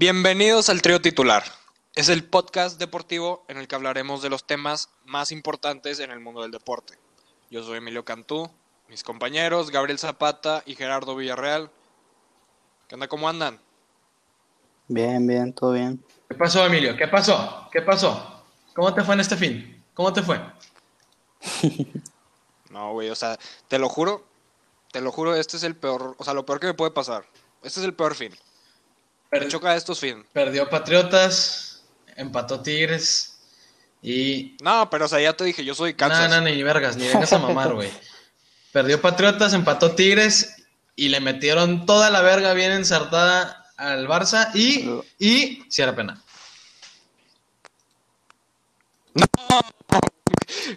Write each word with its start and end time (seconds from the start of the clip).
Bienvenidos 0.00 0.70
al 0.70 0.80
trío 0.80 1.02
titular. 1.02 1.44
Es 1.94 2.08
el 2.08 2.24
podcast 2.24 2.78
deportivo 2.78 3.44
en 3.48 3.58
el 3.58 3.68
que 3.68 3.74
hablaremos 3.74 4.22
de 4.22 4.30
los 4.30 4.46
temas 4.46 4.88
más 5.04 5.30
importantes 5.30 6.00
en 6.00 6.10
el 6.10 6.20
mundo 6.20 6.40
del 6.40 6.50
deporte. 6.50 6.94
Yo 7.50 7.62
soy 7.62 7.76
Emilio 7.76 8.02
Cantú, 8.02 8.50
mis 8.88 9.02
compañeros 9.02 9.70
Gabriel 9.70 9.98
Zapata 9.98 10.62
y 10.64 10.74
Gerardo 10.74 11.16
Villarreal. 11.16 11.70
¿Qué 12.88 12.94
onda? 12.94 13.08
¿Cómo 13.08 13.28
andan? 13.28 13.60
Bien, 14.88 15.26
bien, 15.26 15.52
todo 15.52 15.72
bien. 15.72 16.02
¿Qué 16.30 16.34
pasó, 16.34 16.64
Emilio? 16.64 16.96
¿Qué 16.96 17.06
pasó? 17.06 17.68
¿Qué 17.70 17.82
pasó? 17.82 18.42
¿Cómo 18.72 18.94
te 18.94 19.04
fue 19.04 19.12
en 19.12 19.20
este 19.20 19.36
fin? 19.36 19.84
¿Cómo 19.92 20.14
te 20.14 20.22
fue? 20.22 20.40
No, 22.70 22.92
güey, 22.92 23.10
o 23.10 23.16
sea, 23.16 23.38
te 23.68 23.78
lo 23.78 23.90
juro, 23.90 24.24
te 24.92 25.02
lo 25.02 25.12
juro, 25.12 25.34
este 25.34 25.58
es 25.58 25.64
el 25.64 25.76
peor, 25.76 26.14
o 26.16 26.24
sea, 26.24 26.32
lo 26.32 26.46
peor 26.46 26.58
que 26.58 26.68
me 26.68 26.74
puede 26.74 26.92
pasar. 26.92 27.26
Este 27.62 27.80
es 27.80 27.84
el 27.84 27.92
peor 27.92 28.14
fin. 28.14 28.32
Me 29.30 29.48
choca 29.48 29.76
estos 29.76 30.00
fin. 30.00 30.24
Perdió 30.32 30.68
Patriotas, 30.68 31.82
empató 32.16 32.60
Tigres 32.60 33.38
y... 34.02 34.56
No, 34.62 34.90
pero 34.90 35.04
o 35.04 35.08
sea, 35.08 35.20
ya 35.20 35.32
te 35.34 35.44
dije, 35.44 35.64
yo 35.64 35.74
soy 35.74 35.92
No, 35.92 35.96
Kansas. 35.96 36.30
no, 36.30 36.40
ni 36.40 36.62
vergas, 36.62 36.96
ni 36.96 37.06
vengas 37.06 37.32
a 37.32 37.38
mamar, 37.38 37.74
güey. 37.74 37.90
Perdió 38.72 39.00
Patriotas, 39.00 39.52
empató 39.52 39.92
Tigres 39.94 40.56
y 40.96 41.08
le 41.08 41.20
metieron 41.20 41.86
toda 41.86 42.10
la 42.10 42.22
verga 42.22 42.52
bien 42.54 42.72
ensartada 42.72 43.66
al 43.76 44.08
Barça 44.08 44.50
y... 44.54 44.90
Y... 45.18 45.64
Si 45.68 45.82
era 45.82 45.94
pena. 45.94 46.20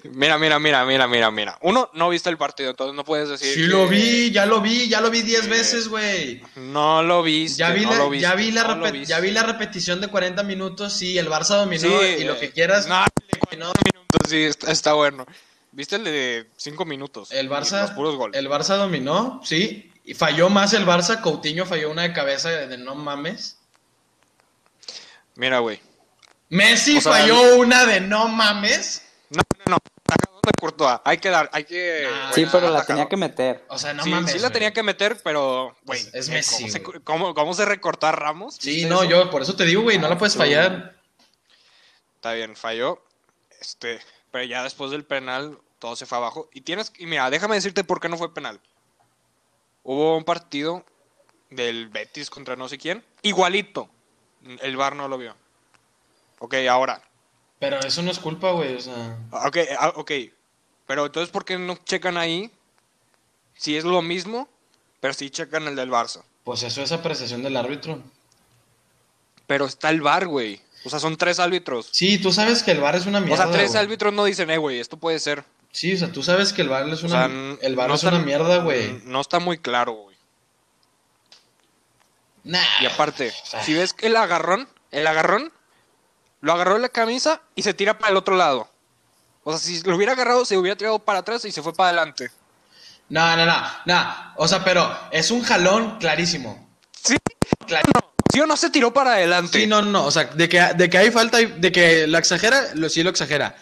Mira, 0.03 0.37
mira, 0.37 0.59
mira, 0.59 0.85
mira, 0.85 1.07
mira, 1.07 1.31
mira. 1.31 1.57
Uno, 1.61 1.89
no 1.93 2.09
viste 2.09 2.29
el 2.29 2.37
partido, 2.37 2.69
entonces 2.71 2.95
no 2.95 3.03
puedes 3.03 3.29
decir. 3.29 3.53
Sí 3.53 3.61
que- 3.61 3.67
lo 3.67 3.87
vi, 3.87 4.31
ya 4.31 4.45
lo 4.45 4.61
vi, 4.61 4.87
ya 4.87 5.01
lo 5.01 5.09
vi 5.09 5.21
10 5.21 5.47
veces, 5.47 5.87
güey. 5.87 6.41
No 6.55 7.03
lo 7.03 7.23
viste. 7.23 7.59
Ya 7.59 7.71
vi, 7.71 7.83
no 7.85 7.91
la, 7.91 7.97
lo 7.97 8.09
viste, 8.09 8.27
ya, 8.27 8.35
vi 8.35 8.51
la 8.51 8.63
no 8.75 8.93
ya 9.03 9.19
vi 9.19 9.31
la 9.31 9.43
repetición 9.43 10.01
de 10.01 10.07
40 10.07 10.43
minutos, 10.43 10.93
sí, 10.93 11.17
el 11.17 11.27
Barça 11.29 11.57
dominó 11.57 11.81
Sí, 11.81 12.05
y 12.19 12.23
lo 12.23 12.33
eh, 12.33 12.39
que 12.39 12.51
quieras. 12.51 12.87
No, 12.87 12.99
no, 13.57 13.71
minutos, 13.93 14.29
sí, 14.29 14.43
está, 14.43 14.71
está 14.71 14.93
bueno. 14.93 15.25
¿Viste 15.71 15.95
el 15.95 16.03
de 16.03 16.49
5 16.55 16.85
minutos? 16.85 17.31
el 17.31 17.47
Y 17.47 17.49
Los 17.49 17.71
Barça, 17.73 17.95
puros 17.95 18.15
goles. 18.15 18.39
el 18.39 18.47
Barça 18.47 18.77
dominó, 18.77 19.41
sí, 19.43 19.91
y 20.05 20.13
falló 20.13 20.49
más 20.49 20.73
el 20.73 20.85
Barça, 20.85 21.21
Coutinho 21.21 21.65
falló 21.65 21.89
una 21.89 22.03
de 22.03 22.13
cabeza 22.13 22.49
de, 22.49 22.67
de 22.67 22.77
no 22.77 22.93
mames. 22.95 23.57
Mira, 25.35 25.59
güey. 25.59 25.79
Messi 26.49 26.97
O 26.97 27.01
sea, 27.01 27.13
falló 27.13 27.55
una 27.57 27.85
de 27.85 28.01
no 28.01 28.27
mames. 28.27 29.01
No, 29.67 29.71
no, 29.71 29.77
no. 29.77 29.77
Atajadón 30.05 30.41
de 30.45 30.51
Courtois. 30.59 30.99
Hay 31.05 31.17
que 31.17 31.29
dar, 31.29 31.49
hay 31.53 31.63
que. 31.63 32.07
Nah, 32.11 32.33
Sí, 32.33 32.43
Ah, 32.45 32.49
pero 32.51 32.69
la 32.69 32.85
tenía 32.85 33.07
que 33.07 33.17
meter. 33.17 33.65
O 33.69 33.77
sea, 33.77 33.93
no 33.93 34.03
sí, 34.03 34.09
mames. 34.09 34.31
sí 34.31 34.39
la 34.39 34.49
tenía 34.51 34.73
que 34.73 34.83
meter, 34.83 35.17
pero, 35.23 35.75
güey. 35.85 35.99
Es- 36.01 36.13
es 36.13 36.29
eh, 36.29 36.31
Messi, 36.33 36.55
¿Cómo 36.63 36.71
se, 36.71 37.03
cómo- 37.03 37.33
cómo 37.33 37.53
se 37.53 37.65
recortó 37.65 38.07
a 38.07 38.11
Ramos? 38.11 38.55
Sí, 38.59 38.71
¿Viste 38.71 38.89
no, 38.89 39.01
eso? 39.03 39.09
yo 39.09 39.29
por 39.29 39.41
eso 39.41 39.55
te 39.55 39.65
digo, 39.65 39.81
güey, 39.81 39.97
no 39.97 40.07
la 40.09 40.17
puedes 40.17 40.33
tú. 40.33 40.39
fallar. 40.39 40.95
Está 42.15 42.33
bien, 42.33 42.55
falló. 42.55 43.01
Este, 43.59 43.99
pero 44.31 44.43
ya 44.45 44.63
después 44.63 44.91
del 44.91 45.05
penal, 45.05 45.57
todo 45.79 45.95
se 45.95 46.05
fue 46.05 46.17
abajo. 46.17 46.49
Y 46.53 46.61
tienes, 46.61 46.91
y 46.97 47.05
mira, 47.05 47.29
déjame 47.29 47.55
decirte 47.55 47.83
por 47.83 47.99
qué 47.99 48.09
no 48.09 48.17
fue 48.17 48.33
penal. 48.33 48.59
Hubo 49.83 50.15
un 50.17 50.23
partido 50.23 50.85
del 51.49 51.89
Betis 51.89 52.29
contra 52.29 52.55
no 52.55 52.67
sé 52.69 52.77
quién, 52.77 53.03
igualito. 53.21 53.89
El 54.61 54.75
VAR 54.77 54.95
no 54.95 55.07
lo 55.07 55.17
vio. 55.17 55.35
Ok, 56.39 56.55
ahora. 56.69 57.01
Pero 57.63 57.79
eso 57.79 58.01
no 58.01 58.11
es 58.11 58.19
culpa, 58.19 58.51
güey, 58.51 58.75
o 58.75 58.81
sea. 58.81 59.17
Ok, 59.31 59.57
ah, 59.79 59.93
ok. 59.95 60.11
Pero 60.85 61.05
entonces, 61.05 61.31
¿por 61.31 61.45
qué 61.45 61.57
no 61.57 61.77
checan 61.85 62.17
ahí? 62.17 62.51
Si 63.55 63.77
es 63.77 63.85
lo 63.85 64.01
mismo, 64.01 64.49
pero 64.99 65.13
sí 65.13 65.29
checan 65.29 65.65
el 65.69 65.75
del 65.77 65.89
Barça. 65.89 66.23
Pues 66.43 66.61
eso 66.63 66.81
es 66.81 66.91
apreciación 66.91 67.41
del 67.41 67.55
árbitro. 67.55 68.01
Pero 69.47 69.63
está 69.65 69.89
el 69.91 70.01
VAR, 70.01 70.27
güey. 70.27 70.61
O 70.83 70.89
sea, 70.89 70.99
son 70.99 71.15
tres 71.15 71.39
árbitros. 71.39 71.87
Sí, 71.93 72.17
tú 72.17 72.33
sabes 72.33 72.63
que 72.63 72.71
el 72.71 72.81
VAR 72.81 72.97
es 72.97 73.05
una 73.05 73.19
O 73.19 73.21
mierda. 73.21 73.43
sea, 73.45 73.51
tres 73.53 73.75
árbitros 73.75 74.11
no 74.13 74.25
dicen, 74.25 74.49
eh, 74.49 74.57
güey, 74.57 74.79
esto 74.81 74.97
puede 74.97 75.19
ser. 75.19 75.45
Sí, 75.71 75.93
o 75.93 75.97
sea, 75.97 76.11
tú 76.11 76.21
sabes 76.21 76.51
que 76.51 76.63
el 76.63 76.67
VAR 76.69 76.89
es 76.89 77.01
O 77.01 77.05
una, 77.07 77.15
sea, 77.15 77.57
el 77.61 77.75
no 77.77 77.85
es 77.95 78.03
está- 78.03 78.09
una 78.09 78.25
mierda, 78.25 78.57
güey. 78.57 78.99
No 79.05 79.21
está 79.21 79.39
muy 79.39 79.57
claro, 79.57 79.93
güey. 79.93 80.17
Nah. 82.43 82.59
Y 82.81 82.85
aparte, 82.87 83.31
si 83.63 83.73
ves 83.73 83.93
que 83.93 84.07
el 84.07 84.17
agarrón, 84.17 84.67
el 84.91 85.07
agarrón, 85.07 85.53
lo 86.43 86.53
agarró 86.53 86.73
de 86.75 86.81
la 86.81 86.89
camisa 86.89 87.41
y 87.55 87.63
se 87.63 87.73
tira 87.73 87.97
para 87.97 88.11
el 88.11 88.17
otro 88.17 88.35
lado. 88.35 88.69
O 89.45 89.51
sea, 89.51 89.59
si 89.59 89.81
lo 89.83 89.95
hubiera 89.95 90.11
agarrado, 90.11 90.43
se 90.45 90.57
hubiera 90.57 90.77
tirado 90.77 90.99
para 90.99 91.19
atrás 91.19 91.43
y 91.45 91.51
se 91.51 91.61
fue 91.61 91.73
para 91.73 91.89
adelante. 91.89 92.31
No, 93.09 93.35
no, 93.37 93.45
no, 93.45 93.61
no. 93.85 94.05
O 94.37 94.47
sea, 94.47 94.63
pero 94.63 94.89
es 95.11 95.31
un 95.31 95.41
jalón 95.43 95.97
clarísimo. 95.99 96.69
¿Sí? 96.91 97.15
Clar- 97.67 97.83
¿Sí 98.31 98.39
o 98.41 98.45
no 98.45 98.57
se 98.57 98.69
tiró 98.69 98.93
para 98.93 99.13
adelante? 99.13 99.59
Sí, 99.59 99.67
no, 99.67 99.81
no, 99.81 99.91
no. 99.91 100.05
O 100.05 100.11
sea, 100.11 100.25
de 100.25 100.49
que, 100.49 100.59
de 100.75 100.89
que 100.89 100.97
hay 100.97 101.11
falta, 101.11 101.37
de 101.37 101.71
que 101.71 102.07
lo 102.07 102.17
exagera, 102.17 102.61
lo, 102.75 102.89
sí 102.89 103.03
lo 103.03 103.09
exagera. 103.09 103.55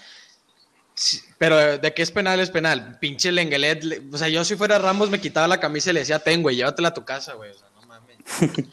Sí, 0.95 1.19
pero 1.37 1.77
de 1.77 1.93
que 1.93 2.01
es 2.01 2.11
penal, 2.11 2.39
es 2.39 2.49
penal. 2.51 2.97
Pinche 2.99 3.31
Lenguelet. 3.31 3.83
le- 3.83 4.01
O 4.13 4.17
sea, 4.17 4.27
yo 4.29 4.43
si 4.45 4.55
fuera 4.55 4.79
Ramos 4.79 5.09
me 5.09 5.19
quitaba 5.21 5.47
la 5.47 5.59
camisa 5.59 5.89
y 5.89 5.93
le 5.93 5.99
decía, 6.01 6.19
ten, 6.19 6.41
güey, 6.41 6.55
llévatela 6.55 6.89
a 6.89 6.93
tu 6.93 7.03
casa, 7.05 7.33
güey. 7.33 7.51
O 7.51 7.57
sea, 7.57 7.67
no 7.75 7.81
mames. 7.87 8.17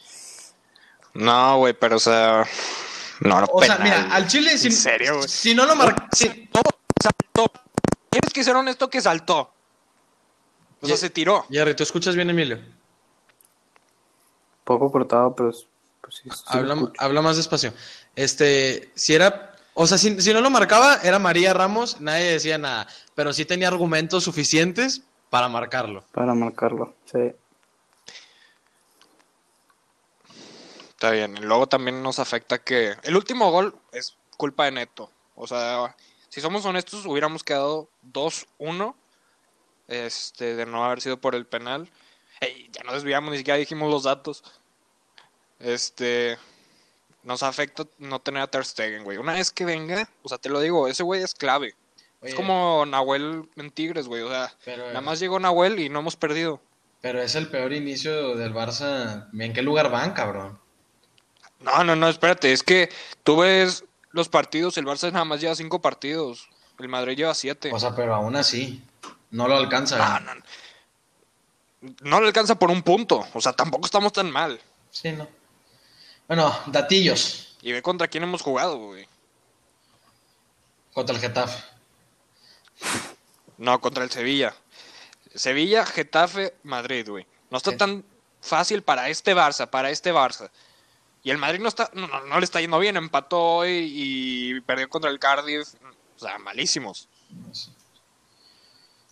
No, 1.14 1.58
güey, 1.58 1.72
pero 1.74 1.96
o 1.96 2.00
sea. 2.00 2.44
No, 3.20 3.40
no, 3.40 3.46
O 3.52 3.62
sea, 3.62 3.76
penal, 3.78 3.82
mira, 4.04 4.14
al 4.14 4.26
Chile, 4.28 4.56
si, 4.58 4.68
¿En 4.68 4.72
serio, 4.72 5.16
güey? 5.16 5.28
si 5.28 5.54
no 5.54 5.66
lo 5.66 5.74
marca. 5.74 6.08
Saltó, 6.12 6.60
saltó. 7.02 7.52
Tienes 8.10 8.32
que 8.32 8.44
ser 8.44 8.54
honesto 8.56 8.88
que 8.88 9.00
saltó. 9.00 9.52
O 10.80 10.86
sea, 10.86 10.94
Ye- 10.94 11.00
se 11.00 11.10
tiró. 11.10 11.44
Jerry, 11.50 11.74
¿tú 11.74 11.82
escuchas 11.82 12.14
bien, 12.14 12.30
Emilio? 12.30 12.58
Poco 14.64 14.90
cortado, 14.92 15.34
pero 15.34 15.50
es- 15.50 15.66
pues 16.00 16.16
sí, 16.22 16.28
habla, 16.46 16.90
habla 16.98 17.22
más 17.22 17.36
despacio. 17.36 17.72
Este, 18.14 18.90
si 18.94 19.14
era. 19.14 19.54
O 19.74 19.86
sea, 19.86 19.96
si, 19.98 20.20
si 20.20 20.32
no 20.32 20.40
lo 20.40 20.50
marcaba, 20.50 20.96
era 21.02 21.18
María 21.18 21.54
Ramos, 21.54 22.00
nadie 22.00 22.32
decía 22.32 22.58
nada. 22.58 22.86
Pero 23.14 23.32
sí 23.32 23.44
tenía 23.44 23.68
argumentos 23.68 24.24
suficientes 24.24 25.02
para 25.30 25.48
marcarlo. 25.48 26.04
Para 26.12 26.34
marcarlo, 26.34 26.94
sí. 27.04 27.32
Está 30.98 31.12
bien. 31.12 31.36
Y 31.36 31.42
luego 31.42 31.68
también 31.68 32.02
nos 32.02 32.18
afecta 32.18 32.58
que. 32.58 32.96
El 33.04 33.14
último 33.14 33.52
gol 33.52 33.72
es 33.92 34.16
culpa 34.36 34.64
de 34.64 34.72
Neto. 34.72 35.12
O 35.36 35.46
sea, 35.46 35.94
si 36.28 36.40
somos 36.40 36.64
honestos, 36.64 37.06
hubiéramos 37.06 37.44
quedado 37.44 37.88
2-1. 38.12 38.96
Este, 39.86 40.56
de 40.56 40.66
no 40.66 40.84
haber 40.84 41.00
sido 41.00 41.20
por 41.20 41.36
el 41.36 41.46
penal. 41.46 41.88
Ey, 42.40 42.68
ya 42.72 42.82
no 42.82 42.92
desviamos, 42.94 43.30
ni 43.30 43.38
siquiera 43.38 43.58
dijimos 43.58 43.88
los 43.88 44.02
datos. 44.02 44.42
Este. 45.60 46.36
Nos 47.22 47.44
afecta 47.44 47.84
no 47.98 48.20
tener 48.20 48.42
a 48.42 48.48
Ter 48.48 48.64
Stegen, 48.64 49.04
güey. 49.04 49.18
Una 49.18 49.34
vez 49.34 49.52
que 49.52 49.64
venga, 49.64 50.10
o 50.24 50.28
sea, 50.28 50.38
te 50.38 50.48
lo 50.48 50.58
digo, 50.58 50.88
ese 50.88 51.04
güey 51.04 51.22
es 51.22 51.32
clave. 51.32 51.76
Oye, 52.20 52.30
Es 52.30 52.34
como 52.34 52.84
Nahuel 52.86 53.48
en 53.54 53.70
Tigres, 53.70 54.08
güey. 54.08 54.22
O 54.22 54.28
sea, 54.30 54.52
Pero, 54.64 54.88
nada 54.88 55.00
más 55.00 55.20
llegó 55.20 55.38
Nahuel 55.38 55.78
y 55.78 55.88
no 55.90 56.00
hemos 56.00 56.16
perdido. 56.16 56.60
pero 57.00 57.22
es 57.22 57.36
el 57.36 57.48
peor 57.48 57.72
inicio 57.72 58.34
del 58.34 58.52
Barça. 58.52 59.28
¿En 59.38 59.52
qué 59.52 59.62
lugar 59.62 59.92
van, 59.92 60.12
cabrón? 60.12 60.58
No, 61.60 61.82
no, 61.84 61.96
no, 61.96 62.08
espérate, 62.08 62.52
es 62.52 62.62
que 62.62 62.88
tú 63.24 63.38
ves 63.38 63.84
los 64.12 64.28
partidos, 64.28 64.76
el 64.78 64.86
Barça 64.86 65.10
nada 65.12 65.24
más 65.24 65.40
lleva 65.40 65.54
cinco 65.54 65.80
partidos, 65.80 66.48
el 66.78 66.88
Madrid 66.88 67.16
lleva 67.16 67.34
siete. 67.34 67.70
O 67.72 67.78
sea, 67.80 67.94
pero 67.94 68.14
aún 68.14 68.36
así, 68.36 68.82
no 69.30 69.48
lo 69.48 69.56
alcanza. 69.56 70.20
no, 70.20 70.34
no, 70.34 70.42
no 72.02 72.20
le 72.20 72.26
alcanza 72.28 72.54
por 72.58 72.70
un 72.70 72.82
punto, 72.82 73.26
o 73.34 73.40
sea, 73.40 73.52
tampoco 73.52 73.86
estamos 73.86 74.12
tan 74.12 74.30
mal. 74.30 74.60
Sí, 74.90 75.12
no. 75.12 75.28
Bueno, 76.28 76.54
datillos 76.66 77.56
Y 77.62 77.72
ve 77.72 77.82
contra 77.82 78.06
quién 78.08 78.22
hemos 78.22 78.42
jugado, 78.42 78.76
güey. 78.78 79.08
contra 80.92 81.14
el 81.14 81.20
Getafe. 81.20 81.62
No, 83.56 83.80
contra 83.80 84.04
el 84.04 84.10
Sevilla. 84.10 84.54
Sevilla, 85.34 85.84
Getafe, 85.84 86.54
Madrid, 86.62 87.08
güey. 87.08 87.26
No 87.50 87.58
está 87.58 87.70
Es- 87.72 87.78
tan 87.78 88.04
fácil 88.40 88.82
para 88.82 89.08
este 89.08 89.34
Barça, 89.34 89.68
para 89.68 89.90
este 89.90 90.12
Barça. 90.12 90.50
Y 91.28 91.30
el 91.30 91.36
Madrid 91.36 91.60
no 91.60 91.68
está, 91.68 91.90
no, 91.92 92.06
no, 92.06 92.24
no 92.24 92.38
le 92.38 92.44
está 92.46 92.58
yendo 92.58 92.78
bien, 92.78 92.96
empató 92.96 93.38
hoy 93.38 93.92
y 93.94 94.60
perdió 94.62 94.88
contra 94.88 95.10
el 95.10 95.18
Cardiff. 95.18 95.68
O 96.16 96.18
sea, 96.18 96.38
malísimos. 96.38 97.06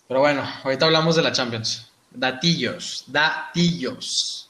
Pero 0.08 0.20
bueno, 0.20 0.42
ahorita 0.64 0.86
hablamos 0.86 1.14
de 1.16 1.20
la 1.20 1.32
Champions. 1.32 1.90
Datillos, 2.10 3.04
datillos. 3.06 4.48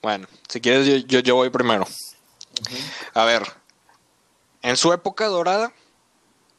Bueno, 0.00 0.28
si 0.48 0.60
quieres 0.60 0.86
yo, 0.86 0.98
yo, 0.98 1.18
yo 1.18 1.34
voy 1.34 1.50
primero. 1.50 1.84
A 3.14 3.24
ver, 3.24 3.42
en 4.62 4.76
su 4.76 4.92
época 4.92 5.26
dorada, 5.26 5.72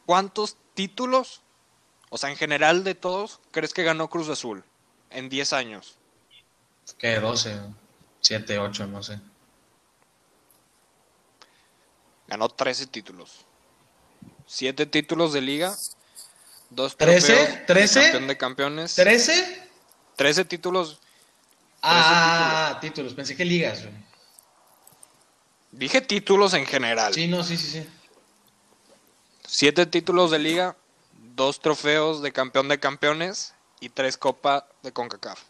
¿cuántos 0.06 0.58
títulos, 0.74 1.40
o 2.10 2.18
sea, 2.18 2.30
en 2.30 2.36
general 2.36 2.84
de 2.84 2.94
todos, 2.94 3.40
crees 3.52 3.74
que 3.74 3.84
ganó 3.84 4.10
Cruz 4.10 4.28
Azul 4.28 4.66
en 5.12 5.30
10 5.30 5.54
años? 5.54 5.98
¿Qué? 6.98 7.22
12, 7.22 7.58
7, 8.24 8.58
8, 8.58 8.88
no 8.88 9.04
sé. 9.04 9.20
Ganó 12.28 12.50
13 12.50 12.88
títulos. 12.88 13.46
7 14.48 14.86
títulos 14.86 15.34
de 15.34 15.42
liga, 15.42 15.76
2 16.70 16.98
¿Trece? 16.98 17.64
¿Trece? 17.68 18.02
campeón 18.02 18.28
de 18.28 18.38
campeones, 18.38 18.98
¿13? 18.98 19.68
13 20.16 20.46
títulos. 20.46 21.00
Ah, 21.82 22.78
títulos. 22.80 23.14
Pensé 23.14 23.36
que 23.36 23.44
ligas, 23.44 23.84
güey. 23.84 23.94
Dije 25.72 26.02
títulos 26.02 26.54
en 26.54 26.66
general. 26.66 27.14
Sí, 27.14 27.28
no, 27.28 27.44
sí, 27.44 27.58
sí, 27.58 27.68
sí. 27.68 27.90
Siete 29.46 29.86
títulos 29.86 30.32
de 30.32 30.40
liga, 30.40 30.78
dos 31.36 31.60
trofeos 31.60 32.22
de 32.22 32.32
campeón 32.32 32.70
de 32.70 32.80
campeones 32.80 33.54
y 33.80 33.90
tres 33.90 34.18
copas 34.18 34.64
de 34.82 34.94
CONCACAF. 34.94 35.42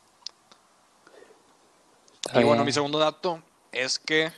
Está 2.25 2.41
Y 2.41 2.43
bueno, 2.43 2.63
mi 2.65 2.71
segundo 2.71 2.99
dato 2.99 3.41
es 3.71 3.99
que 3.99 4.31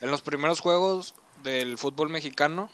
en 0.00 0.10
los 0.10 0.22
primeros 0.22 0.60
juegos 0.60 1.14
del 1.42 1.78
fútbol 1.78 2.08
mexicano, 2.08 2.70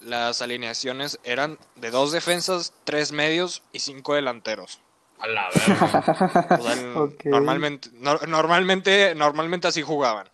las 0.00 0.42
alineaciones 0.42 1.18
eran 1.24 1.58
de 1.76 1.90
dos 1.90 2.12
defensas, 2.12 2.72
tres 2.84 3.12
medios 3.12 3.62
y 3.72 3.80
cinco 3.80 4.14
delanteros. 4.14 4.80
A 5.18 5.26
la 5.28 5.48
verga. 5.48 6.58
O 6.58 6.62
sea, 6.62 6.74
normalmente, 7.30 7.88
no- 7.94 8.18
normalmente, 8.26 9.14
normalmente 9.14 9.68
así 9.68 9.82
jugaban. 9.82 10.28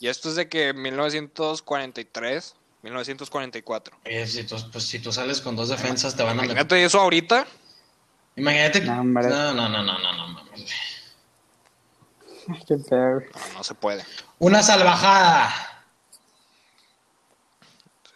Y 0.00 0.08
esto 0.08 0.28
es 0.28 0.36
de 0.36 0.48
que 0.48 0.72
1943, 0.74 2.54
1944. 2.82 3.96
Oye, 4.04 4.26
si 4.26 4.44
tú, 4.44 4.56
pues, 4.70 4.84
si 4.84 4.98
tú 5.00 5.12
sales 5.12 5.40
con 5.40 5.56
dos 5.56 5.68
defensas, 5.70 6.14
te 6.16 6.22
van 6.22 6.32
a 6.32 6.42
meter. 6.42 6.50
Imagínate 6.52 6.84
eso 6.84 7.00
ahorita. 7.00 7.46
Imagínate. 8.36 8.80
No. 8.82 9.02
No, 9.02 9.54
no, 9.54 9.68
no, 9.68 9.82
no, 9.82 9.98
no, 9.98 10.12
no, 10.16 10.28
mames. 10.28 10.70
Qué. 12.66 12.76
No, 12.76 13.20
no 13.54 13.64
se 13.64 13.74
puede. 13.74 14.04
Una 14.38 14.62
salvajada. 14.62 15.50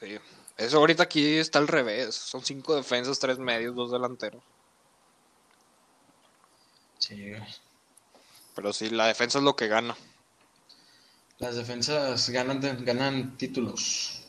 Sí. 0.00 0.18
Eso 0.56 0.78
ahorita 0.78 1.02
aquí 1.04 1.36
está 1.38 1.58
al 1.58 1.68
revés. 1.68 2.14
Son 2.14 2.42
cinco 2.44 2.74
defensas, 2.74 3.18
tres 3.18 3.38
medios, 3.38 3.74
dos 3.74 3.90
delanteros. 3.92 4.42
Sí. 6.98 7.32
Pero 8.54 8.72
sí, 8.72 8.90
la 8.90 9.06
defensa 9.06 9.38
es 9.38 9.44
lo 9.44 9.56
que 9.56 9.68
gana. 9.68 9.96
Las 11.38 11.56
defensas 11.56 12.28
ganan, 12.30 12.60
de- 12.60 12.76
ganan 12.76 13.36
títulos. 13.36 14.22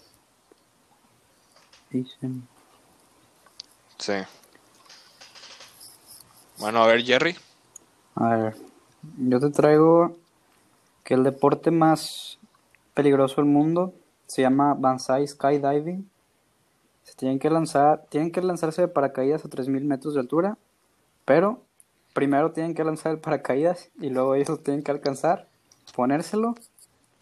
Dicen. 1.91 2.47
Sí. 3.99 4.13
Bueno, 6.57 6.83
a 6.83 6.87
ver, 6.87 7.03
Jerry. 7.03 7.37
A 8.15 8.35
ver, 8.35 8.57
yo 9.17 9.39
te 9.39 9.49
traigo 9.49 10.15
que 11.03 11.13
el 11.13 11.23
deporte 11.23 11.71
más 11.71 12.39
peligroso 12.93 13.37
del 13.37 13.45
mundo 13.45 13.93
se 14.27 14.41
llama 14.41 14.73
Banzai 14.73 15.27
Skydiving. 15.27 16.09
Se 17.03 17.13
tienen 17.15 17.39
que 17.39 17.49
lanzar, 17.49 18.05
tienen 18.09 18.31
que 18.31 18.41
lanzarse 18.41 18.81
de 18.81 18.87
paracaídas 18.87 19.43
a 19.45 19.49
3000 19.49 19.83
metros 19.83 20.13
de 20.13 20.21
altura, 20.21 20.57
pero 21.25 21.61
primero 22.13 22.51
tienen 22.51 22.73
que 22.75 22.83
lanzar 22.83 23.11
el 23.11 23.19
paracaídas 23.19 23.89
y 23.99 24.09
luego 24.09 24.35
ellos 24.35 24.49
lo 24.49 24.57
tienen 24.57 24.83
que 24.83 24.91
alcanzar, 24.91 25.47
ponérselo 25.95 26.55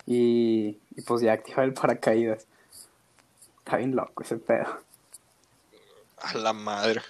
y, 0.06 0.78
y 0.96 1.02
pues 1.06 1.22
ya 1.22 1.34
activar 1.34 1.66
el 1.66 1.74
paracaídas. 1.74 2.46
Está 3.60 3.78
bien 3.78 3.96
loco 3.96 4.24
ese 4.24 4.38
pedo. 4.38 4.68
A 6.22 6.38
la 6.38 6.54
madre. 6.54 7.02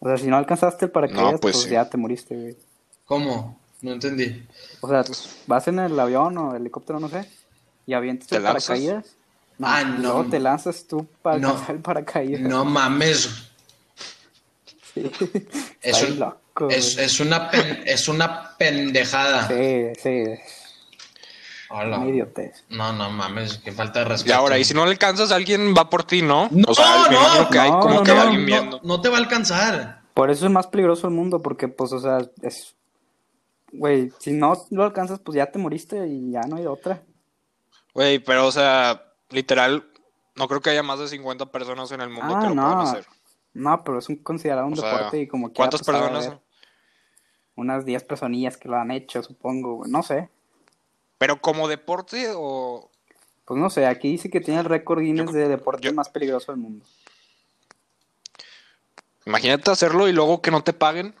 O 0.00 0.06
sea, 0.06 0.16
si 0.16 0.26
no 0.28 0.36
alcanzaste 0.36 0.86
el 0.86 0.90
paracaídas, 0.90 1.32
No, 1.34 1.38
pues 1.38 1.56
pues, 1.56 1.64
sí. 1.64 1.70
ya 1.70 1.88
te 1.88 1.98
moriste, 1.98 2.34
güey. 2.34 2.56
¿Cómo? 3.04 3.58
No 3.84 3.92
entendí. 3.92 4.42
O 4.80 4.88
sea, 4.88 5.04
vas 5.46 5.68
en 5.68 5.78
el 5.78 5.98
avión 6.00 6.36
o 6.38 6.56
helicóptero, 6.56 6.98
no 6.98 7.08
sé, 7.08 7.28
y 7.86 7.92
avientas 7.92 8.28
¿Te 8.28 8.36
el 8.36 8.42
lanzas? 8.44 8.66
paracaídas. 8.66 9.06
No, 9.58 9.66
Ah, 9.68 9.82
y 9.82 9.84
no. 9.84 9.98
luego 9.98 10.24
te 10.24 10.40
lanzas 10.40 10.86
tú 10.88 11.06
para 11.22 11.38
No. 11.38 11.62
el 11.68 11.78
paracaídas. 11.80 12.40
No 12.40 12.64
mames. 12.64 13.28
Sí. 14.94 15.10
Es, 15.82 16.02
un- 16.02 16.18
loco, 16.18 16.68
es, 16.70 17.20
una 17.20 17.50
pen- 17.50 17.82
es 17.84 18.08
una 18.08 18.56
pendejada. 18.56 19.48
Sí, 19.48 19.92
sí, 20.02 20.24
Hola. 21.70 21.98
No, 22.70 22.92
no 22.92 23.10
mames, 23.10 23.58
que 23.58 23.72
falta 23.72 23.98
de 24.00 24.06
Y 24.06 24.08
respeto. 24.08 24.34
ahora, 24.36 24.58
y 24.58 24.64
si 24.64 24.74
no 24.74 24.84
le 24.84 24.92
alcanzas, 24.92 25.32
alguien 25.32 25.74
va 25.76 25.90
por 25.90 26.04
ti, 26.04 26.22
¿no? 26.22 26.48
No, 26.52 26.68
o 26.68 26.74
sea, 26.74 27.06
no, 27.10 27.16
imagino 27.16 27.50
que 27.50 27.58
hay 27.58 27.70
no, 27.70 27.80
como 27.80 27.94
no, 27.96 28.02
que 28.04 28.14
no, 28.14 28.20
alguien 28.20 28.40
no, 28.42 28.46
viendo. 28.46 28.80
no 28.84 29.00
te 29.00 29.08
va 29.08 29.16
a 29.16 29.20
alcanzar. 29.20 30.00
Por 30.14 30.30
eso 30.30 30.46
es 30.46 30.52
más 30.52 30.68
peligroso 30.68 31.08
el 31.08 31.12
mundo, 31.14 31.42
porque, 31.42 31.66
pues, 31.68 31.92
o 31.92 31.98
sea, 31.98 32.18
es. 32.42 32.74
Güey, 33.76 34.12
si 34.18 34.32
no 34.32 34.54
lo 34.70 34.84
alcanzas, 34.84 35.18
pues 35.20 35.36
ya 35.36 35.50
te 35.50 35.58
moriste 35.58 36.06
y 36.06 36.30
ya 36.32 36.42
no 36.42 36.56
hay 36.56 36.66
otra. 36.66 37.02
Güey, 37.92 38.18
pero 38.20 38.46
o 38.46 38.52
sea, 38.52 39.12
literal, 39.30 39.86
no 40.36 40.46
creo 40.48 40.60
que 40.60 40.70
haya 40.70 40.82
más 40.82 40.98
de 41.00 41.08
50 41.08 41.46
personas 41.46 41.90
en 41.92 42.00
el 42.00 42.08
mundo 42.10 42.34
Ah, 42.36 42.40
que 42.40 42.48
lo 42.48 42.54
no. 42.54 42.62
puedan 42.62 42.78
hacer. 42.86 43.06
No, 43.52 43.82
pero 43.84 43.98
es 43.98 44.08
un 44.08 44.16
considerado 44.16 44.66
un 44.66 44.72
O 44.72 44.76
sea, 44.76 44.92
deporte 44.96 45.20
y 45.20 45.26
como 45.28 45.48
que. 45.48 45.54
¿Cuántas 45.54 45.82
personas? 45.82 46.32
Unas 47.56 47.84
10 47.84 48.02
personillas 48.04 48.56
que 48.56 48.68
lo 48.68 48.76
han 48.76 48.90
hecho, 48.90 49.22
supongo. 49.22 49.84
No 49.86 50.02
sé. 50.02 50.28
Pero 51.18 51.40
como 51.40 51.68
deporte 51.68 52.32
o... 52.34 52.90
Pues 53.44 53.60
no 53.60 53.70
sé, 53.70 53.86
aquí 53.86 54.10
dice 54.10 54.28
que 54.30 54.40
tiene 54.40 54.58
el 54.60 54.66
récord 54.66 55.00
Guinness 55.00 55.26
Yo- 55.26 55.32
de 55.38 55.48
deporte 55.48 55.82
yo- 55.86 55.94
más 55.94 56.08
peligroso 56.08 56.50
del 56.50 56.60
mundo. 56.60 56.84
Imagínate 59.26 59.70
hacerlo 59.70 60.08
y 60.08 60.12
luego 60.12 60.42
que 60.42 60.50
no 60.50 60.62
te 60.62 60.72
paguen. 60.72 61.14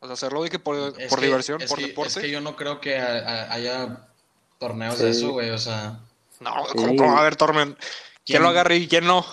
O 0.00 0.06
sea, 0.06 0.14
hacerlo 0.14 0.42
de 0.42 0.50
que 0.50 0.58
por, 0.58 0.76
Es 0.98 1.08
por 1.08 1.18
que- 1.20 1.26
diversión, 1.26 1.60
es 1.60 1.68
por 1.68 1.78
que- 1.78 1.86
deporte. 1.88 2.08
Es 2.10 2.18
que 2.18 2.30
yo 2.30 2.40
no 2.40 2.54
creo 2.56 2.80
que 2.80 2.98
ha- 2.98 3.18
ha- 3.18 3.52
haya 3.52 4.06
torneos 4.58 4.96
Sí. 4.96 5.04
de 5.04 5.10
eso, 5.10 5.30
güey. 5.32 5.50
O 5.50 5.58
sea, 5.58 6.00
No, 6.40 6.52
Sí. 6.66 6.72
¿cómo, 6.76 6.96
cómo 6.96 7.12
va 7.12 7.18
a 7.18 7.20
haber 7.22 7.34
tormento? 7.34 7.76
¿Quién 7.78 7.88
¿Quién? 8.24 8.42
lo 8.42 8.48
agarre 8.50 8.76
y 8.76 8.86
quién 8.86 9.06
no? 9.06 9.24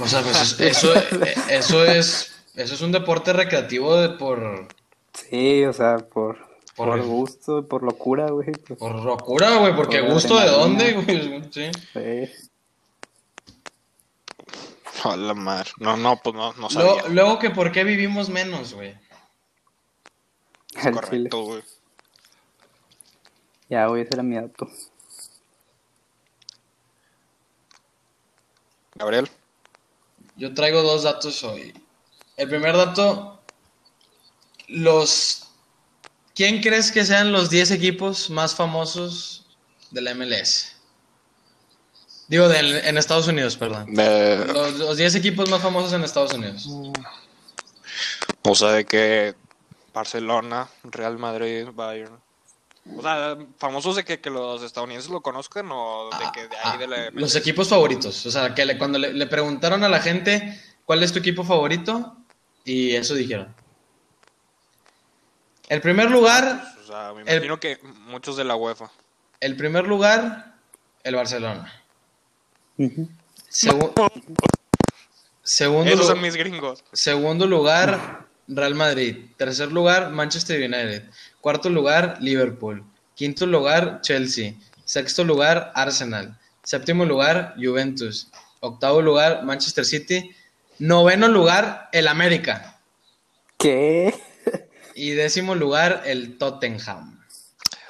o 0.00 0.08
sea, 0.08 0.22
pues 0.22 0.40
es- 0.40 0.60
eso, 0.60 0.92
eh, 1.24 1.34
eso 1.50 1.84
es 1.84 2.32
eso 2.56 2.74
es 2.74 2.80
un 2.80 2.90
deporte 2.92 3.32
recreativo 3.32 3.96
de 3.96 4.08
por 4.10 4.66
Sí, 5.14 5.64
o 5.64 5.72
sea, 5.72 5.98
por, 5.98 6.38
Por 6.74 7.00
gusto, 7.02 7.66
por 7.68 7.82
locura, 7.84 8.30
güey. 8.30 8.50
pues, 8.52 8.78
por 8.78 8.94
locura, 8.96 9.56
güey, 9.58 9.74
porque 9.76 10.00
Por 10.00 10.12
gusto 10.14 10.38
de 10.40 10.46
dónde, 10.48 10.92
güey, 10.92 11.42
sí. 11.52 11.70
sí. 11.92 12.30
A 15.04 15.16
la 15.16 15.34
madre. 15.34 15.70
No, 15.78 15.96
no, 15.96 16.16
pues 16.22 16.34
no, 16.34 16.52
no 16.54 16.68
Luego, 16.74 16.96
sabía. 16.98 17.08
luego 17.14 17.38
que 17.38 17.50
por 17.50 17.72
qué 17.72 17.84
vivimos 17.84 18.28
menos, 18.28 18.74
güey. 18.74 18.94
Al 20.76 20.82
chile. 20.82 20.94
Correcto, 21.00 21.42
güey. 21.42 21.62
Ya, 23.68 23.86
güey, 23.86 24.02
ese 24.02 24.10
era 24.14 24.22
mi 24.22 24.36
dato. 24.36 24.68
Gabriel. 28.94 29.28
Yo 30.36 30.54
traigo 30.54 30.82
dos 30.82 31.02
datos 31.02 31.42
hoy. 31.44 31.72
El 32.36 32.48
primer 32.48 32.76
dato, 32.76 33.40
los... 34.68 35.46
¿Quién 36.34 36.62
crees 36.62 36.90
que 36.90 37.04
sean 37.04 37.32
los 37.32 37.50
10 37.50 37.70
equipos 37.72 38.30
más 38.30 38.54
famosos 38.54 39.46
de 39.90 40.00
la 40.00 40.14
MLS? 40.14 40.72
Digo, 42.28 42.50
en 42.50 42.96
Estados 42.96 43.26
Unidos, 43.28 43.56
perdón. 43.56 43.92
De- 43.94 44.46
los 44.78 44.96
10 44.96 45.16
equipos 45.16 45.50
más 45.50 45.60
famosos 45.60 45.92
en 45.92 46.02
Estados 46.04 46.32
Unidos. 46.32 46.66
o 48.42 48.54
sea, 48.54 48.70
de 48.70 48.86
que 48.86 49.34
Barcelona, 49.92 50.68
Real 50.84 51.18
Madrid, 51.18 51.68
Bayern. 51.72 52.18
O 52.96 53.02
sea, 53.02 53.36
famosos 53.58 53.96
de 53.96 54.04
que, 54.04 54.20
que 54.20 54.30
los 54.30 54.62
estadounidenses 54.62 55.10
lo 55.10 55.20
conozcan 55.20 55.68
o 55.70 56.08
de 56.18 56.32
que 56.32 56.48
de 56.48 56.56
ahí 56.56 56.62
Ah, 56.64 56.76
de 56.78 56.86
la 56.86 57.10
los 57.10 57.36
equipos 57.36 57.68
favoritos. 57.68 58.24
O 58.26 58.30
sea, 58.30 58.54
que 58.54 58.64
le- 58.64 58.78
cuando 58.78 58.98
le, 58.98 59.12
le 59.12 59.26
preguntaron 59.26 59.84
a 59.84 59.88
la 59.88 60.00
gente 60.00 60.58
cuál 60.86 61.02
es 61.02 61.12
tu 61.12 61.18
equipo 61.18 61.44
favorito, 61.44 62.16
y 62.64 62.94
eso 62.94 63.14
dijeron. 63.14 63.54
El 65.68 65.80
primer 65.80 66.10
lugar, 66.10 66.62
O 66.82 66.86
sea, 66.86 67.12
me 67.14 67.20
El- 67.22 67.28
imagino 67.36 67.60
que 67.60 67.78
muchos 68.06 68.36
de 68.36 68.44
la 68.44 68.56
UEFA. 68.56 68.90
el 69.40 69.56
primer 69.56 69.86
lugar, 69.86 70.54
el 71.04 71.14
Barcelona. 71.14 71.72
Segu- 72.78 73.92
segundo, 75.42 75.90
Esos 75.92 76.06
son 76.06 76.20
mis 76.20 76.34
gringos. 76.34 76.82
segundo 76.92 77.46
lugar, 77.46 78.26
Real 78.50 78.74
Madrid. 78.74 79.16
Tercer 79.36 79.70
lugar, 79.70 80.10
Manchester 80.10 80.58
United. 80.60 81.04
Cuarto 81.40 81.70
lugar, 81.70 82.18
Liverpool. 82.20 82.84
Quinto 83.14 83.46
lugar, 83.46 84.00
Chelsea. 84.02 84.54
Sexto 84.84 85.24
lugar, 85.24 85.72
Arsenal. 85.74 86.36
Séptimo 86.64 87.04
lugar, 87.04 87.54
Juventus. 87.56 88.28
Octavo 88.60 89.00
lugar, 89.00 89.44
Manchester 89.44 89.84
City. 89.84 90.30
Noveno 90.78 91.28
lugar, 91.28 91.88
el 91.92 92.08
América. 92.08 92.80
¿Qué? 93.58 94.14
Y 94.94 95.10
décimo 95.10 95.54
lugar, 95.54 96.02
el 96.06 96.36
Tottenham. 96.36 97.24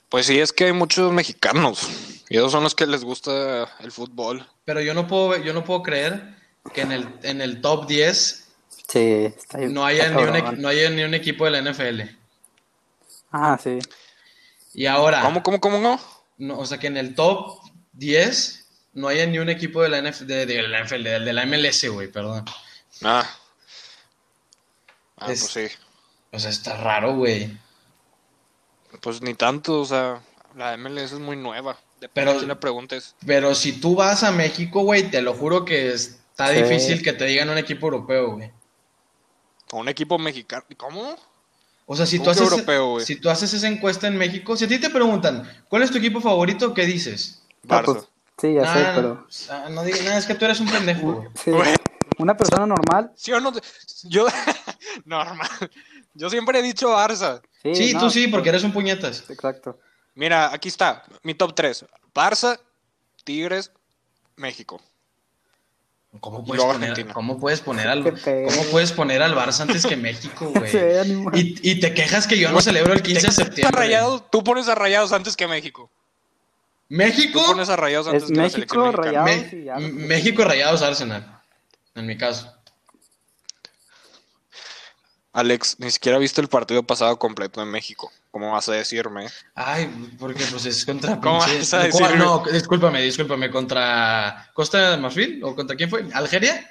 Pues 0.09 0.27
sí, 0.27 0.39
es 0.39 0.53
que 0.53 0.67
hay 0.67 0.73
muchos 0.73 1.13
mexicanos. 1.13 1.89
Y 2.29 2.37
esos 2.37 2.53
son 2.53 2.63
los 2.63 2.75
que 2.75 2.87
les 2.87 3.03
gusta 3.03 3.69
el 3.81 3.91
fútbol. 3.93 4.47
Pero 4.65 4.81
yo 4.81 4.93
no 4.93 5.07
puedo, 5.07 5.37
yo 5.39 5.53
no 5.53 5.65
puedo 5.65 5.83
creer 5.83 6.35
que 6.75 6.83
en 6.83 6.93
el, 6.93 7.09
en 7.23 7.41
el 7.41 7.61
top 7.61 7.87
10 7.87 8.50
Sí, 8.91 9.33
está 9.37 9.59
no 9.59 9.85
haya, 9.85 10.09
ni 10.09 10.17
un, 10.17 10.27
cabrón. 10.27 10.37
equi- 10.37 10.57
no 10.59 10.69
haya 10.69 10.91
ni 10.91 11.03
un 11.05 11.15
equipo 11.15 11.45
de 11.45 11.51
la 11.53 11.59
NFL. 11.63 12.03
Ah, 13.31 13.59
sí. 13.63 13.79
Y 14.75 14.87
ahora, 14.87 15.23
¿Cómo, 15.23 15.43
cómo, 15.43 15.61
cómo 15.61 15.79
no? 15.79 16.01
no, 16.39 16.59
o 16.59 16.67
sea 16.67 16.79
que 16.79 16.87
en 16.89 16.97
el 16.97 17.15
top 17.15 17.61
10 17.93 18.67
no 18.95 19.09
haya 19.09 19.27
ni 19.27 19.39
un 19.39 19.49
equipo 19.49 19.83
de 19.83 19.89
la 19.91 19.99
NFL, 19.99 20.27
de, 20.27 20.47
de 20.47 20.63
la, 20.63 20.81
NFL, 20.85 21.03
de, 21.05 21.21
de 21.21 21.33
la 21.33 21.47
MLS, 21.47 21.89
güey, 21.89 22.09
perdón. 22.11 22.45
Ah. 23.03 23.25
Ah, 25.19 25.33
Es- 25.33 25.41
pues 25.53 25.69
sí. 25.71 25.77
O 26.33 26.39
sea, 26.39 26.51
está 26.51 26.77
raro, 26.77 27.15
güey. 27.17 27.57
Pues 29.01 29.21
ni 29.23 29.35
tanto, 29.35 29.81
o 29.81 29.85
sea, 29.85 30.21
la 30.57 30.77
MLS 30.77 31.13
es 31.15 31.21
muy 31.21 31.37
nueva. 31.37 31.79
Depende 32.01 32.11
Pero- 32.15 32.31
a 32.31 32.35
quién 32.37 32.49
le 32.49 32.57
preguntes. 32.57 33.15
Pero 33.27 33.55
si 33.55 33.73
tú 33.81 33.95
vas 33.95 34.23
a 34.25 34.33
México, 34.33 34.83
güey, 34.83 35.11
te 35.11 35.23
lo 35.23 35.35
juro 35.35 35.65
que 35.65 35.93
está 35.93 36.49
Sí. 36.49 36.63
difícil 36.63 37.03
que 37.03 37.13
te 37.13 37.27
digan 37.27 37.51
un 37.51 37.59
equipo 37.59 37.87
europeo, 37.87 38.33
güey. 38.33 38.51
A 39.73 39.77
un 39.77 39.89
equipo 39.89 40.19
mexicano. 40.19 40.65
¿Cómo? 40.77 41.17
O 41.87 41.97
sea, 41.97 42.07
si 42.07 42.19
tú, 42.19 42.25
¿Cómo 42.25 42.35
que 42.35 42.41
haces, 42.43 42.53
europeo, 42.53 43.01
si 43.01 43.17
tú 43.17 43.31
haces 43.31 43.53
esa 43.53 43.69
encuesta 43.69 44.07
en 44.07 44.17
México, 44.17 44.57
si 44.57 44.65
a 44.65 44.69
ti 44.69 44.79
te 44.79 44.91
preguntan, 44.91 45.65
¿cuál 45.69 45.83
es 45.83 45.91
tu 45.91 45.99
equipo 45.99 46.21
favorito? 46.21 46.73
¿Qué 46.73 46.87
dices? 46.87 47.43
Ah, 47.69 47.81
Barça. 47.81 47.85
pues, 47.85 48.09
sí, 48.41 48.55
ya 48.55 48.73
sé, 48.73 48.87
pero. 48.95 49.27
ah, 49.51 49.69
no 49.71 49.83
digas 49.83 50.05
nada, 50.05 50.19
es 50.19 50.27
que 50.27 50.35
tú 50.35 50.45
eres 50.45 50.61
un 50.61 50.69
pendejo. 50.71 51.25
Sí, 51.35 51.51
una 52.19 52.37
persona 52.37 52.67
normal. 52.67 53.13
¿Sí 53.17 53.33
o 53.33 53.41
no? 53.41 53.53
Yo. 54.05 54.27
Normal. 55.05 55.49
Yo 56.15 56.29
siempre 56.29 56.59
he 56.59 56.63
dicho 56.63 56.89
Barça. 56.91 57.41
Sí, 57.63 57.75
Sí, 57.75 57.95
no, 57.95 58.01
tú 58.01 58.11
sí, 58.11 58.27
porque 58.29 58.49
eres 58.51 58.65
un 58.65 58.73
puñetas. 58.73 59.29
Exacto. 59.31 59.79
Mira, 60.15 60.53
aquí 60.53 60.69
está. 60.69 61.05
Mi 61.23 61.35
top 61.35 61.55
3. 61.55 61.87
Barça, 62.15 62.59
Tigres, 63.25 63.73
México. 64.37 64.81
¿Cómo 66.19 66.45
puedes, 66.45 66.65
poner. 66.65 67.07
¿Cómo 67.13 67.39
puedes 67.39 67.61
poner 67.61 67.87
al. 67.87 68.03
¿Cómo 68.05 68.63
puedes 68.73 68.91
poner 68.91 69.23
al 69.23 69.35
Barça 69.35 69.61
antes 69.61 69.87
que 69.87 69.97
México, 69.97 70.47
güey? 70.55 71.25
Y, 71.35 71.71
y 71.71 71.81
te 71.81 71.95
quejas 71.95 72.27
que 72.27 72.37
yo 72.37 72.51
no 72.51 72.61
celebro 72.61 72.93
el 72.93 73.03
15 73.03 73.27
de 73.29 73.33
septiembre. 73.33 73.77
Rayados, 73.79 74.29
tú 74.31 74.43
pones 74.43 74.69
a 74.69 74.75
Rayados 74.75 75.13
antes 75.13 75.37
que 75.37 75.47
México. 75.47 75.89
¿México? 76.89 77.41
Tú 77.41 77.53
pones 77.53 77.69
a 77.69 77.77
Rayados 77.77 78.09
antes 78.09 78.25
Es 78.25 78.29
que 78.29 78.35
la 78.35 78.43
México, 78.43 78.57
selección 78.57 78.85
mexicana. 78.87 79.25
Rayados. 79.25 79.83
Me-. 79.83 80.07
México 80.07 80.45
Rayados 80.45 80.83
Arsenal. 80.83 81.41
En 81.95 82.07
mi 82.07 82.17
caso. 82.17 82.53
Alex, 85.33 85.77
ni 85.79 85.91
siquiera 85.91 86.19
viste 86.19 86.41
el 86.41 86.49
partido 86.49 86.83
pasado 86.83 87.17
completo 87.19 87.63
en 87.63 87.69
México. 87.71 88.11
¿Cómo 88.33 88.53
vas 88.53 88.69
a 88.69 88.73
decirme? 88.73 89.29
Ay, 89.55 89.87
porque 90.19 90.45
pues 90.51 90.67
es 90.67 90.85
contra 90.85 91.21
¿Cómo 91.21 91.39
vas 91.39 91.73
a 91.75 91.89
¿Cómo? 91.91 92.01
decir? 92.07 92.19
No, 92.19 92.43
discúlpame, 92.53 93.03
discúlpame, 93.03 93.51
contra 93.51 94.51
Costa 94.55 94.93
de 94.93 94.97
Marfil 94.99 95.43
o 95.45 95.55
contra 95.55 95.77
quién 95.77 95.89
fue? 95.91 96.05
¿Algeria? 96.13 96.69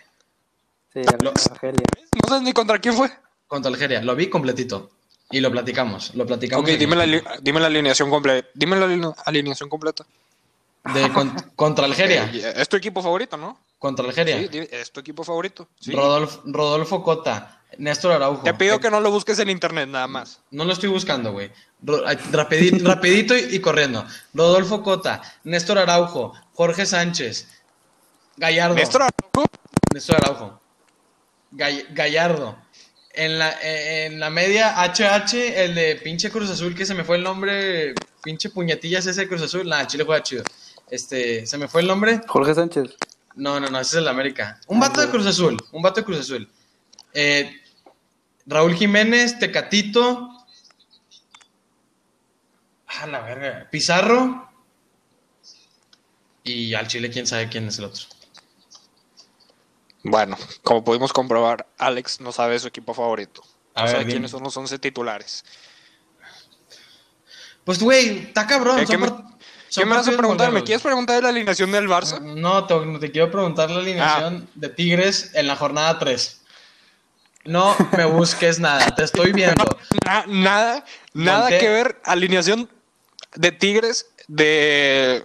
Sí, 0.93 1.01
Lo- 1.21 1.31
Argelia. 1.51 1.83
No 2.21 2.27
sabes 2.27 2.43
ni 2.43 2.51
contra 2.53 2.79
quién 2.79 2.95
fue. 2.95 3.09
Contra 3.47 3.71
Algeria, 3.71 4.01
lo 4.01 4.15
vi 4.15 4.29
completito. 4.29 4.91
Y 5.31 5.39
lo 5.41 5.51
platicamos, 5.51 6.15
lo 6.15 6.25
platicamos. 6.25 6.63
Ok, 6.67 6.75
dime 6.77 6.95
la, 6.95 7.37
dime 7.41 7.59
la 7.59 7.67
alineación 7.67 8.09
completa. 8.09 8.47
Dime 8.55 8.75
la 8.75 8.85
aline- 8.87 9.13
alineación 9.25 9.69
completa. 9.69 10.05
De 10.93 11.09
con- 11.11 11.31
contra 11.55 11.85
Algeria, 11.85 12.29
Eh, 12.33 12.53
Es 12.57 12.67
tu 12.67 12.75
equipo 12.77 13.01
favorito, 13.01 13.37
¿no? 13.37 13.57
contra 13.77 14.05
Algeria. 14.05 14.37
Sí, 14.51 14.67
es 14.71 14.91
tu 14.91 14.99
equipo 14.99 15.23
favorito. 15.23 15.67
Sí. 15.79 15.91
Rodolfo, 15.93 16.41
Rodolfo 16.45 17.03
Cota, 17.03 17.58
Néstor 17.77 18.11
Araujo. 18.13 18.43
Te 18.43 18.53
pido 18.53 18.75
Eh, 18.75 18.79
que 18.79 18.89
no 18.89 18.99
lo 18.99 19.11
busques 19.11 19.37
en 19.39 19.49
internet 19.49 19.87
nada 19.89 20.07
más. 20.07 20.39
No 20.51 20.65
lo 20.65 20.73
estoy 20.73 20.89
buscando, 20.89 21.31
güey. 21.31 21.51
Ro- 21.81 22.03
ay, 22.05 22.17
rapidi- 22.31 22.79
rapidito 22.83 23.37
y, 23.37 23.55
y 23.55 23.59
corriendo. 23.59 24.05
Rodolfo 24.33 24.81
Cota, 24.83 25.21
Néstor 25.43 25.77
Araujo, 25.77 26.33
Jorge 26.53 26.85
Sánchez, 26.85 27.47
Gallardo. 28.37 28.75
Néstor 28.75 29.03
Araujo, 29.03 29.45
Néstor 29.93 30.15
Araujo. 30.17 30.61
Gall- 31.51 31.85
Gallardo. 31.91 32.57
En 33.13 33.37
la, 33.39 33.51
eh, 33.61 34.05
en 34.05 34.19
la 34.19 34.29
media, 34.29 34.75
HH, 34.83 35.63
el 35.63 35.75
de 35.75 35.95
pinche 35.95 36.29
Cruz 36.29 36.49
Azul, 36.49 36.75
que 36.75 36.85
se 36.85 36.93
me 36.93 37.03
fue 37.03 37.17
el 37.17 37.23
nombre. 37.23 37.93
Pinche 38.23 38.49
puñetillas 38.49 39.05
ese 39.05 39.21
de 39.21 39.27
Cruz 39.27 39.41
Azul. 39.41 39.67
Nah, 39.67 39.85
Chile 39.87 40.03
juega 40.05 40.21
chido. 40.23 40.43
Este, 40.89 41.45
se 41.47 41.57
me 41.57 41.67
fue 41.67 41.81
el 41.81 41.87
nombre. 41.87 42.21
Jorge 42.27 42.53
Sánchez. 42.55 42.95
No, 43.35 43.59
no, 43.59 43.67
no, 43.67 43.79
ese 43.79 43.91
es 43.91 43.97
el 43.99 44.03
de 44.05 44.09
América. 44.09 44.59
Un 44.67 44.79
vato 44.79 45.01
de 45.01 45.07
Cruz 45.09 45.25
Azul. 45.25 45.57
Un 45.71 45.81
vato 45.81 46.01
de 46.01 46.05
Cruz 46.05 46.19
Azul. 46.19 46.49
Eh, 47.13 47.58
Raúl 48.49 48.73
Jiménez, 48.75 49.37
Tecatito. 49.37 50.27
Ah, 52.87 53.05
la 53.05 53.21
verga. 53.21 53.67
Pizarro. 53.69 54.49
Y 56.43 56.73
al 56.73 56.87
Chile, 56.87 57.11
quién 57.11 57.27
sabe 57.27 57.47
quién 57.47 57.67
es 57.67 57.77
el 57.77 57.85
otro. 57.85 58.05
Bueno, 60.03 60.35
como 60.63 60.83
pudimos 60.83 61.13
comprobar, 61.13 61.67
Alex 61.77 62.21
no 62.21 62.31
sabe 62.31 62.57
su 62.57 62.67
equipo 62.67 62.93
favorito. 62.93 63.43
A 63.75 63.81
No 63.81 63.85
ver, 63.85 63.91
sabe 63.91 64.03
dime. 64.05 64.13
quiénes 64.13 64.31
son 64.31 64.41
los 64.43 64.57
11 64.57 64.79
titulares. 64.79 65.45
Pues, 67.65 67.79
güey, 67.83 68.17
está 68.19 68.47
cabrón. 68.47 68.77
¿Qué- 68.79 68.87
son 68.87 68.95
qué 68.95 68.97
me- 69.11 69.29
¿Qué 69.75 69.85
me 69.85 69.95
vas 69.95 70.07
a 70.07 70.17
preguntar? 70.17 70.51
¿Me 70.51 70.63
quieres 70.63 70.81
preguntar 70.81 71.17
de 71.17 71.21
la 71.21 71.29
alineación 71.29 71.71
del 71.71 71.87
Barça? 71.87 72.19
No, 72.19 72.65
te, 72.65 72.73
te 72.99 73.11
quiero 73.11 73.29
preguntar 73.29 73.69
la 73.69 73.81
alineación 73.81 74.47
Ah. 74.47 74.51
de 74.55 74.69
Tigres 74.69 75.29
en 75.35 75.45
la 75.45 75.55
jornada 75.55 75.99
3. 75.99 76.38
No 77.45 77.75
me 77.97 78.05
busques 78.05 78.59
nada, 78.59 78.93
te 78.95 79.03
estoy 79.03 79.31
viendo. 79.31 79.63
Na- 80.05 80.25
nada, 80.27 80.85
nada 81.13 81.49
que 81.49 81.69
ver. 81.69 82.01
Alineación 82.03 82.69
de 83.35 83.51
Tigres 83.51 84.07
de 84.27 85.23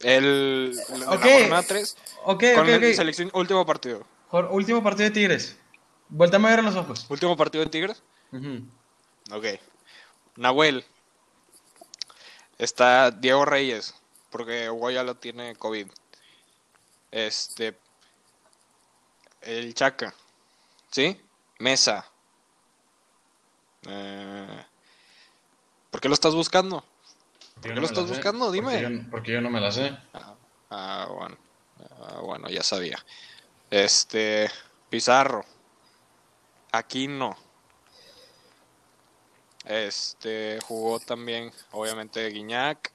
el 0.00 0.76
de 0.88 0.98
la 0.98 1.06
jornada 1.06 1.62
3 1.62 1.96
Ok, 2.24 2.44
con 2.54 2.60
ok, 2.64 2.68
el 2.68 2.90
ok. 2.90 2.94
selección 2.96 3.30
último 3.34 3.64
partido. 3.66 4.06
Último 4.50 4.82
partido 4.82 5.08
de 5.08 5.14
Tigres. 5.14 5.56
Vuéltame 6.08 6.48
a 6.48 6.50
ver 6.50 6.60
a 6.60 6.62
los 6.62 6.76
ojos. 6.76 7.06
Último 7.08 7.36
partido 7.36 7.62
de 7.64 7.70
Tigres. 7.70 8.02
Ujú. 8.32 8.64
Ok. 9.32 9.46
Nahuel. 10.36 10.84
Está 12.58 13.10
Diego 13.10 13.44
Reyes, 13.44 13.94
porque 14.30 14.68
Hugo 14.70 14.90
ya 14.90 15.02
lo 15.02 15.16
tiene 15.16 15.54
COVID. 15.56 15.86
Este. 17.10 17.76
El 19.40 19.74
Chaca. 19.74 20.14
¿Sí? 20.90 21.20
Mesa. 21.60 22.06
Eh, 23.86 24.64
¿Por 25.90 26.00
qué 26.00 26.08
lo 26.08 26.14
estás 26.14 26.34
buscando? 26.34 26.82
¿Por 27.54 27.62
qué 27.62 27.74
no 27.74 27.82
lo 27.82 27.86
estás 27.86 28.04
sé? 28.04 28.14
buscando? 28.14 28.50
Dime. 28.50 28.80
Porque 28.80 28.96
yo, 28.96 29.10
porque 29.10 29.32
yo 29.32 29.40
no 29.42 29.50
me 29.50 29.60
la 29.60 29.70
sé. 29.70 29.96
Ah, 30.14 30.34
ah, 30.70 31.08
bueno. 31.14 31.36
Ah, 32.00 32.20
bueno, 32.22 32.48
ya 32.48 32.62
sabía. 32.62 32.98
Este. 33.70 34.50
Pizarro. 34.88 35.44
Aquino. 36.72 37.36
Este. 39.66 40.58
Jugó 40.66 40.98
también, 40.98 41.52
obviamente, 41.72 42.26
Guiñac. 42.28 42.90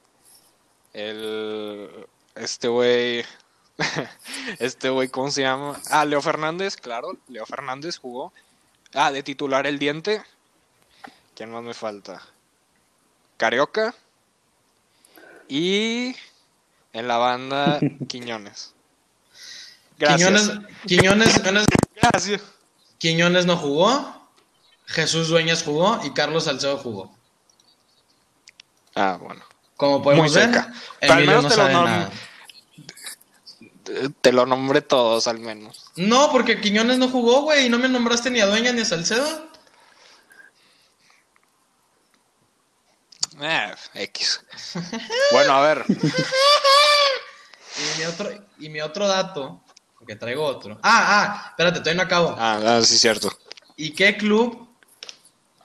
El. 0.92 2.08
Este 2.34 2.66
güey. 2.66 3.24
este 4.58 4.88
güey, 4.88 5.08
¿cómo 5.08 5.30
se 5.30 5.42
llama? 5.42 5.80
Ah, 5.88 6.04
Leo 6.04 6.20
Fernández, 6.20 6.76
claro. 6.76 7.16
Leo 7.28 7.46
Fernández 7.46 7.98
jugó. 7.98 8.32
Ah, 8.98 9.12
de 9.12 9.22
titular 9.22 9.66
el 9.66 9.78
diente. 9.78 10.24
¿Quién 11.34 11.50
más 11.52 11.62
me 11.62 11.74
falta? 11.74 12.22
Carioca. 13.36 13.94
Y. 15.48 16.16
En 16.94 17.06
la 17.06 17.18
banda, 17.18 17.78
Quiñones. 18.08 18.72
Gracias. 19.98 20.50
Quiñones, 20.86 21.34
Quiñones, 21.34 21.66
Gracias. 21.94 22.42
Quiñones 22.96 23.44
no 23.44 23.58
jugó. 23.58 24.30
Jesús 24.86 25.28
Dueñas 25.28 25.62
jugó 25.62 26.00
y 26.02 26.14
Carlos 26.14 26.44
Salcedo 26.44 26.78
jugó. 26.78 27.14
Ah, 28.94 29.18
bueno. 29.20 29.44
Como 29.76 30.02
podemos 30.02 30.32
Muy 30.32 30.34
ver, 30.34 30.54
cerca. 30.54 30.72
Pero 31.00 31.12
al 31.12 31.18
Emilio 31.18 31.36
menos 31.36 31.50
no 31.50 31.50
sabe 31.50 31.74
nada. 31.74 32.10
Te- 34.20 34.32
lo 34.32 34.46
nombré 34.46 34.80
todos, 34.82 35.26
al 35.26 35.38
menos. 35.38 35.84
No, 35.96 36.30
porque 36.32 36.60
Quiñones 36.60 36.98
no 36.98 37.08
jugó, 37.08 37.42
güey, 37.42 37.66
y 37.66 37.68
no 37.68 37.78
me 37.78 37.88
nombraste 37.88 38.30
ni 38.30 38.40
a 38.40 38.46
Dueñas 38.46 38.74
ni 38.74 38.80
a 38.80 38.84
Salcedo. 38.84 39.46
Eh, 43.40 43.74
X. 43.94 44.40
Bueno, 45.32 45.52
a 45.52 45.60
ver. 45.62 45.84
Y 47.78 47.98
mi 47.98 48.04
otro, 48.06 48.30
y 48.58 48.68
mi 48.70 48.80
otro 48.80 49.06
dato, 49.06 49.62
porque 49.98 50.16
traigo 50.16 50.42
otro. 50.46 50.78
Ah, 50.82 51.04
ah, 51.42 51.46
espérate, 51.50 51.80
todavía 51.80 52.02
no 52.02 52.06
acabo. 52.06 52.34
Ah, 52.38 52.58
ah, 52.64 52.80
sí, 52.82 52.96
cierto. 52.98 53.30
¿Y 53.76 53.90
qué 53.90 54.16
club 54.16 54.66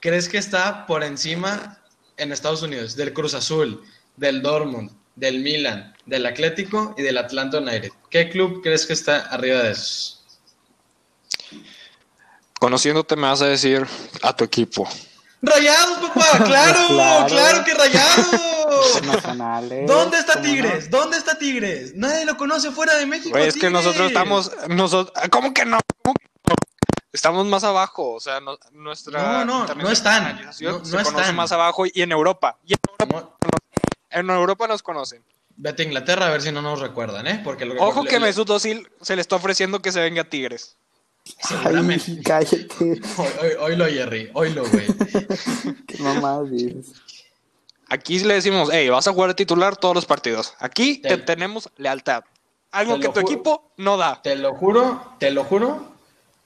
crees 0.01 0.27
que 0.27 0.37
está 0.37 0.85
por 0.85 1.05
encima 1.05 1.79
en 2.17 2.33
Estados 2.33 2.63
Unidos? 2.63 2.97
Del 2.97 3.13
Cruz 3.13 3.33
Azul, 3.33 3.81
del 4.17 4.41
Dortmund, 4.41 4.91
del 5.15 5.39
Milan, 5.39 5.93
del 6.05 6.25
Atlético 6.25 6.95
y 6.97 7.01
del 7.03 7.17
Atlanta 7.17 7.59
United. 7.59 7.91
¿Qué 8.09 8.29
club 8.29 8.61
crees 8.63 8.85
que 8.85 8.93
está 8.93 9.19
arriba 9.27 9.59
de 9.63 9.71
esos? 9.71 10.23
Conociéndote 12.59 13.15
me 13.15 13.27
vas 13.27 13.41
a 13.41 13.47
decir 13.47 13.85
a 14.21 14.35
tu 14.35 14.43
equipo. 14.43 14.87
¡Rayados, 15.41 15.97
papá! 16.09 16.37
¡Claro! 16.45 16.87
¡Claro, 16.89 17.25
Claro. 17.27 17.63
que 17.65 17.73
rayados! 17.73 18.41
¿Dónde 19.87 20.17
está. 20.19 20.39
Tigres? 20.41 20.89
¿Dónde 20.91 21.17
está 21.17 21.37
Tigres? 21.37 21.93
Nadie 21.95 22.25
lo 22.25 22.37
conoce 22.37 22.71
fuera 22.71 22.95
de 22.95 23.05
México. 23.07 23.31
Güey, 23.31 23.47
es 23.47 23.55
que 23.55 23.69
nosotros 23.69 24.07
estamos. 24.07 24.51
Nosotros, 24.69 25.11
¿Cómo 25.31 25.53
que 25.53 25.65
no? 25.65 25.79
¿Cómo 26.03 26.13
que 26.13 26.27
no? 26.47 26.55
Estamos 27.11 27.45
más 27.47 27.63
abajo, 27.63 28.13
o 28.13 28.19
sea, 28.19 28.39
no- 28.39 28.57
nuestra 28.71 29.43
No, 29.43 29.65
no, 29.65 29.75
no 29.75 29.91
están. 29.91 30.45
No- 30.45 30.53
se 30.85 30.97
están. 31.01 31.35
más 31.35 31.51
abajo 31.51 31.85
y 31.85 31.91
en 32.01 32.11
Europa. 32.11 32.57
Y 32.65 32.73
en 32.73 32.79
Europa. 32.99 33.35
En 34.11 34.29
Europa 34.29 34.67
nos 34.67 34.83
conocen. 34.83 35.23
Vete 35.57 35.83
a 35.83 35.85
Inglaterra 35.85 36.27
a 36.27 36.29
ver 36.31 36.41
si 36.41 36.51
no 36.51 36.61
nos 36.61 36.79
recuerdan, 36.79 37.27
¿eh? 37.27 37.41
Porque 37.43 37.65
lo 37.65 37.75
Ojo 37.83 38.03
que 38.03 38.13
le- 38.19 38.27
Mesut 38.27 38.49
Özil 38.49 38.87
se 39.01 39.15
le 39.15 39.21
está 39.21 39.35
ofreciendo 39.35 39.81
que 39.81 39.91
se 39.91 39.99
venga 39.99 40.21
a 40.23 40.29
Tigres. 40.29 40.75
Seguramente. 41.47 42.05
Ay, 42.07 42.21
cállate. 42.23 42.67
Hoy, 42.79 42.99
hoy, 43.41 43.51
hoy 43.59 43.75
lo, 43.75 43.85
Jerry. 43.85 44.31
Hoy 44.33 44.53
lo, 44.53 44.67
güey. 44.67 44.87
Qué 45.87 45.97
mamada 45.99 46.43
dices. 46.43 46.93
Aquí 47.89 48.19
le 48.19 48.35
decimos, 48.35 48.69
hey, 48.71 48.89
vas 48.89 49.07
a 49.07 49.13
jugar 49.13 49.29
de 49.31 49.35
titular 49.35 49.75
todos 49.75 49.93
los 49.93 50.05
partidos. 50.05 50.53
Aquí 50.59 50.97
te, 50.97 51.09
Te- 51.09 51.17
tenemos 51.19 51.69
lealtad. 51.77 52.23
Algo 52.71 52.95
Te 52.95 53.01
que 53.01 53.09
tu 53.09 53.19
equipo 53.19 53.71
no 53.77 53.97
da. 53.97 54.21
Te 54.21 54.35
lo 54.37 54.55
juro, 54.55 55.15
te 55.19 55.29
lo 55.29 55.43
juro, 55.43 55.91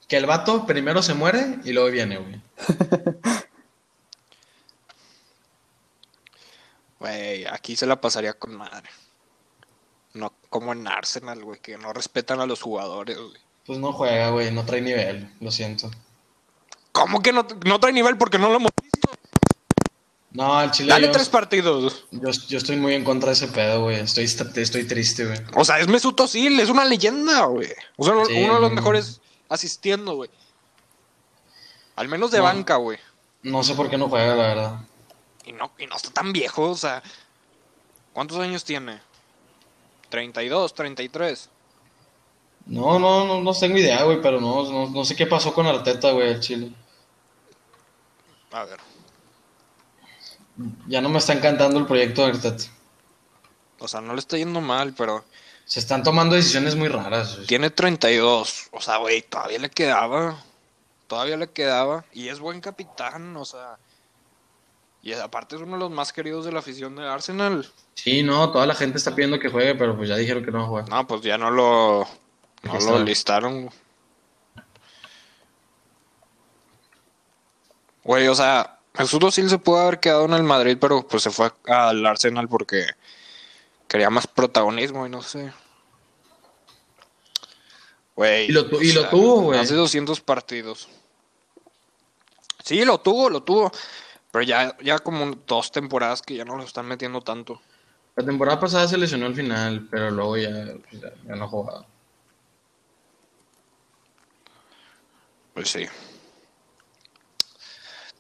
que 0.08 0.18
el 0.18 0.26
vato 0.26 0.66
primero 0.66 1.04
se 1.04 1.14
muere 1.14 1.60
y 1.64 1.72
luego 1.72 1.90
viene, 1.92 2.18
güey. 2.18 2.42
Güey, 7.06 7.46
aquí 7.46 7.76
se 7.76 7.86
la 7.86 8.02
pasaría 8.02 8.34
con 8.34 8.56
madre. 8.56 8.90
No 10.14 10.34
como 10.50 10.72
en 10.74 10.88
Arsenal, 10.88 11.44
güey, 11.44 11.60
que 11.60 11.78
no 11.78 11.94
respetan 11.94 12.40
a 12.40 12.48
los 12.48 12.64
jugadores, 12.64 13.16
güey. 13.16 13.38
Pues 13.64 13.78
no 13.78 13.94
juega, 13.94 14.30
güey, 14.32 14.52
no 14.52 14.66
trae 14.66 14.82
nivel, 14.82 15.32
lo 15.40 15.52
siento. 15.52 15.92
¿Cómo 16.92 17.22
que 17.22 17.32
no, 17.32 17.46
no 17.66 17.80
trae 17.80 17.94
nivel 17.94 18.18
porque 18.18 18.40
no 18.40 18.50
lo 18.50 18.56
hemos 18.56 18.72
visto? 18.82 19.10
No, 20.32 20.62
el 20.64 20.72
Chile 20.72 20.90
Dale 20.90 21.08
yo, 21.08 21.12
tres 21.14 21.30
partidos. 21.30 22.06
yo, 22.12 22.32
yo 22.48 22.58
estoy 22.58 22.76
muy 22.78 22.96
en 22.96 23.04
contra 23.04 23.28
de 23.30 23.34
ese 23.34 23.48
pedo, 23.50 23.84
güey. 23.84 23.98
Estoy, 24.00 24.24
estoy 24.24 24.84
triste, 24.88 25.26
güey. 25.28 25.40
O 25.56 25.64
sea, 25.64 25.80
es 25.80 25.88
Mesut 25.88 26.20
Özil, 26.20 26.60
es 26.60 26.70
una 26.70 26.86
leyenda, 26.86 27.46
güey. 27.46 27.70
O 27.98 28.04
sea, 28.06 28.16
Sí, 28.26 28.34
uno 28.44 28.56
de 28.56 28.62
los 28.62 28.72
mejores 28.72 29.22
asistiendo, 29.48 30.16
güey. 30.16 30.30
Al 31.98 32.08
menos 32.08 32.32
de 32.32 32.40
No. 32.40 32.46
banca, 32.46 32.78
güey. 32.78 32.98
No 33.44 33.64
sé 33.64 33.76
por 33.76 33.90
qué 33.92 33.98
no 33.98 34.10
juega, 34.10 34.36
la 34.36 34.44
verdad. 34.48 34.80
Y 35.46 35.52
no, 35.52 35.72
y 35.78 35.86
no 35.88 35.96
está 35.96 36.10
tan 36.12 36.34
viejo, 36.34 36.72
o 36.72 36.76
sea. 36.76 37.02
¿Cuántos 38.14 38.38
años 38.40 38.64
tiene? 38.64 39.00
32, 40.10 40.74
33. 40.74 41.50
No, 42.68 42.98
no, 42.98 43.26
no, 43.26 43.42
no 43.42 43.54
tengo 43.54 43.78
idea, 43.78 44.04
güey, 44.04 44.22
pero 44.22 44.40
no, 44.42 44.64
no, 44.72 44.90
no 44.90 45.06
sé 45.06 45.16
qué 45.16 45.28
pasó 45.28 45.54
con 45.54 45.68
Arteta, 45.68 46.12
güey, 46.12 46.30
el 46.30 46.40
Chile. 46.40 46.72
A 48.52 48.64
ver. 48.64 48.80
Ya 50.88 51.02
no 51.02 51.10
me 51.10 51.20
está 51.20 51.34
encantando 51.34 51.78
el 51.80 51.86
proyecto 51.86 52.22
de 52.22 52.32
Arteta. 52.32 52.64
O 53.80 53.88
sea, 53.88 54.02
no 54.02 54.14
le 54.14 54.20
está 54.20 54.38
yendo 54.38 54.62
mal, 54.62 54.94
pero 54.94 55.26
Se 55.66 55.80
están 55.80 56.02
tomando 56.02 56.36
decisiones 56.36 56.76
muy 56.76 56.88
raras. 56.88 57.36
güey. 57.36 57.48
tiene 57.48 57.70
32. 57.70 58.70
O 58.72 58.82
sea, 58.82 58.98
güey, 58.98 59.22
todavía 59.22 59.60
le 59.60 59.70
quedaba. 59.70 60.42
Todavía 61.08 61.38
le 61.38 61.52
quedaba. 61.52 62.06
Y 62.14 62.30
es 62.30 62.40
buen 62.40 62.62
capitán, 62.62 63.36
o 63.36 63.46
sea. 63.46 63.78
Y 65.06 65.14
aparte 65.14 65.56
es 65.56 65.62
uno 65.62 65.74
de 65.74 65.78
los 65.78 65.92
más 65.92 66.12
queridos 66.12 66.46
de 66.46 66.52
la 66.52 66.60
afición 66.60 66.96
de 66.96 67.08
Arsenal. 67.08 67.70
Sí, 67.94 68.24
no, 68.24 68.52
toda 68.52 68.66
la 68.66 68.74
gente 68.74 68.98
está 68.98 69.14
pidiendo 69.14 69.38
que 69.40 69.50
juegue, 69.50 69.76
pero 69.76 69.96
pues 69.96 70.10
ya 70.10 70.16
dijeron 70.18 70.44
que 70.44 70.50
no 70.52 70.58
va 70.58 70.64
a 70.64 70.68
jugar. 70.68 70.90
No, 70.90 71.06
pues 71.06 71.22
ya 71.22 71.38
no 71.38 71.52
lo, 71.52 72.08
no 72.64 72.80
lo 72.80 73.00
listaron. 73.04 73.70
Güey, 78.04 78.28
o 78.28 78.36
sea, 78.36 78.80
Jesús 78.96 79.20
Özil 79.24 79.50
se 79.50 79.58
pudo 79.60 79.78
haber 79.80 80.00
quedado 80.00 80.26
en 80.26 80.34
el 80.34 80.44
Madrid, 80.44 80.78
pero 80.80 81.08
pues 81.08 81.24
se 81.24 81.30
fue 81.30 81.52
al 81.68 82.04
Arsenal 82.06 82.48
porque 82.48 82.86
quería 83.88 84.10
más 84.10 84.26
protagonismo 84.26 85.06
y 85.06 85.10
no 85.10 85.22
sé. 85.22 85.54
Güey. 88.16 88.46
Y 88.46 88.52
lo 88.52 88.68
tu- 88.68 88.82
y 88.82 88.92
o 88.92 89.02
lo 89.04 89.10
tuvo, 89.10 89.42
güey. 89.42 89.60
Hace 89.60 89.76
200 89.76 90.20
partidos. 90.22 90.88
Sí, 92.64 92.84
lo 92.86 93.00
tuvo, 93.00 93.30
lo 93.30 93.44
tuvo. 93.44 93.72
Pero 94.36 94.44
ya, 94.44 94.78
ya 94.84 95.00
como 95.00 95.34
dos 95.48 95.72
temporadas 95.72 96.22
que 96.22 96.36
ya 96.36 96.44
no 96.44 96.58
lo 96.58 96.64
están 96.64 96.86
metiendo 96.86 97.22
tanto. 97.22 97.62
La 98.18 98.26
temporada 98.26 98.60
pasada 98.60 98.86
se 98.86 98.98
lesionó 98.98 99.28
al 99.28 99.34
final, 99.34 99.88
pero 99.90 100.12
luego 100.12 100.36
ya, 100.36 100.50
pues, 100.90 101.02
ya, 101.02 101.14
ya 101.26 101.36
no 101.38 101.46
ha 101.46 101.48
jugado. 101.48 101.86
Pues 105.54 105.70
sí. 105.70 105.86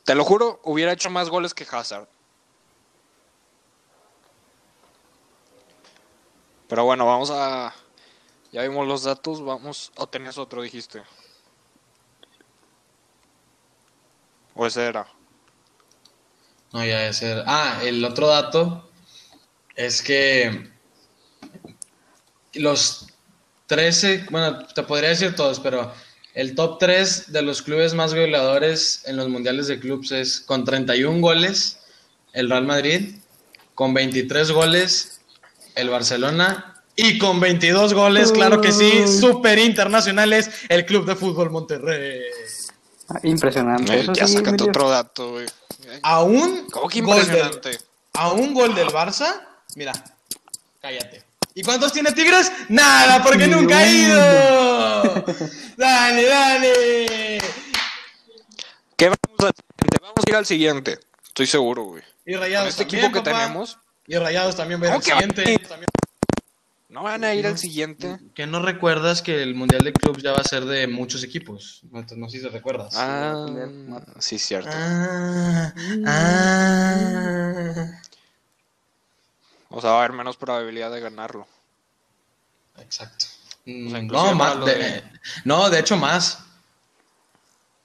Te 0.05 0.15
lo 0.15 0.23
juro, 0.23 0.61
hubiera 0.63 0.93
hecho 0.93 1.09
más 1.09 1.29
goles 1.29 1.53
que 1.53 1.67
Hazard. 1.69 2.07
Pero 6.69 6.85
bueno, 6.85 7.05
vamos 7.05 7.29
a. 7.29 7.73
Ya 8.53 8.61
vimos 8.61 8.87
los 8.87 9.03
datos, 9.03 9.43
vamos. 9.43 9.91
O 9.97 10.07
tenías 10.07 10.37
otro, 10.37 10.61
dijiste. 10.61 11.03
O 14.53 14.65
ese 14.65 14.85
era. 14.85 15.14
No, 16.75 16.83
ya 16.83 16.99
debe 16.99 17.13
ser. 17.13 17.41
Ah, 17.47 17.79
el 17.85 18.03
otro 18.03 18.27
dato 18.27 18.89
es 19.77 20.01
que 20.01 20.71
los 22.53 23.07
13, 23.67 24.25
bueno, 24.29 24.65
te 24.67 24.83
podría 24.83 25.07
decir 25.07 25.35
todos, 25.35 25.61
pero 25.61 25.93
el 26.33 26.53
top 26.53 26.77
3 26.79 27.31
de 27.31 27.41
los 27.43 27.61
clubes 27.61 27.93
más 27.93 28.13
goleadores 28.13 29.03
en 29.05 29.15
los 29.15 29.29
mundiales 29.29 29.67
de 29.67 29.79
clubes 29.79 30.11
es 30.11 30.41
con 30.41 30.65
31 30.65 31.21
goles 31.21 31.79
el 32.33 32.49
Real 32.49 32.65
Madrid, 32.65 33.19
con 33.73 33.93
23 33.93 34.51
goles 34.51 35.21
el 35.75 35.87
Barcelona 35.87 36.83
y 36.97 37.17
con 37.19 37.39
22 37.39 37.93
goles, 37.93 38.33
claro 38.33 38.59
que 38.59 38.73
sí, 38.73 39.07
super 39.07 39.59
internacionales 39.59 40.49
el 40.67 40.85
Club 40.85 41.05
de 41.05 41.15
Fútbol 41.15 41.51
Monterrey. 41.51 42.19
Ah, 43.07 43.19
Impresionante. 43.23 43.97
Eso 43.97 44.11
ya 44.11 44.27
sí, 44.27 44.39
otro 44.39 44.89
dato, 44.89 45.31
güey. 45.31 45.45
A 46.03 46.21
un 46.23 46.67
¿Cómo 46.69 46.87
que 46.87 47.01
gol 47.01 47.27
del- 47.27 47.79
a 48.13 48.31
un 48.31 48.53
gol 48.53 48.73
del 48.75 48.87
Barça, 48.87 49.41
mira, 49.75 49.91
cállate. 50.81 51.23
¿Y 51.53 51.63
cuántos 51.63 51.91
tiene 51.93 52.11
Tigres? 52.11 52.51
Nada, 52.69 53.23
porque 53.23 53.47
nunca 53.47 53.77
ha 53.77 53.87
ido. 53.87 55.25
Dale, 55.77 56.25
dale. 56.25 57.37
¿Qué 58.97 59.05
vamos 59.09 59.39
al 59.39 59.53
siguiente? 59.55 59.97
Vamos 60.01 60.15
a 60.25 60.29
ir 60.29 60.35
al 60.35 60.45
siguiente. 60.45 60.99
Estoy 61.27 61.47
seguro, 61.47 61.83
güey. 61.85 62.03
Y 62.25 62.33
Con 62.33 62.41
Rayados 62.41 62.69
este 62.69 62.83
también, 62.83 63.05
equipo 63.05 63.13
que 63.23 63.29
papá. 63.29 63.41
tenemos, 63.43 63.77
Y 64.07 64.15
Rayados 64.17 64.55
también 64.55 64.81
a 64.83 64.85
ir 64.85 64.91
¿Cómo 64.91 64.97
al 64.99 65.03
que 65.03 65.11
va 65.11 65.17
a 65.17 65.21
siguiente. 65.21 65.67
También- 65.67 65.89
no 66.95 67.03
van 67.03 67.25
a 67.25 67.33
ir 67.35 67.45
al 67.45 67.57
siguiente. 67.57 68.17
¿Que 68.33 68.47
no 68.47 68.61
recuerdas 68.61 69.21
que 69.21 69.43
el 69.43 69.53
Mundial 69.53 69.83
de 69.83 69.91
Clubs 69.91 70.23
ya 70.23 70.31
va 70.31 70.39
a 70.39 70.43
ser 70.45 70.63
de 70.63 70.87
muchos 70.87 71.23
equipos? 71.25 71.81
No, 71.91 72.05
no 72.15 72.29
sé 72.29 72.37
si 72.37 72.43
te 72.43 72.49
recuerdas. 72.49 72.93
Ah, 72.95 73.45
sí, 74.19 74.39
cierto. 74.39 74.69
Ah, 74.71 75.73
ah. 76.07 78.01
O 79.69 79.81
sea, 79.81 79.89
va 79.89 79.95
a 79.97 79.99
haber 80.05 80.13
menos 80.13 80.37
probabilidad 80.37 80.89
de 80.89 81.01
ganarlo. 81.01 81.45
Exacto. 82.79 83.25
sea, 83.65 83.73
Mm, 83.73 84.07
no, 84.07 84.33
más, 84.35 84.63
de- 84.65 84.75
de- 84.75 85.03
no, 85.43 85.69
de 85.69 85.79
hecho 85.79 85.97
más. 85.97 86.39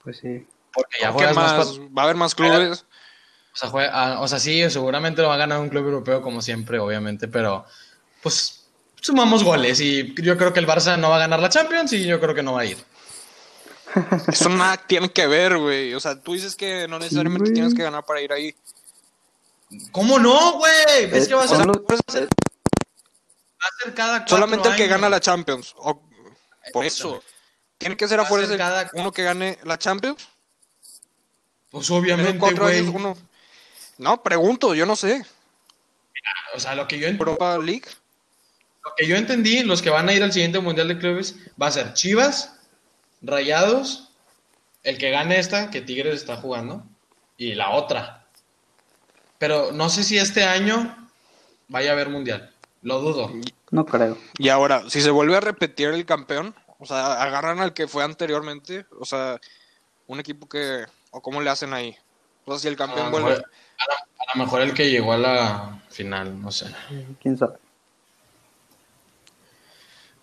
Pues 0.05 0.19
sí. 0.19 0.47
Porque 0.73 0.99
ya 1.01 1.07
¿Cómo 1.07 1.19
que 1.19 1.33
juegas 1.33 1.35
más, 1.67 1.79
Va 1.79 2.03
a 2.03 2.05
haber 2.05 2.15
más 2.15 2.33
clubes. 2.33 2.85
O 3.53 3.57
sea, 3.57 3.69
juega- 3.69 3.91
ah, 3.93 4.21
o 4.21 4.27
sea, 4.29 4.39
sí, 4.39 4.69
seguramente 4.69 5.21
lo 5.21 5.27
va 5.27 5.33
a 5.33 5.37
ganar 5.37 5.59
un 5.59 5.67
club 5.67 5.83
europeo 5.83 6.21
como 6.21 6.41
siempre, 6.41 6.79
obviamente, 6.79 7.27
pero 7.27 7.65
pues 8.23 8.60
sumamos 9.01 9.43
goles 9.43 9.79
y 9.81 10.13
yo 10.21 10.37
creo 10.37 10.53
que 10.53 10.59
el 10.59 10.67
Barça 10.67 10.97
no 10.97 11.09
va 11.09 11.17
a 11.17 11.19
ganar 11.19 11.39
la 11.41 11.49
Champions 11.49 11.91
y 11.93 12.05
yo 12.05 12.19
creo 12.21 12.33
que 12.33 12.43
no 12.43 12.53
va 12.53 12.61
a 12.61 12.65
ir. 12.65 12.77
Eso 14.27 14.47
nada 14.47 14.77
tiene 14.77 15.11
que 15.11 15.27
ver, 15.27 15.57
güey. 15.57 15.93
O 15.93 15.99
sea, 15.99 16.17
tú 16.21 16.33
dices 16.33 16.55
que 16.55 16.87
no 16.87 16.97
necesariamente 16.99 17.51
tienes 17.51 17.73
que 17.73 17.83
ganar 17.83 18.05
para 18.05 18.21
ir 18.21 18.31
ahí. 18.31 18.55
¿Cómo 19.91 20.17
no, 20.19 20.53
güey? 20.53 21.07
¿Ves 21.07 21.25
Eh, 21.25 21.27
que 21.27 21.33
va 21.35 21.43
a 21.43 21.47
ser, 21.47 21.57
va 21.59 21.71
a 22.07 22.11
ser 23.83 23.93
cada 23.93 24.19
cuatro 24.19 24.37
solamente 24.37 24.69
el 24.69 24.75
que 24.75 24.83
años? 24.83 24.95
gana 24.95 25.09
la 25.09 25.19
Champions. 25.19 25.73
O- 25.77 26.01
por 26.71 26.85
eso. 26.85 27.21
¿Tiene 27.77 27.97
que 27.97 28.07
ser 28.07 28.19
Va 28.19 28.23
a 28.23 28.25
afuera 28.25 28.47
ser 28.47 28.57
cada- 28.57 28.89
uno 28.93 29.11
que 29.11 29.23
gane 29.23 29.57
la 29.63 29.77
Champions? 29.77 30.27
Pues 31.71 31.89
En 31.89 31.95
obviamente, 31.95 32.37
cuatro 32.39 32.65
güey. 32.65 32.79
años 32.79 32.93
uno. 32.93 33.17
No, 33.97 34.21
pregunto, 34.23 34.73
yo 34.75 34.85
no 34.85 34.95
sé. 34.95 35.25
O 36.53 36.59
sea, 36.59 36.75
lo 36.75 36.87
que 36.87 36.99
yo 36.99 37.07
ent- 37.07 37.17
Europa 37.19 37.57
League. 37.57 37.85
Lo 38.83 38.93
que 38.97 39.07
yo 39.07 39.15
entendí, 39.15 39.63
los 39.63 39.81
que 39.81 39.89
van 39.89 40.09
a 40.09 40.13
ir 40.13 40.23
al 40.23 40.33
siguiente 40.33 40.59
Mundial 40.59 40.87
de 40.87 40.97
Clubes 40.97 41.35
va 41.61 41.67
a 41.67 41.71
ser 41.71 41.93
Chivas, 41.93 42.59
Rayados, 43.21 44.09
el 44.83 44.97
que 44.97 45.11
gane 45.11 45.37
esta, 45.39 45.69
que 45.69 45.81
Tigres 45.81 46.15
está 46.15 46.37
jugando, 46.37 46.83
y 47.37 47.53
la 47.53 47.69
otra. 47.71 48.25
Pero 49.37 49.71
no 49.71 49.89
sé 49.89 50.03
si 50.03 50.17
este 50.17 50.43
año 50.43 51.09
vaya 51.67 51.91
a 51.91 51.93
haber 51.93 52.09
Mundial. 52.09 52.51
Lo 52.81 52.99
dudo. 52.99 53.31
No 53.69 53.85
creo. 53.85 54.17
Y 54.39 54.49
ahora, 54.49 54.89
si 54.89 55.01
se 55.01 55.11
vuelve 55.11 55.37
a 55.37 55.41
repetir 55.41 55.89
el 55.89 56.05
campeón, 56.05 56.55
o 56.79 56.85
sea, 56.85 57.21
agarran 57.21 57.59
al 57.59 57.73
que 57.73 57.87
fue 57.87 58.03
anteriormente, 58.03 58.85
o 58.99 59.05
sea, 59.05 59.39
un 60.07 60.19
equipo 60.19 60.49
que, 60.49 60.85
o 61.11 61.21
cómo 61.21 61.41
le 61.41 61.51
hacen 61.51 61.73
ahí. 61.73 61.95
O 62.45 62.51
sea, 62.53 62.59
si 62.59 62.67
el 62.67 62.75
campeón 62.75 63.11
vuelve, 63.11 63.29
mejor, 63.29 63.45
a 63.45 63.85
lo- 63.87 64.23
a 64.31 64.37
lo 64.37 64.43
mejor 64.43 64.61
el 64.61 64.73
que 64.73 64.89
llegó 64.89 65.13
a 65.13 65.17
la 65.17 65.81
final, 65.89 66.41
no 66.41 66.51
sé. 66.51 66.65
¿Quién 67.21 67.37
sabe? 67.37 67.57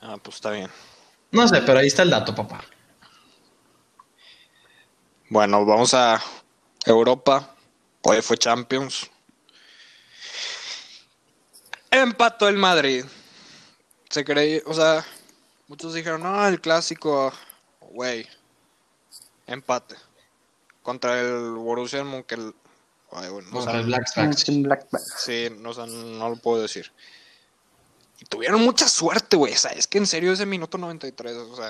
Ah, 0.00 0.16
pues 0.22 0.36
está 0.36 0.50
bien. 0.50 0.70
No 1.30 1.46
sé, 1.46 1.60
pero 1.62 1.78
ahí 1.78 1.86
está 1.86 2.02
el 2.02 2.10
dato, 2.10 2.34
papá. 2.34 2.64
Bueno, 5.28 5.64
vamos 5.66 5.92
a 5.94 6.22
Europa. 6.84 7.54
Hoy 8.02 8.22
fue 8.22 8.38
Champions. 8.38 9.10
Empató 11.90 12.48
el 12.48 12.56
Madrid. 12.56 13.04
Se 14.08 14.24
creía, 14.24 14.62
o 14.64 14.72
sea, 14.72 15.04
muchos 15.66 15.92
dijeron, 15.92 16.22
no, 16.22 16.46
el 16.48 16.60
clásico, 16.60 17.32
güey, 17.90 18.26
empate. 19.46 19.96
Contra 20.82 21.20
el 21.20 21.50
Borussia 21.52 22.04
Mönchengladbach. 22.04 22.54
O 23.10 23.62
sea, 23.62 23.80
el 23.80 23.86
Black. 24.62 24.86
Sí, 25.18 25.48
no, 25.58 25.70
o 25.70 25.74
sea, 25.74 25.86
no 25.86 26.30
lo 26.30 26.36
puedo 26.36 26.62
decir. 26.62 26.90
Y 28.20 28.24
tuvieron 28.24 28.60
mucha 28.62 28.88
suerte, 28.88 29.36
güey. 29.36 29.54
O 29.54 29.58
sea, 29.58 29.70
es 29.72 29.86
que 29.86 29.98
en 29.98 30.06
serio 30.06 30.32
ese 30.32 30.46
minuto 30.46 30.76
93, 30.78 31.36
o 31.36 31.56
sea, 31.56 31.68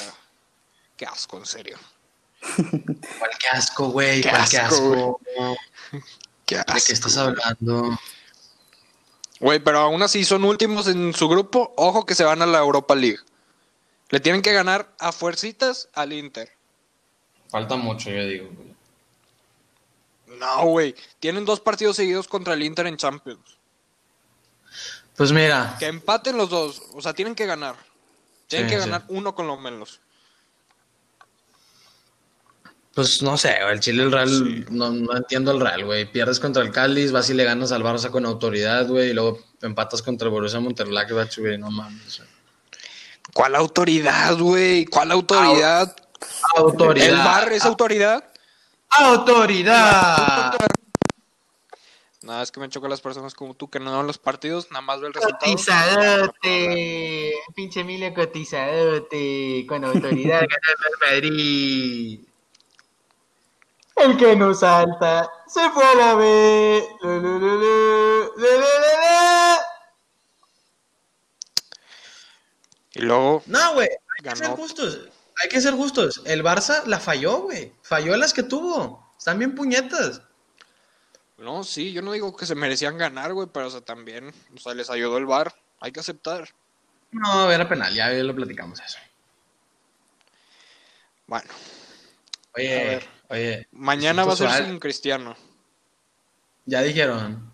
qué 0.97 1.07
asco, 1.07 1.39
en 1.39 1.47
serio. 1.47 1.79
¿Cuál 2.57 3.31
qué 3.39 3.49
asco, 3.53 3.89
güey? 3.91 4.21
Qué 4.23 4.31
¿Cuál 4.31 4.49
qué 4.49 4.59
asco, 4.59 5.21
asco? 5.37 5.59
Qué 6.47 6.55
¿De 6.55 6.61
asco. 6.63 6.87
qué 6.87 6.93
estás 6.95 7.17
hablando? 7.19 7.99
Güey, 9.41 9.59
pero 9.59 9.81
aún 9.81 10.03
así 10.03 10.25
son 10.25 10.45
últimos 10.45 10.89
en 10.89 11.13
su 11.13 11.29
grupo. 11.29 11.75
Ojo 11.77 12.07
que 12.07 12.15
se 12.15 12.25
van 12.25 12.41
a 12.41 12.47
la 12.47 12.59
Europa 12.59 12.95
League. 12.95 13.19
Le 14.09 14.19
tienen 14.21 14.41
que 14.41 14.55
ganar 14.55 14.91
a 14.99 15.13
fuercitas 15.13 15.91
al 15.93 16.15
Inter. 16.15 16.51
Falta 17.51 17.77
mucho, 17.77 18.09
yo 18.09 18.27
digo. 18.27 18.49
güey. 18.51 20.39
No, 20.39 20.65
güey. 20.69 20.95
Tienen 21.21 21.45
dos 21.45 21.61
partidos 21.61 21.97
seguidos 21.97 22.27
contra 22.29 22.55
el 22.55 22.63
Inter 22.63 22.87
en 22.87 22.97
Champions. 22.97 23.58
Pues 25.19 25.33
mira, 25.33 25.77
Que 25.79 25.87
empaten 25.87 26.37
los 26.39 26.49
dos. 26.49 26.81
O 26.95 27.03
sea, 27.03 27.13
tienen 27.13 27.35
que 27.35 27.45
ganar. 27.45 27.75
Tienen 28.47 28.69
Sí, 28.71 28.75
que 28.77 28.81
sí. 28.83 28.89
ganar 28.89 29.05
uno 29.09 29.35
con 29.35 29.47
lo 29.47 29.57
menos. 29.59 30.01
pues 32.95 33.23
no 33.23 33.37
sé, 33.39 33.57
el 33.71 33.79
Chile, 33.79 34.03
el 34.03 34.11
Real, 34.11 34.29
Sí. 34.29 34.65
no, 34.71 34.91
no 34.91 35.17
entiendo 35.17 35.53
el 35.53 35.61
Real, 35.61 35.85
güey. 35.85 36.11
Pierdes 36.11 36.41
contra 36.41 36.65
el 36.65 36.73
Cádiz, 36.73 37.13
vas 37.13 37.31
y 37.31 37.35
le 37.35 37.45
ganas 37.45 37.71
al 37.71 37.85
Barça 37.85 38.11
con 38.11 38.27
autoridad, 38.27 38.89
güey, 38.89 39.11
y 39.11 39.13
luego 39.13 39.39
empatas 39.63 40.03
contra 40.03 40.27
el 40.27 40.33
Borussia 40.33 40.59
Mönchengladbach, 40.59 41.39
güey, 41.39 41.59
no 41.59 41.71
mames. 41.71 42.23
¿Cuál 43.33 43.55
autoridad, 43.55 44.37
güey? 44.37 44.85
¿Cuál 44.87 45.13
autoridad? 45.13 45.95
Autoridad. 46.57 47.07
¿El 47.09 47.17
bar 47.19 47.53
es 47.53 47.65
autoridad? 47.65 48.25
¡Autoridad! 48.91 50.55
Nada, 52.29 52.43
es 52.43 52.53
que 52.53 52.61
me 52.61 52.69
chocan 52.69 52.91
las 52.91 53.01
personas 53.01 53.33
como 53.33 53.55
tú 53.55 53.71
que 53.71 53.81
no 53.81 53.97
ven 53.97 54.07
los 54.07 54.19
partidos, 54.19 54.71
nada 54.71 54.83
más 54.83 55.01
ve 55.01 55.07
el 55.07 55.15
resultado. 55.15 55.51
Cotizadote, 55.51 57.33
pinche 57.55 57.81
Emilio 57.81 58.13
cotizadote, 58.13 59.65
con 59.67 59.83
autoridad 59.83 60.41
ganando 60.47 60.89
el 60.91 61.23
Madrid. 61.23 62.21
El 63.97 64.17
que 64.19 64.37
no 64.37 64.53
salta 64.53 65.33
se 65.47 65.71
fue 65.71 65.83
a 65.83 65.95
la 65.95 66.15
B. 66.17 66.85
Lu, 67.01 67.19
lu, 67.19 67.39
lu, 67.39 67.49
lu, 67.49 67.61
lu, 67.61 68.33
lu, 68.37 68.37
lu, 68.37 68.59
lu. 68.59 69.59
Y 72.93 73.01
luego 73.01 73.43
No, 73.47 73.73
güey, 73.73 73.89
hay 73.89 74.31
que 74.31 74.37
ser 74.37 74.49
justos. 74.49 75.01
Hay 75.43 75.49
que 75.49 75.63
ser 75.63 75.73
justos. 75.73 76.21
El 76.27 76.45
Barça 76.45 76.85
la 76.85 77.01
falló, 77.01 77.39
güey. 77.39 77.73
Falló 77.81 78.15
las 78.19 78.35
que 78.35 78.43
tuvo. 78.43 79.15
Están 79.17 79.39
bien 79.39 79.55
puñetas. 79.55 80.21
No, 81.39 81.63
sí, 81.65 81.93
yo 81.93 82.03
no 82.03 82.13
digo 82.13 82.37
que 82.37 82.47
se 82.47 82.55
merecían 82.55 82.99
ganar, 82.99 83.33
güey, 83.33 83.49
pero 83.53 83.69
o 83.69 83.71
sea, 83.71 83.81
también, 83.81 84.33
o 84.55 84.59
sea, 84.59 84.75
les 84.75 84.91
ayudó 84.91 85.19
el 85.19 85.27
bar. 85.27 85.55
Hay 85.81 85.93
que 85.93 86.01
aceptar. 86.01 86.49
No, 87.13 87.51
era 87.51 87.69
penal, 87.69 87.95
ya 87.95 88.09
lo 88.11 88.35
platicamos 88.35 88.81
eso. 88.81 88.99
Bueno, 91.27 91.49
A 91.53 92.59
Oye, 92.61 92.69
ver. 92.85 93.09
oye, 93.29 93.69
mañana 93.73 94.25
va 94.25 94.33
a 94.33 94.37
ser 94.37 94.51
sin 94.67 94.79
Cristiano. 94.79 95.37
ya 96.67 96.83
dijeron. 96.83 97.53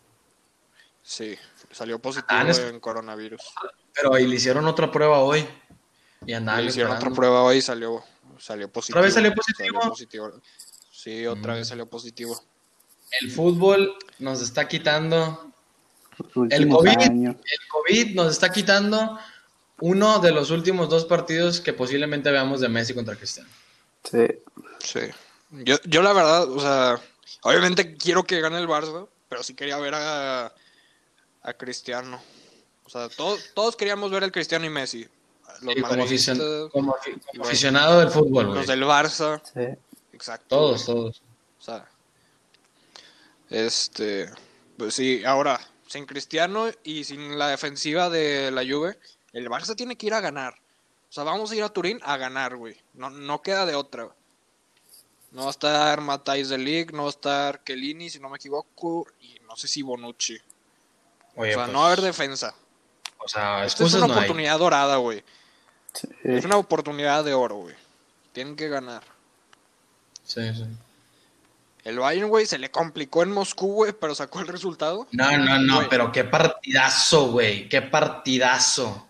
Sí, 1.03 1.37
salió 1.71 1.99
positivo 1.99 2.41
Ah, 2.41 2.49
es- 2.49 2.59
en 2.59 2.81
coronavirus. 2.81 3.43
Pero 3.93 4.19
y 4.19 4.27
le 4.27 4.37
hicieron 4.37 4.67
otra 4.67 4.91
prueba 4.91 5.19
hoy. 5.21 5.47
Y 6.27 6.33
andaban 6.33 6.63
Le 6.65 6.71
hicieron 6.71 6.93
esperando. 6.93 7.13
otra 7.13 7.17
prueba 7.21 7.43
hoy 7.43 7.59
y 7.59 7.63
salió, 7.63 8.03
salió 8.39 8.73
positivo. 8.73 9.03
vez 9.03 9.13
salió 9.15 9.35
positivo? 9.35 9.81
positivo. 9.81 10.41
Sí, 10.91 11.27
otra 11.27 11.53
Mm. 11.53 11.57
vez 11.57 11.69
salió 11.69 11.87
positivo. 11.87 12.43
El 13.21 13.31
fútbol 13.31 13.95
nos 14.19 14.41
está 14.43 14.67
quitando. 14.69 15.51
Últimos 16.35 16.79
COVID. 16.79 16.99
años. 16.99 17.37
El 17.37 17.69
COVID 17.69 18.15
nos 18.15 18.33
está 18.33 18.53
quitando 18.53 19.19
uno 19.81 20.21
de 20.21 20.31
los 20.31 20.51
últimos 20.51 20.89
dos 20.89 21.05
partidos 21.05 21.61
que 21.61 21.73
posiblemente 21.73 22.31
veamos 22.31 22.61
de 22.61 22.69
Messi 22.69 22.95
contra 22.95 23.17
Cristiano. 23.17 23.49
Sí. 24.05 24.27
Sí. 24.79 25.01
Yo, 25.51 25.77
yo 25.85 26.03
la 26.03 26.13
verdad, 26.13 26.49
o 26.51 26.61
sea, 26.61 27.01
obviamente 27.43 27.97
quiero 27.97 28.23
que 28.25 28.41
gane 28.41 28.59
el 28.59 28.69
Barça, 28.69 29.07
pero 29.29 29.43
sí 29.43 29.55
quería 29.55 29.77
ver 29.79 29.95
a, 29.95 30.53
a 31.43 31.53
Cristiano. 31.55 32.21
O 32.85 32.91
sea, 32.91 33.09
todos, 33.09 33.41
todos 33.55 33.75
queríamos 33.77 34.11
ver 34.11 34.23
al 34.25 34.33
Cristiano 34.33 34.65
y 34.67 34.71
Messi. 34.71 35.09
Los 35.63 35.77
Y 35.77 35.81
como, 35.83 36.05
aficion- 36.05 36.71
aficionado 37.41 38.01
del 38.01 38.11
fútbol, 38.11 38.47
güey. 38.47 38.59
los 38.59 38.67
del 38.67 38.83
Barça, 38.85 39.41
Sí. 39.53 39.79
exacto. 40.13 40.47
Todos, 40.49 40.85
todos. 40.87 41.23
O 41.59 41.63
sea, 41.63 41.89
este, 43.55 44.29
pues 44.77 44.95
sí, 44.95 45.25
ahora, 45.25 45.61
sin 45.87 46.07
Cristiano 46.07 46.67
y 46.83 47.05
sin 47.05 47.39
la 47.39 47.49
defensiva 47.49 48.11
de 48.11 48.51
la 48.51 48.63
Juve, 48.63 48.99
el 49.33 49.49
Barça 49.49 49.77
tiene 49.77 49.97
que 49.97 50.07
ir 50.07 50.15
a 50.15 50.21
ganar. 50.21 50.55
O 51.09 51.13
sea, 51.15 51.23
vamos 51.25 51.51
a 51.51 51.57
ir 51.57 51.63
a 51.63 51.69
Turín 51.69 52.01
a 52.03 52.17
ganar, 52.17 52.57
güey. 52.57 52.77
No, 52.95 53.11
no 53.11 53.41
queda 53.43 53.67
de 53.67 53.75
otra. 53.77 54.09
No 55.31 55.43
va 55.43 55.47
a 55.49 55.51
estar 55.51 56.01
Matthijs 56.01 56.49
de 56.49 56.59
Ligt, 56.59 56.91
no 56.93 57.03
va 57.03 57.09
a 57.09 57.11
estar 57.11 57.61
Kellini, 57.65 58.11
si 58.11 58.19
no 58.19 58.29
me 58.29 58.37
equivoco, 58.37 59.07
y 59.21 59.39
no 59.47 59.57
sé 59.57 59.69
si 59.69 59.83
Bonucci. 59.83 60.37
Oye, 61.37 61.51
o 61.51 61.55
sea, 61.55 61.65
pues, 61.65 61.73
no 61.73 61.79
va 61.81 61.85
a 61.85 61.87
haber 61.89 62.01
defensa. 62.01 62.55
o 63.19 63.29
sea, 63.29 63.65
Esta 63.65 63.85
es 63.85 63.95
una 63.95 64.07
no 64.07 64.13
hay. 64.15 64.19
oportunidad 64.19 64.59
dorada, 64.59 64.97
güey. 64.97 65.23
sí. 65.93 66.09
Es 66.25 66.45
una 66.45 66.57
oportunidad 66.57 67.25
de 67.25 67.35
oro, 67.35 67.57
güey. 67.57 67.75
Tienen 68.33 68.57
que 68.57 68.69
ganar. 68.69 69.03
Sí, 70.25 70.41
sí. 70.55 70.65
El 71.85 71.99
Bayern, 71.99 72.29
güey, 72.29 72.47
se 72.47 72.59
le 72.59 72.71
complicó 72.71 73.23
en 73.23 73.31
Moscú, 73.31 73.75
güey, 73.75 73.93
pero 73.93 74.15
sacó 74.15 74.41
el 74.41 74.49
resultado. 74.49 75.07
No, 75.13 75.37
no, 75.37 75.59
no, 75.59 75.89
pero 75.89 76.11
qué 76.11 76.25
partidazo, 76.25 77.31
güey. 77.31 77.69
Qué 77.69 77.83
partidazo. 77.83 79.07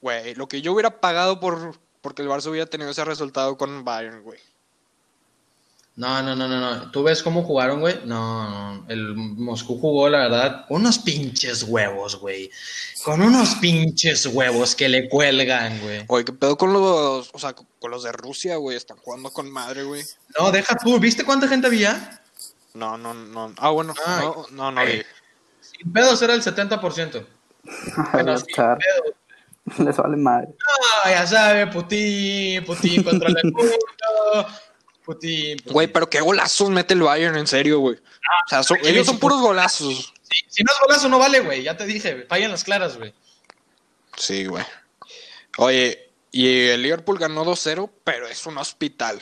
Güey, 0.00 0.34
lo 0.34 0.48
que 0.48 0.60
yo 0.60 0.72
hubiera 0.72 1.00
pagado 1.00 1.38
por 1.38 1.78
porque 2.02 2.22
el 2.22 2.28
Barça 2.28 2.50
hubiera 2.50 2.66
tenido 2.66 2.90
ese 2.90 3.04
resultado 3.04 3.56
con 3.56 3.84
Bayern, 3.84 4.22
güey. 4.22 4.40
No, 5.94 6.22
no, 6.22 6.34
no, 6.34 6.48
no, 6.48 6.58
no. 6.58 6.90
¿Tú 6.90 7.02
ves 7.02 7.22
cómo 7.22 7.44
jugaron, 7.44 7.80
güey? 7.80 8.00
No, 8.06 8.48
no. 8.48 8.84
El 8.88 9.14
Moscú 9.14 9.78
jugó, 9.78 10.08
la 10.08 10.20
verdad, 10.20 10.66
unos 10.70 10.98
pinches 10.98 11.62
huevos, 11.64 12.16
güey. 12.16 12.50
Con 13.04 13.20
unos 13.20 13.56
pinches 13.56 14.26
huevos 14.26 14.74
que 14.74 14.88
le 14.88 15.08
cuelgan, 15.08 15.80
güey. 15.82 16.04
Oye, 16.08 16.24
¿qué 16.24 16.32
pedo 16.32 16.56
con 16.56 16.72
los, 16.72 17.30
o 17.32 17.38
sea, 17.38 17.54
con 17.54 17.90
los 17.90 18.04
de 18.04 18.12
Rusia, 18.12 18.56
güey? 18.56 18.76
Están 18.76 18.96
jugando 18.98 19.30
con 19.30 19.50
madre, 19.50 19.84
güey. 19.84 20.02
No, 20.38 20.50
deja 20.50 20.76
tú. 20.76 20.98
¿Viste 20.98 21.24
cuánta 21.24 21.48
gente 21.48 21.66
había? 21.66 22.22
No, 22.74 22.96
no, 22.96 23.12
no. 23.14 23.52
Ah, 23.58 23.70
bueno, 23.70 23.94
Ay, 24.06 24.24
no, 24.24 24.46
no, 24.50 24.72
no. 24.72 24.80
Sin 25.60 25.92
pedos 25.92 26.20
era 26.22 26.34
el 26.34 26.42
70%. 26.42 27.26
Va 27.98 28.02
a 28.02 28.12
Pero 28.12 28.36
sin 28.38 28.46
pedos. 28.46 28.78
Les 29.78 29.96
vale 29.96 30.16
madre. 30.16 30.48
No, 30.48 31.10
ya 31.10 31.26
sabe, 31.26 31.66
Putin, 31.68 32.64
Putin 32.64 33.02
contra 33.04 33.28
el 33.28 33.52
mundo. 33.52 33.60
Putin, 35.04 35.56
Putin. 35.58 35.72
Güey, 35.72 35.86
pero 35.88 36.08
qué 36.08 36.20
golazos 36.20 36.70
mete 36.70 36.94
el 36.94 37.02
Bayern, 37.02 37.36
en 37.36 37.46
serio, 37.46 37.78
güey. 37.80 37.96
O 37.96 38.48
sea, 38.48 38.62
son- 38.62 38.78
ellos 38.78 38.90
¿quién 38.92 39.04
son 39.04 39.18
puros 39.18 39.40
golazos. 39.40 40.12
Sí, 40.22 40.38
si 40.48 40.64
no 40.64 40.72
es 40.72 40.78
golazo, 40.80 41.08
no 41.08 41.18
vale, 41.18 41.40
güey. 41.40 41.62
Ya 41.62 41.76
te 41.76 41.84
dije, 41.86 42.24
fallan 42.28 42.50
las 42.50 42.64
claras, 42.64 42.96
güey. 42.96 43.12
Sí, 44.16 44.46
güey. 44.46 44.64
Oye, 45.58 46.10
y 46.30 46.68
el 46.68 46.82
Liverpool 46.82 47.18
ganó 47.18 47.44
2-0, 47.44 47.90
pero 48.04 48.26
es 48.26 48.46
un 48.46 48.58
hospital. 48.58 49.20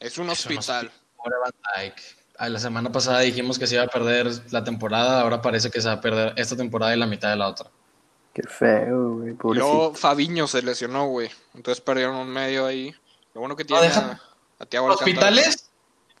Es 0.00 0.18
un 0.18 0.30
hospital. 0.30 0.90
Pobre 1.16 1.36
Van 1.42 1.52
Dijk. 1.84 1.94
Ah, 2.38 2.48
La 2.48 2.58
semana 2.60 2.90
pasada 2.92 3.20
dijimos 3.20 3.58
que 3.58 3.66
se 3.66 3.74
iba 3.74 3.84
a 3.84 3.88
perder 3.88 4.28
la 4.52 4.62
temporada, 4.62 5.20
ahora 5.20 5.42
parece 5.42 5.70
que 5.70 5.80
se 5.80 5.88
va 5.88 5.94
a 5.94 6.00
perder 6.00 6.32
esta 6.36 6.56
temporada 6.56 6.94
y 6.94 6.98
la 6.98 7.06
mitad 7.06 7.30
de 7.30 7.36
la 7.36 7.48
otra. 7.48 7.68
Qué 8.32 8.42
feo, 8.42 9.14
güey. 9.16 9.36
Luego 9.56 9.94
Fabiño 9.94 10.46
se 10.46 10.62
lesionó, 10.62 11.08
güey. 11.08 11.28
Entonces 11.54 11.80
perdieron 11.80 12.14
un 12.14 12.28
medio 12.28 12.66
ahí. 12.66 12.94
Lo 13.34 13.40
bueno 13.40 13.56
que 13.56 13.64
tiene 13.64 13.82
deja- 13.82 14.00
a, 14.00 14.02
a 14.12 14.18
Alcántara. 14.60 14.92
¿Hospitales? 14.94 15.70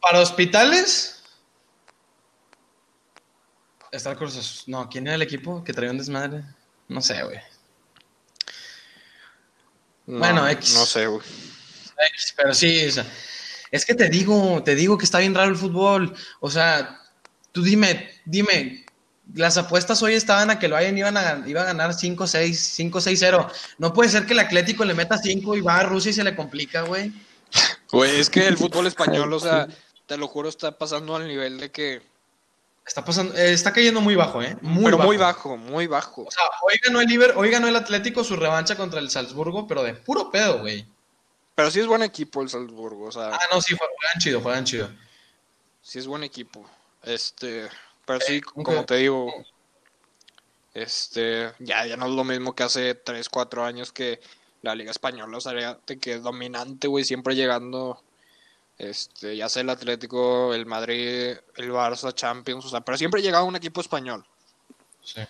Para 0.00 0.20
hospitales. 0.20 1.22
Está 3.92 4.16
Cruz. 4.16 4.64
No, 4.66 4.88
¿quién 4.90 5.06
era 5.06 5.14
el 5.14 5.22
equipo 5.22 5.62
que 5.62 5.72
traía 5.72 5.92
un 5.92 5.98
desmadre? 5.98 6.42
No 6.88 7.00
sé, 7.00 7.22
güey. 7.22 7.38
No, 10.06 10.18
Bueno, 10.18 10.48
X. 10.48 10.74
No 10.74 10.84
sé, 10.84 11.06
güey. 11.06 11.22
Pero 12.36 12.54
sí, 12.54 12.86
o 12.86 12.90
sea, 12.92 13.06
es 13.70 13.84
que 13.84 13.94
te 13.94 14.08
digo, 14.08 14.62
te 14.62 14.74
digo 14.74 14.98
que 14.98 15.04
está 15.04 15.18
bien 15.18 15.34
raro 15.34 15.50
el 15.50 15.56
fútbol. 15.56 16.14
O 16.40 16.50
sea, 16.50 17.00
tú 17.52 17.62
dime, 17.62 18.10
dime, 18.24 18.86
las 19.34 19.58
apuestas 19.58 20.02
hoy 20.02 20.14
estaban 20.14 20.50
a 20.50 20.58
que 20.58 20.66
el 20.66 20.72
Bayern 20.72 20.96
iban 20.96 21.16
a, 21.16 21.42
iba 21.46 21.62
a 21.62 21.66
ganar 21.66 21.90
5-6, 21.90 22.90
5-6-0. 22.90 23.50
No 23.78 23.92
puede 23.92 24.08
ser 24.08 24.26
que 24.26 24.32
el 24.32 24.38
Atlético 24.38 24.84
le 24.84 24.94
meta 24.94 25.18
5 25.18 25.56
y 25.56 25.60
va 25.60 25.78
a 25.78 25.82
Rusia 25.82 26.10
y 26.10 26.14
se 26.14 26.24
le 26.24 26.34
complica, 26.34 26.82
güey. 26.82 27.12
Güey, 27.90 28.20
es 28.20 28.30
que 28.30 28.46
el 28.46 28.56
fútbol 28.58 28.86
español, 28.86 29.32
o 29.32 29.40
sea, 29.40 29.68
te 30.06 30.16
lo 30.16 30.28
juro, 30.28 30.48
está 30.48 30.76
pasando 30.76 31.16
al 31.16 31.28
nivel 31.28 31.58
de 31.58 31.70
que. 31.70 32.02
Está 32.86 33.04
pasando, 33.04 33.34
eh, 33.34 33.52
está 33.52 33.70
cayendo 33.70 34.00
muy 34.00 34.14
bajo, 34.14 34.42
¿eh? 34.42 34.56
Muy 34.62 34.84
pero 34.84 34.96
bajo. 34.96 35.08
muy 35.08 35.16
bajo, 35.18 35.56
muy 35.58 35.86
bajo. 35.86 36.22
O 36.22 36.30
sea, 36.30 36.44
hoy 36.62 36.80
ganó 36.82 37.02
el 37.02 37.06
Liber, 37.06 37.34
hoy 37.36 37.50
ganó 37.50 37.68
el 37.68 37.76
Atlético 37.76 38.24
su 38.24 38.34
revancha 38.34 38.76
contra 38.76 38.98
el 38.98 39.10
Salzburgo, 39.10 39.66
pero 39.66 39.82
de 39.82 39.92
puro 39.92 40.30
pedo, 40.30 40.60
güey. 40.60 40.86
Pero 41.58 41.72
sí 41.72 41.80
es 41.80 41.88
buen 41.88 42.04
equipo 42.04 42.40
el 42.40 42.48
Salzburgo, 42.48 43.06
o 43.06 43.10
sea, 43.10 43.30
Ah, 43.34 43.40
no, 43.52 43.60
sí, 43.60 43.74
jue- 43.74 43.78
juegan 43.80 44.18
chido, 44.20 44.40
juegan 44.40 44.64
chido. 44.64 44.88
sí 45.82 45.98
es 45.98 46.06
buen 46.06 46.22
equipo. 46.22 46.64
Este. 47.02 47.68
Pero 48.06 48.20
sí, 48.20 48.40
Ok. 48.54 48.62
como 48.64 48.84
te 48.84 48.94
digo, 48.94 49.28
este, 50.72 51.52
ya, 51.58 51.84
ya 51.84 51.96
no 51.96 52.06
es 52.06 52.12
lo 52.12 52.22
mismo 52.22 52.54
que 52.54 52.62
hace 52.62 52.94
3, 52.94 53.28
4 53.28 53.64
años 53.64 53.90
que 53.92 54.20
la 54.62 54.76
Liga 54.76 54.92
Española, 54.92 55.36
o 55.36 55.40
sea, 55.40 55.78
que 56.00 56.18
dominante, 56.18 56.86
güey, 56.86 57.04
siempre 57.04 57.34
llegando, 57.34 58.00
este, 58.78 59.36
ya 59.36 59.48
sea 59.48 59.62
el 59.62 59.70
Atlético, 59.70 60.54
el 60.54 60.64
Madrid, 60.64 61.36
el 61.56 61.70
Barça, 61.72 62.14
Champions, 62.14 62.66
o 62.66 62.68
sea, 62.68 62.82
pero 62.82 62.96
siempre 62.96 63.20
llegaba 63.20 63.44
un 63.44 63.56
equipo 63.56 63.80
español. 63.80 64.24
Sí. 65.02 65.22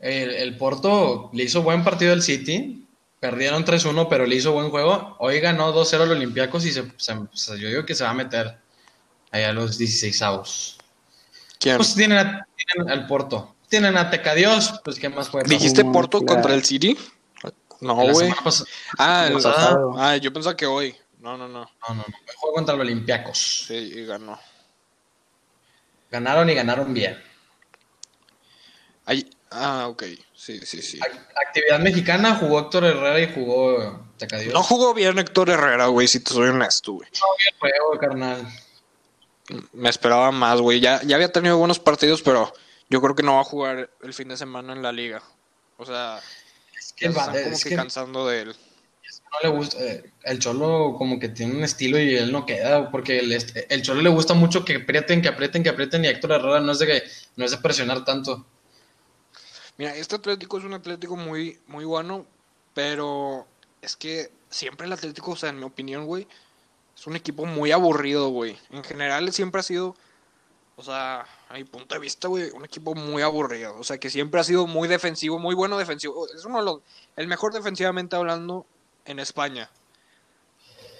El, 0.00 0.30
el 0.32 0.56
Porto 0.58 1.30
le 1.32 1.44
hizo 1.44 1.62
buen 1.62 1.82
partido 1.82 2.12
al 2.12 2.22
City. 2.22 2.85
Perdieron 3.30 3.64
3-1, 3.64 4.06
pero 4.08 4.24
le 4.24 4.36
hizo 4.36 4.52
buen 4.52 4.70
juego. 4.70 5.16
Hoy 5.18 5.40
ganó 5.40 5.72
2-0 5.72 6.02
al 6.02 6.12
Olympiacos 6.12 6.64
y 6.64 6.70
se, 6.70 6.92
se- 6.96 7.12
o 7.14 7.28
sea, 7.32 7.56
yo 7.56 7.66
digo 7.66 7.84
que 7.84 7.92
se 7.96 8.04
va 8.04 8.10
a 8.10 8.14
meter 8.14 8.56
ahí 9.32 9.42
a 9.42 9.52
los 9.52 9.76
16 9.78 10.22
avos. 10.22 10.78
¿Quién? 11.58 11.76
Pues 11.76 11.92
tienen, 11.96 12.18
a- 12.18 12.46
tienen 12.54 12.88
al 12.92 13.08
Porto. 13.08 13.56
Tienen 13.68 13.96
a 13.96 14.08
Tecadios, 14.10 14.80
pues 14.84 15.00
¿qué 15.00 15.08
más 15.08 15.28
puede 15.28 15.42
pasar? 15.44 15.58
¿Dijiste 15.58 15.82
Mm, 15.82 15.92
Porto 15.92 16.20
claro. 16.20 16.34
contra 16.34 16.54
el 16.54 16.64
City? 16.64 16.96
No, 17.80 17.96
güey. 17.96 18.32
Ah, 18.96 19.26
el- 19.28 19.38
ah, 19.98 20.16
yo 20.18 20.32
pensaba 20.32 20.56
que 20.56 20.66
hoy. 20.66 20.94
No, 21.18 21.36
no, 21.36 21.48
no. 21.48 21.62
No, 21.88 21.94
no, 21.94 21.94
no. 21.96 22.04
Juego 22.36 22.54
contra 22.54 22.76
el 22.76 22.80
Olympiacos. 22.82 23.64
Sí, 23.66 23.74
y 23.74 24.06
ganó. 24.06 24.38
Ganaron 26.12 26.48
y 26.48 26.54
ganaron 26.54 26.94
bien. 26.94 27.20
Ay, 29.04 29.28
ah, 29.56 29.88
ok. 29.88 30.04
Sí, 30.34 30.60
sí, 30.64 30.82
sí. 30.82 30.98
Ac- 31.00 31.26
Actividad 31.46 31.80
mexicana, 31.80 32.36
jugó 32.36 32.60
Héctor 32.60 32.84
Herrera 32.84 33.20
y 33.20 33.32
jugó 33.34 34.06
Tecadios. 34.18 34.52
No 34.54 34.62
jugó 34.62 34.94
bien 34.94 35.18
Héctor 35.18 35.50
Herrera, 35.50 35.86
güey, 35.86 36.06
si 36.08 36.20
te 36.20 36.32
soy 36.32 36.48
honesto, 36.48 36.92
güey. 36.92 37.08
bien 37.10 37.54
juego, 37.58 37.98
carnal. 37.98 38.46
Me 39.72 39.88
esperaba 39.88 40.30
más, 40.32 40.60
güey. 40.60 40.80
Ya, 40.80 41.00
ya 41.04 41.16
había 41.16 41.30
tenido 41.32 41.56
buenos 41.58 41.78
partidos, 41.78 42.22
pero 42.22 42.52
yo 42.90 43.00
creo 43.00 43.14
que 43.14 43.22
no 43.22 43.34
va 43.36 43.40
a 43.42 43.44
jugar 43.44 43.90
el 44.02 44.14
fin 44.14 44.28
de 44.28 44.36
semana 44.36 44.72
en 44.72 44.82
la 44.82 44.92
liga. 44.92 45.22
O 45.76 45.84
sea, 45.86 46.20
Es 46.78 46.92
que, 46.92 47.06
están 47.06 47.26
como 47.26 47.38
es 47.54 47.62
que, 47.62 47.70
que 47.70 47.76
cansando 47.76 48.26
de 48.26 48.40
él. 48.42 48.48
no 49.32 49.38
le 49.42 49.48
gusta. 49.56 49.78
eh, 49.80 50.10
el 50.24 50.38
Cholo 50.40 50.94
como 50.98 51.20
que 51.20 51.28
tiene 51.28 51.54
un 51.54 51.62
estilo 51.64 51.98
y 52.00 52.16
él 52.16 52.32
no 52.32 52.44
queda, 52.44 52.90
porque 52.90 53.18
el, 53.20 53.32
el 53.68 53.82
Cholo 53.82 54.02
le 54.02 54.08
gusta 54.08 54.34
mucho 54.34 54.64
que 54.64 54.76
aprieten, 54.76 55.22
que 55.22 55.28
aprieten, 55.28 55.62
que 55.62 55.68
aprieten 55.68 56.04
y 56.04 56.08
Héctor 56.08 56.32
Herrera 56.32 56.60
no 56.60 56.72
es 56.72 56.78
de 56.80 56.86
que 56.86 57.02
no 57.36 57.44
es 57.44 57.50
de 57.52 57.58
presionar 57.58 58.04
tanto. 58.04 58.44
Mira, 59.78 59.94
este 59.94 60.16
Atlético 60.16 60.58
es 60.58 60.64
un 60.64 60.74
Atlético 60.74 61.16
muy, 61.16 61.60
muy 61.66 61.84
bueno, 61.84 62.26
pero 62.74 63.46
es 63.82 63.96
que 63.96 64.30
siempre 64.48 64.86
el 64.86 64.92
Atlético, 64.92 65.32
o 65.32 65.36
sea, 65.36 65.50
en 65.50 65.58
mi 65.58 65.64
opinión, 65.64 66.06
güey, 66.06 66.26
es 66.96 67.06
un 67.06 67.16
equipo 67.16 67.44
muy 67.44 67.72
aburrido, 67.72 68.30
güey. 68.30 68.58
En 68.70 68.82
general 68.82 69.30
siempre 69.32 69.60
ha 69.60 69.62
sido, 69.62 69.94
o 70.76 70.82
sea, 70.82 71.26
a 71.48 71.54
mi 71.54 71.64
punto 71.64 71.94
de 71.94 72.00
vista, 72.00 72.28
güey, 72.28 72.50
un 72.50 72.64
equipo 72.64 72.94
muy 72.94 73.22
aburrido. 73.22 73.76
O 73.78 73.84
sea, 73.84 73.98
que 73.98 74.08
siempre 74.08 74.40
ha 74.40 74.44
sido 74.44 74.66
muy 74.66 74.88
defensivo, 74.88 75.38
muy 75.38 75.54
bueno 75.54 75.76
defensivo. 75.76 76.26
Es 76.34 76.44
uno 76.46 76.58
de 76.58 76.64
los, 76.64 76.80
el 77.16 77.26
mejor 77.28 77.52
defensivamente 77.52 78.16
hablando 78.16 78.64
en 79.04 79.18
España. 79.18 79.70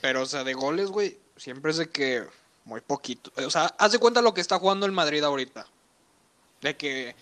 Pero, 0.03 0.23
o 0.23 0.27
sea, 0.27 0.45
de 0.45 0.53
goles, 0.53 0.91
güey, 0.91 1.19
siempre 1.37 1.71
es 1.71 1.79
de 1.79 1.89
que 1.89 2.27
muy 2.65 2.83
poquito. 2.83 3.33
O 3.37 3.51
sea, 3.51 3.75
haz 3.79 3.93
de 3.93 3.99
cuenta 3.99 4.21
lo 4.21 4.35
que 4.35 4.43
está 4.43 4.59
jugando 4.59 4.85
el 4.85 4.93
Madrid 4.93 5.25
ahorita. 5.25 5.67
De 6.61 6.77
que 6.77 7.17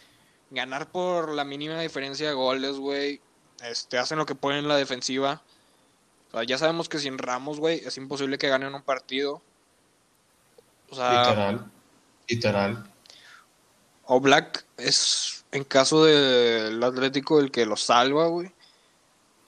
ganar 0.54 0.90
por 0.90 1.32
la 1.32 1.44
mínima 1.44 1.80
diferencia 1.80 2.28
de 2.28 2.34
goles, 2.34 2.76
güey. 2.76 3.20
Este, 3.62 3.98
hacen 3.98 4.18
lo 4.18 4.26
que 4.26 4.34
pueden 4.34 4.60
en 4.60 4.68
la 4.68 4.76
defensiva. 4.76 5.42
O 6.28 6.30
sea, 6.32 6.44
ya 6.44 6.58
sabemos 6.58 6.88
que 6.88 6.98
sin 6.98 7.18
Ramos, 7.18 7.60
güey, 7.60 7.80
es 7.84 7.96
imposible 7.96 8.38
que 8.38 8.48
ganen 8.48 8.74
un 8.74 8.82
partido. 8.82 9.42
O 10.90 10.94
sea, 10.94 11.22
Literal. 11.22 11.70
Literal. 12.28 12.90
o 14.04 14.20
Black 14.20 14.64
es 14.76 15.44
en 15.52 15.64
caso 15.64 16.04
del 16.04 16.82
Atlético 16.82 17.38
el 17.38 17.50
que 17.50 17.66
lo 17.66 17.76
salva, 17.76 18.26
güey. 18.26 18.50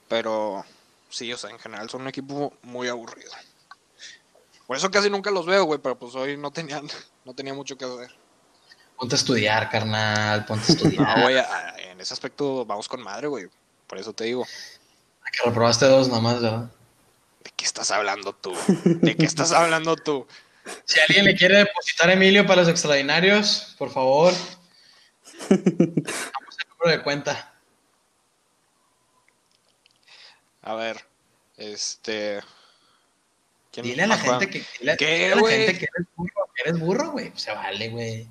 Pero 0.08 0.64
sí, 1.08 1.32
o 1.32 1.36
sea, 1.36 1.50
en 1.50 1.58
general 1.58 1.90
son 1.90 2.02
un 2.02 2.08
equipo 2.08 2.52
muy 2.62 2.88
aburrido. 2.88 3.32
Por 4.66 4.76
eso 4.76 4.90
casi 4.90 5.10
nunca 5.10 5.30
los 5.30 5.46
veo, 5.46 5.64
güey, 5.64 5.80
pero 5.80 5.98
pues 5.98 6.14
hoy 6.14 6.36
no 6.36 6.50
tenían, 6.50 6.86
no 7.24 7.34
tenía 7.34 7.54
mucho 7.54 7.76
que 7.76 7.84
hacer. 7.84 8.25
Ponte 8.96 9.14
a 9.14 9.18
estudiar, 9.18 9.68
carnal. 9.70 10.44
Ponte 10.44 10.64
a 10.68 10.68
estudiar. 10.74 11.18
No, 11.18 11.22
güey, 11.22 11.36
en 11.90 12.00
ese 12.00 12.14
aspecto 12.14 12.64
vamos 12.64 12.88
con 12.88 13.02
madre, 13.02 13.26
güey. 13.28 13.46
Por 13.86 13.98
eso 13.98 14.12
te 14.12 14.24
digo. 14.24 14.44
que 14.44 15.48
reprobaste 15.48 15.86
dos 15.86 16.08
nomás, 16.08 16.40
¿verdad? 16.40 16.70
¿De 17.44 17.50
qué 17.54 17.64
estás 17.64 17.90
hablando 17.90 18.32
tú? 18.32 18.54
¿De 18.84 19.16
qué 19.16 19.24
estás 19.24 19.52
hablando 19.52 19.96
tú? 19.96 20.26
Si 20.84 20.98
alguien 20.98 21.24
le 21.24 21.36
quiere 21.36 21.58
depositar 21.58 22.08
a 22.08 22.14
Emilio 22.14 22.44
para 22.44 22.62
los 22.62 22.68
extraordinarios, 22.68 23.76
por 23.78 23.88
favor. 23.88 24.32
Damos 25.48 26.56
el 26.58 26.68
número 26.70 26.90
de 26.90 27.02
cuenta. 27.04 27.54
A 30.62 30.74
ver, 30.74 31.04
este. 31.56 32.40
¿quién 33.70 33.86
Dile 33.86 34.02
a 34.02 34.06
la 34.08 34.18
gente 34.18 34.50
que, 34.50 34.64
dile, 34.80 34.96
¿Qué, 34.96 35.06
dile 35.06 35.32
a 35.32 35.36
la 35.36 35.48
gente 35.48 35.78
que 35.78 35.84
eres 35.84 36.06
burro, 36.16 36.50
que 36.52 36.62
eres 36.62 36.80
burro, 36.80 37.10
güey. 37.12 37.32
Se 37.36 37.52
vale, 37.52 37.88
güey. 37.90 38.28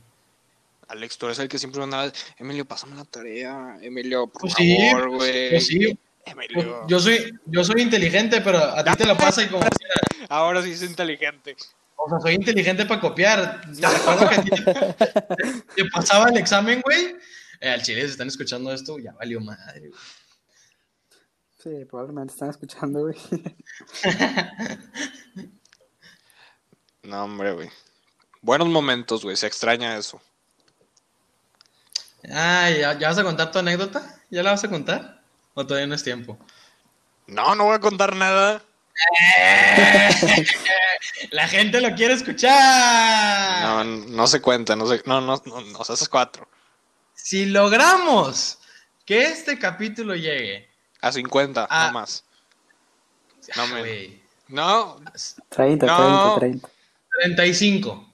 Alex, 0.87 1.17
tú 1.17 1.25
eres 1.25 1.39
el 1.39 1.47
que 1.49 1.57
siempre 1.59 1.81
andaba. 1.81 2.11
Emilio, 2.37 2.65
pásame 2.65 2.95
la 2.95 3.05
tarea. 3.05 3.77
Emilio, 3.81 4.27
por 4.27 4.41
Pues 4.41 4.53
sí, 4.53 4.77
favor, 4.91 5.09
güey. 5.15 5.49
Pues 5.51 5.67
sí, 5.67 5.97
Emilio. 6.25 6.85
yo 6.87 6.99
soy, 6.99 7.33
yo 7.45 7.63
soy 7.63 7.81
inteligente, 7.81 8.41
pero 8.41 8.59
a 8.59 8.83
ti 8.83 8.91
te 8.97 9.05
lo 9.05 9.17
pasa 9.17 9.43
y 9.43 9.47
como 9.47 9.65
Ahora 10.29 10.61
sí 10.61 10.71
es 10.71 10.83
inteligente. 10.83 11.55
O 11.97 12.09
sea, 12.09 12.19
soy 12.19 12.35
inteligente 12.35 12.85
para 12.85 13.01
copiar. 13.01 13.61
Te 13.61 13.87
recuerdo 13.87 14.29
que 14.29 14.35
a 14.35 14.43
ti 14.43 14.49
te, 14.51 15.83
te 15.83 15.89
pasaba 15.89 16.29
el 16.29 16.37
examen, 16.37 16.81
güey. 16.83 17.15
Eh, 17.61 17.69
al 17.69 17.81
chile, 17.81 18.01
si 18.01 18.11
están 18.11 18.27
escuchando 18.27 18.71
esto, 18.71 18.99
ya 18.99 19.13
valió 19.13 19.39
madre, 19.41 19.79
güey. 19.89 19.91
Sí, 21.57 21.85
probablemente 21.85 22.33
están 22.33 22.49
escuchando, 22.51 23.01
güey. 23.01 23.15
No, 27.03 27.23
hombre, 27.23 27.51
güey. 27.53 27.69
Buenos 28.41 28.67
momentos, 28.67 29.23
güey. 29.23 29.35
Se 29.35 29.45
extraña 29.47 29.95
eso. 29.97 30.19
Ah, 32.31 32.69
¿ya, 32.69 32.97
¿ya 32.97 33.09
vas 33.09 33.17
a 33.17 33.23
contar 33.23 33.51
tu 33.51 33.59
anécdota? 33.59 34.19
¿Ya 34.29 34.41
la 34.43 34.51
vas 34.51 34.63
a 34.63 34.69
contar? 34.69 35.21
¿O 35.53 35.65
todavía 35.65 35.87
no 35.87 35.95
es 35.95 36.03
tiempo? 36.03 36.37
No, 37.27 37.55
no 37.55 37.65
voy 37.65 37.75
a 37.75 37.79
contar 37.79 38.15
nada. 38.15 38.61
La 41.31 41.47
gente 41.47 41.81
lo 41.81 41.93
quiere 41.95 42.13
escuchar. 42.13 43.63
No, 43.63 43.83
no 43.83 44.27
se 44.27 44.41
cuenta. 44.41 44.75
No, 44.75 44.87
se, 44.87 45.01
no, 45.05 45.21
no, 45.21 45.41
no, 45.45 45.61
no, 45.61 45.79
o 45.79 45.83
sea, 45.83 46.07
cuatro. 46.09 46.47
Si 47.13 47.45
logramos 47.45 48.59
que 49.05 49.23
este 49.25 49.57
capítulo 49.59 50.15
llegue 50.15 50.69
A 51.01 51.11
50, 51.11 51.67
Ah. 51.69 51.87
no 51.87 51.93
más. 51.93 52.23
No, 53.55 53.63
Ah, 53.63 53.67
me- 53.67 54.21
No, 54.47 55.01
30, 55.49 55.85
No. 55.85 56.35
30, 56.39 56.39
30. 56.39 56.69
35. 57.21 58.13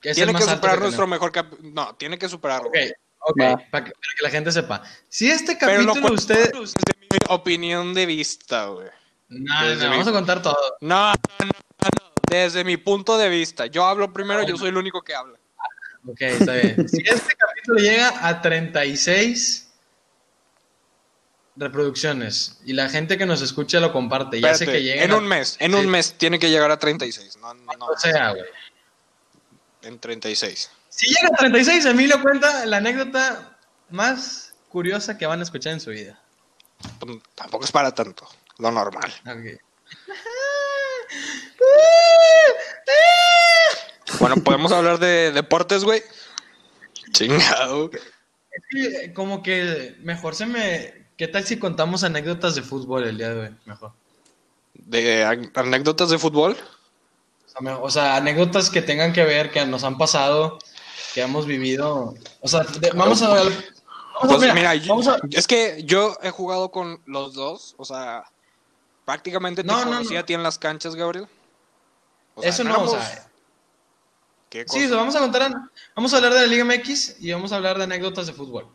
Que 0.00 0.10
es 0.10 0.16
tiene 0.16 0.32
que 0.34 0.42
superar 0.42 0.76
que 0.76 0.82
nuestro 0.82 1.06
mejor 1.06 1.32
cap... 1.32 1.52
No, 1.60 1.94
tiene 1.96 2.18
que 2.18 2.28
superarlo. 2.28 2.68
Ok, 2.68 2.76
ok, 3.20 3.36
para 3.70 3.84
que, 3.84 3.92
para 3.92 4.14
que 4.16 4.22
la 4.22 4.30
gente 4.30 4.52
sepa. 4.52 4.82
Si 5.08 5.30
este 5.30 5.56
Pero 5.58 5.82
lo 5.82 5.94
capítulo 5.94 6.14
usted... 6.14 6.52
desde 6.52 6.74
mi 7.00 7.18
opinión 7.28 7.94
de 7.94 8.06
vista, 8.06 8.66
güey. 8.66 8.88
No, 9.28 9.66
desde 9.66 9.84
no, 9.84 9.90
mi- 9.90 9.96
vamos 9.96 10.08
a 10.08 10.12
contar 10.12 10.42
todo. 10.42 10.76
No, 10.80 11.10
no, 11.12 11.16
no, 11.40 11.46
no. 11.46 12.12
Desde 12.28 12.64
mi 12.64 12.76
punto 12.76 13.16
de 13.18 13.28
vista. 13.28 13.66
Yo 13.66 13.84
hablo 13.84 14.12
primero, 14.12 14.42
yo 14.44 14.56
soy 14.56 14.68
el 14.68 14.76
único 14.76 15.02
que 15.02 15.14
habla. 15.14 15.38
Ok, 16.06 16.20
está 16.20 16.54
bien. 16.54 16.76
Si 16.88 17.02
este 17.04 17.34
capítulo 17.36 17.78
llega 17.78 18.26
a 18.26 18.40
36 18.40 19.68
reproducciones 21.56 22.58
y 22.64 22.72
la 22.72 22.88
gente 22.88 23.18
que 23.18 23.26
nos 23.26 23.42
escucha 23.42 23.80
lo 23.80 23.92
comparte, 23.92 24.40
ya 24.40 24.54
sé 24.54 24.66
que 24.66 24.82
llega 24.82 25.02
en 25.04 25.12
un 25.12 25.26
mes, 25.26 25.56
en 25.60 25.74
un 25.74 25.88
mes 25.88 26.14
tiene 26.14 26.38
que 26.38 26.48
llegar 26.50 26.70
a 26.70 26.78
36. 26.78 27.36
No, 27.38 27.52
no, 27.54 27.72
no. 27.78 27.86
O 27.86 27.96
sea, 27.98 28.30
güey. 28.30 28.44
En 29.82 29.98
36. 29.98 30.70
Si 30.90 31.06
llega 31.06 31.28
a 31.32 31.36
36, 31.36 31.86
Emilio 31.86 32.20
cuenta 32.20 32.66
la 32.66 32.76
anécdota 32.78 33.56
más 33.90 34.52
curiosa 34.68 35.16
que 35.16 35.26
van 35.26 35.40
a 35.40 35.44
escuchar 35.44 35.72
en 35.72 35.80
su 35.80 35.90
vida. 35.90 36.20
Tampoco 37.34 37.64
es 37.64 37.72
para 37.72 37.94
tanto. 37.94 38.28
Lo 38.58 38.70
normal. 38.70 39.12
Ok. 39.26 39.60
Bueno, 44.18 44.36
podemos 44.36 44.72
hablar 44.72 44.98
de 44.98 45.32
deportes, 45.32 45.84
güey. 45.84 46.02
Chingado. 47.12 47.90
Es 47.92 48.62
que, 48.70 49.12
como 49.14 49.42
que 49.42 49.96
mejor 50.00 50.34
se 50.34 50.46
me... 50.46 51.06
¿Qué 51.16 51.28
tal 51.28 51.44
si 51.44 51.58
contamos 51.58 52.02
anécdotas 52.02 52.54
de 52.54 52.62
fútbol 52.62 53.04
el 53.04 53.18
día 53.18 53.28
de 53.34 53.40
hoy? 53.40 53.56
Mejor. 53.66 53.92
De 54.74 55.24
an- 55.24 55.52
anécdotas 55.54 56.10
de 56.10 56.18
fútbol. 56.18 56.56
O 57.46 57.48
sea, 57.50 57.60
me- 57.60 57.72
o 57.72 57.90
sea, 57.90 58.16
anécdotas 58.16 58.70
que 58.70 58.82
tengan 58.82 59.12
que 59.12 59.24
ver, 59.24 59.50
que 59.50 59.64
nos 59.66 59.84
han 59.84 59.98
pasado, 59.98 60.58
que 61.14 61.22
hemos 61.22 61.46
vivido. 61.46 62.14
O 62.40 62.48
sea, 62.48 62.60
de- 62.64 62.90
vamos 62.90 63.22
a... 63.22 63.28
Vamos 63.28 63.54
a, 64.22 64.26
Pues 64.26 64.40
mira, 64.40 64.54
mira, 64.54 64.74
yo- 64.74 64.88
vamos 64.88 65.08
a- 65.08 65.18
es 65.30 65.46
que 65.46 65.82
yo 65.84 66.16
he 66.22 66.30
jugado 66.30 66.70
con 66.70 67.02
los 67.06 67.32
dos, 67.34 67.74
o 67.78 67.84
sea, 67.84 68.24
prácticamente 69.06 69.62
te 69.62 69.66
No, 69.68 69.78
no, 69.78 69.84
conocí 69.92 70.14
no. 70.14 70.20
a 70.20 70.24
ti 70.24 70.34
en 70.34 70.42
las 70.42 70.58
canchas, 70.58 70.94
Gabriel. 70.94 71.26
O 72.34 72.42
sea, 72.42 72.50
Eso 72.50 72.64
no, 72.64 72.70
éramos- 72.70 72.92
o 72.92 72.98
sea, 72.98 73.26
¿Qué 74.50 74.64
Sí, 74.66 74.88
vamos 74.88 75.14
a 75.14 75.20
contar, 75.20 75.52
vamos 75.94 76.12
a 76.12 76.16
hablar 76.16 76.34
de 76.34 76.40
la 76.40 76.46
Liga 76.48 76.64
MX 76.64 77.16
y 77.20 77.30
vamos 77.32 77.52
a 77.52 77.56
hablar 77.56 77.78
de 77.78 77.84
anécdotas 77.84 78.26
de 78.26 78.32
fútbol. 78.32 78.66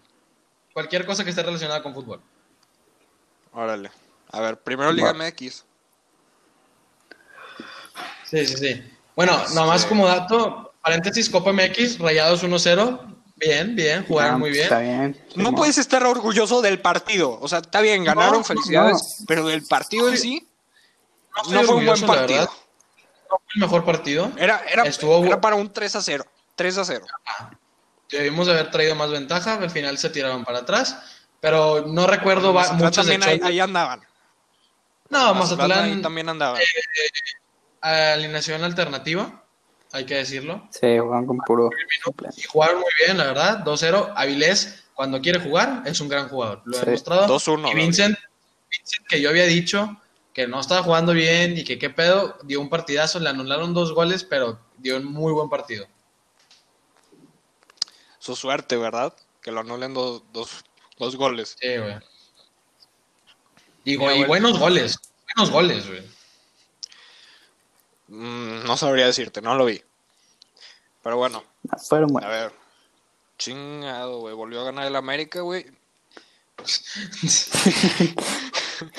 Cualquier 0.74 1.06
cosa 1.06 1.24
que 1.26 1.32
esté 1.32 1.44
relacionada 1.44 1.84
con 1.84 1.94
fútbol. 1.94 2.22
Órale. 3.52 3.92
A 4.32 4.40
ver, 4.40 4.58
primero 4.62 4.92
Liga 4.94 5.12
Va. 5.12 5.18
MX. 5.28 5.66
Sí, 8.24 8.46
sí, 8.48 8.58
sí. 8.58 8.92
Bueno, 9.16 9.38
nomás 9.54 9.86
como 9.86 10.08
dato, 10.08 10.65
paréntesis, 10.86 11.30
Copa 11.30 11.52
MX, 11.52 12.00
Rayados 12.00 12.44
1-0. 12.44 13.12
Bien, 13.38 13.76
bien, 13.76 14.06
jugaron 14.06 14.36
Ah, 14.36 14.38
muy 14.38 14.52
bien. 14.52 14.64
Está 14.64 14.80
bien. 14.80 15.26
No 15.36 15.54
puedes 15.54 15.78
estar 15.78 16.02
orgulloso 16.06 16.62
del 16.62 16.80
partido. 16.80 17.38
O 17.42 17.48
sea, 17.50 17.60
está 17.60 17.82
bien, 17.82 18.04
ganaron, 18.06 18.38
No, 18.40 18.44
felicidades. 18.46 19.26
Pero 19.28 19.46
del 19.48 19.66
partido 19.66 20.08
en 20.10 20.18
sí, 20.18 20.48
No, 21.50 21.64
fue 21.64 21.76
un 21.76 21.86
buen 21.86 22.02
partido. 22.06 22.40
verdad. 22.42 22.54
No 23.30 23.38
fue 23.38 23.48
el 23.56 23.62
mejor 23.62 23.84
partido. 23.84 24.32
Era, 24.38 24.62
era, 24.72 24.84
Estuvo 24.84 25.26
era 25.26 25.42
para 25.42 25.56
un 25.58 25.74
3 25.74 25.96
a 25.98 26.02
0. 26.02 26.26
3 26.56 26.78
a 26.78 26.86
0. 26.86 27.06
Debimos 28.10 28.46
de 28.48 28.54
haber 28.54 28.72
traído 28.72 28.96
más 28.96 29.10
ventaja, 29.10 29.56
al 29.56 29.70
final 29.72 29.98
se 29.98 30.10
tiraron 30.10 30.46
para 30.46 30.60
atrás. 30.60 30.96
Pero 31.42 31.86
no 31.88 32.08
recuerdo 32.08 32.54
va- 32.54 32.70
de 32.70 32.92
también 32.92 33.24
ahí, 33.24 33.42
ahí 33.44 33.60
andaban. 33.60 34.02
No, 35.10 35.34
Mazatlán 35.34 35.72
ahí 35.72 35.78
Mazatlán, 35.80 36.02
también 36.02 36.30
andaban. 36.30 36.62
alineación 37.82 38.64
alternativa, 38.64 39.44
hay 39.92 40.06
que 40.06 40.16
decirlo. 40.16 40.68
Sí, 40.72 40.98
juegan 41.00 41.26
con 41.26 41.38
puro. 41.40 41.70
Y 42.38 42.42
jugaron 42.44 42.78
muy 42.80 42.92
bien, 43.06 43.18
la 43.18 43.26
verdad. 43.26 43.60
2-0. 43.64 44.14
Avilés, 44.16 44.84
cuando 44.94 45.22
quiere 45.22 45.40
jugar, 45.40 45.84
es 45.86 46.00
un 46.02 46.10
gran 46.10 46.28
jugador. 46.30 46.62
Lo 46.66 46.76
he 46.78 46.80
Sí. 46.80 46.86
demostrado. 46.86 47.28
2-1, 47.28 47.72
Y 47.72 47.76
Vincent, 47.76 48.18
Vincent, 48.70 49.08
que 49.08 49.22
yo 49.22 49.30
había 49.30 49.46
dicho 49.46 50.00
que 50.34 50.48
no 50.48 50.60
estaba 50.60 50.84
jugando 50.84 51.14
bien 51.14 51.58
y 51.58 51.64
que 51.64 51.80
qué 51.80 51.90
pedo, 51.90 52.38
dio 52.44 52.60
un 52.60 52.70
partidazo. 52.70 53.20
Le 53.20 53.30
anularon 53.30 53.74
dos 53.74 53.94
goles, 53.94 54.24
pero 54.26 54.60
dio 54.78 54.98
un 54.98 55.06
muy 55.06 55.32
buen 55.32 55.50
partido. 55.50 55.88
Su 58.20 58.36
suerte, 58.36 58.76
¿verdad? 58.76 59.14
Que 59.42 59.52
lo 59.52 59.62
anulen 59.62 59.94
dos, 59.94 60.24
dos, 60.34 60.66
dos 60.98 61.16
goles. 61.16 61.56
Sí, 61.62 61.78
güey. 61.78 61.96
Y, 63.84 63.94
y 63.94 64.26
buenos 64.26 64.58
goles. 64.60 64.98
Buenos 65.36 65.52
goles, 65.52 65.88
güey. 65.88 66.02
Mm, 68.08 68.64
no 68.66 68.78
sabría 68.78 69.06
decirte, 69.08 69.42
no 69.42 69.56
lo 69.56 69.66
vi. 69.66 69.82
Pero 71.04 71.18
bueno, 71.18 71.44
No, 71.64 71.78
fueron 71.78 72.10
a 72.10 72.14
buenos. 72.14 72.30
ver. 72.30 72.52
Chingado, 73.38 74.20
güey. 74.20 74.34
Volvió 74.36 74.62
a 74.62 74.66
ganar 74.66 74.86
el 74.88 74.96
América, 74.96 75.42
güey. 75.42 75.66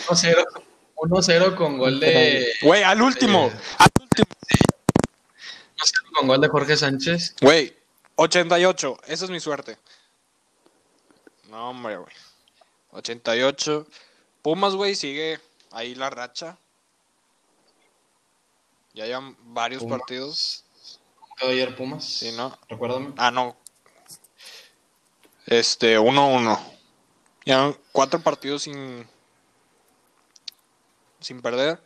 1-0. 0.09 0.45
1-0 0.97 1.57
con 1.57 1.79
gol 1.79 2.01
de. 2.01 2.53
Güey, 2.63 2.83
al 2.83 3.01
último. 3.03 3.47
Eh. 3.47 3.53
Al 3.79 3.91
último. 4.01 4.27
1-0 5.77 6.13
con 6.15 6.29
gol 6.29 6.41
de 6.41 6.49
Jorge 6.49 6.77
Sánchez. 6.77 7.35
Güey, 7.41 7.77
88. 8.17 8.99
Esa 9.07 9.25
es 9.25 9.31
mi 9.31 9.41
suerte. 9.41 9.79
No, 11.51 11.71
hombre, 11.71 11.97
güey. 11.97 12.13
88. 12.93 13.87
Pumas, 14.43 14.75
güey, 14.75 14.95
sigue 14.95 15.41
ahí 15.73 15.95
la 15.95 16.11
racha. 16.11 16.57
Ya 18.97 19.05
llevan 19.05 19.37
varios 19.55 19.85
partidos. 19.85 20.65
Quedó 21.39 21.51
ayer 21.51 21.77
Pumas. 21.77 22.03
Sí, 22.05 22.33
¿no? 22.33 22.59
Recuérdame. 22.69 23.13
Ah, 23.19 23.31
no. 23.31 23.55
Este, 25.47 25.99
1-1. 25.99 26.59
Ya 27.45 27.73
cuatro 27.93 28.21
partidos 28.21 28.63
sin. 28.63 29.07
Sin 31.21 31.41
perder. 31.43 31.81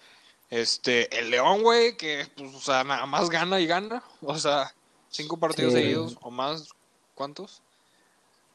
Este, 0.48 1.18
el 1.18 1.30
León, 1.30 1.62
güey, 1.62 1.96
que, 1.96 2.26
pues, 2.36 2.54
o 2.54 2.60
sea, 2.60 2.82
nada 2.84 3.04
más 3.06 3.28
gana 3.28 3.60
y 3.60 3.66
gana. 3.66 4.02
O 4.22 4.38
sea, 4.38 4.72
cinco 5.10 5.36
partidos 5.36 5.72
Sí. 5.74 5.80
seguidos 5.80 6.16
o 6.22 6.30
más. 6.30 6.68
¿Cuántos? 7.14 7.60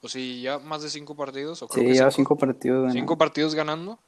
O 0.02 0.08
sí, 0.10 0.42
ya 0.42 0.58
más 0.60 0.82
de 0.82 0.90
cinco 0.90 1.14
partidos. 1.16 1.62
O 1.62 1.68
creo 1.68 1.84
Sí, 1.84 1.88
que 1.90 1.94
lleva 1.94 2.10
cinco. 2.12 2.16
cinco 2.34 2.38
partidos. 2.38 2.78
ganados. 2.78 2.94
Cinco 2.94 3.18
partidos 3.18 3.54
ganando. 3.54 4.00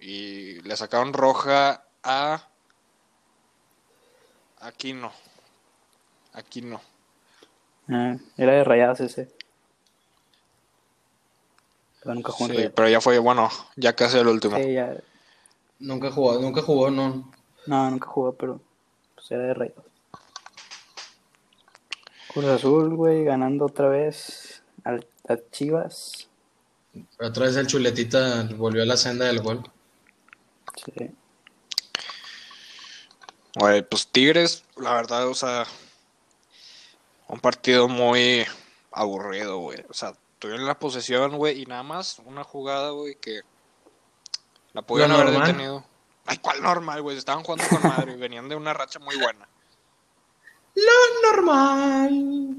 Y 0.00 0.60
le 0.62 0.76
sacaron 0.76 1.12
roja 1.12 1.84
a. 2.02 2.48
Aquí 4.62 4.92
no. 4.92 5.10
Aquí 6.32 6.62
no. 6.62 6.80
Ah, 7.88 8.16
era 8.36 8.52
de 8.52 8.64
rayadas 8.64 9.00
ese. 9.00 9.28
Pero 12.00 12.14
nunca 12.14 12.30
jugó 12.30 12.54
Sí, 12.54 12.68
pero 12.74 12.88
ya 12.88 13.00
fue, 13.00 13.18
bueno, 13.18 13.48
ya 13.74 13.92
casi 13.94 14.18
el 14.18 14.28
último. 14.28 14.56
Sí, 14.56 14.74
ya. 14.74 14.96
Nunca 15.80 16.12
jugó, 16.12 16.38
nunca 16.38 16.62
jugó, 16.62 16.90
no. 16.90 17.32
No, 17.66 17.90
nunca 17.90 18.06
jugó, 18.06 18.32
pero 18.34 18.60
pues 19.16 19.30
era 19.32 19.42
de 19.42 19.54
rayados. 19.54 19.84
Cruz 22.32 22.44
Azul, 22.46 22.94
güey, 22.94 23.24
ganando 23.24 23.66
otra 23.66 23.88
vez 23.88 24.62
al, 24.84 25.04
a 25.28 25.36
Chivas. 25.50 26.28
Pero 26.92 27.28
otra 27.28 27.46
vez 27.46 27.56
el 27.56 27.66
chuletita 27.66 28.48
volvió 28.56 28.84
a 28.84 28.86
la 28.86 28.96
senda 28.96 29.26
del 29.26 29.40
gol. 29.40 29.62
Sí. 30.84 31.10
Güey, 33.54 33.82
pues 33.82 34.06
Tigres, 34.08 34.64
la 34.76 34.94
verdad, 34.94 35.28
o 35.28 35.34
sea, 35.34 35.66
un 37.28 37.38
partido 37.40 37.88
muy 37.88 38.46
aburrido, 38.90 39.58
güey. 39.58 39.84
O 39.90 39.94
sea, 39.94 40.14
tuvieron 40.38 40.66
la 40.66 40.78
posesión, 40.78 41.36
güey, 41.36 41.62
y 41.62 41.66
nada 41.66 41.82
más 41.82 42.18
una 42.24 42.44
jugada, 42.44 42.90
güey, 42.90 43.16
que 43.16 43.40
la 44.72 44.82
pudieron 44.82 45.12
Lo 45.12 45.18
haber 45.18 45.32
normal. 45.32 45.46
detenido. 45.48 45.84
Ay, 46.24 46.38
¿cuál 46.38 46.62
normal, 46.62 47.02
güey? 47.02 47.16
Estaban 47.18 47.42
jugando 47.44 47.64
con 47.68 47.82
madre 47.82 48.12
y 48.12 48.16
venían 48.16 48.48
de 48.48 48.54
una 48.56 48.72
racha 48.72 48.98
muy 49.00 49.16
buena. 49.16 49.46
Lo 50.74 51.30
normal. 51.30 52.56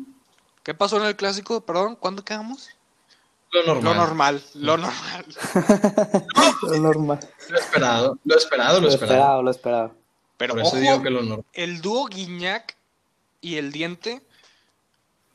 ¿Qué 0.63 0.73
pasó 0.73 0.97
en 0.97 1.05
el 1.05 1.15
clásico? 1.15 1.61
Perdón, 1.61 1.95
¿cuándo 1.95 2.23
quedamos? 2.23 2.69
Lo 3.51 3.63
normal. 3.65 3.83
Lo 3.83 3.93
normal, 3.95 4.43
lo 4.55 4.77
normal. 4.77 5.25
Lo 6.63 6.77
normal. 6.79 7.19
Lo 7.49 7.57
esperado. 7.59 8.17
Lo 8.23 8.35
esperado, 8.37 8.75
lo 8.75 8.81
Lo 8.81 8.87
esperado. 8.89 9.13
esperado, 9.13 9.43
lo 9.43 9.51
esperado. 9.51 9.89
Pero 9.89 9.93
Por 9.93 10.02
eso 10.39 10.55
ojo, 10.61 10.77
digo 10.77 11.01
que 11.01 11.09
lo 11.09 11.21
normal. 11.23 11.45
el 11.53 11.81
dúo 11.81 12.07
Guiñac 12.07 12.75
y 13.41 13.57
el 13.57 13.71
Diente, 13.71 14.21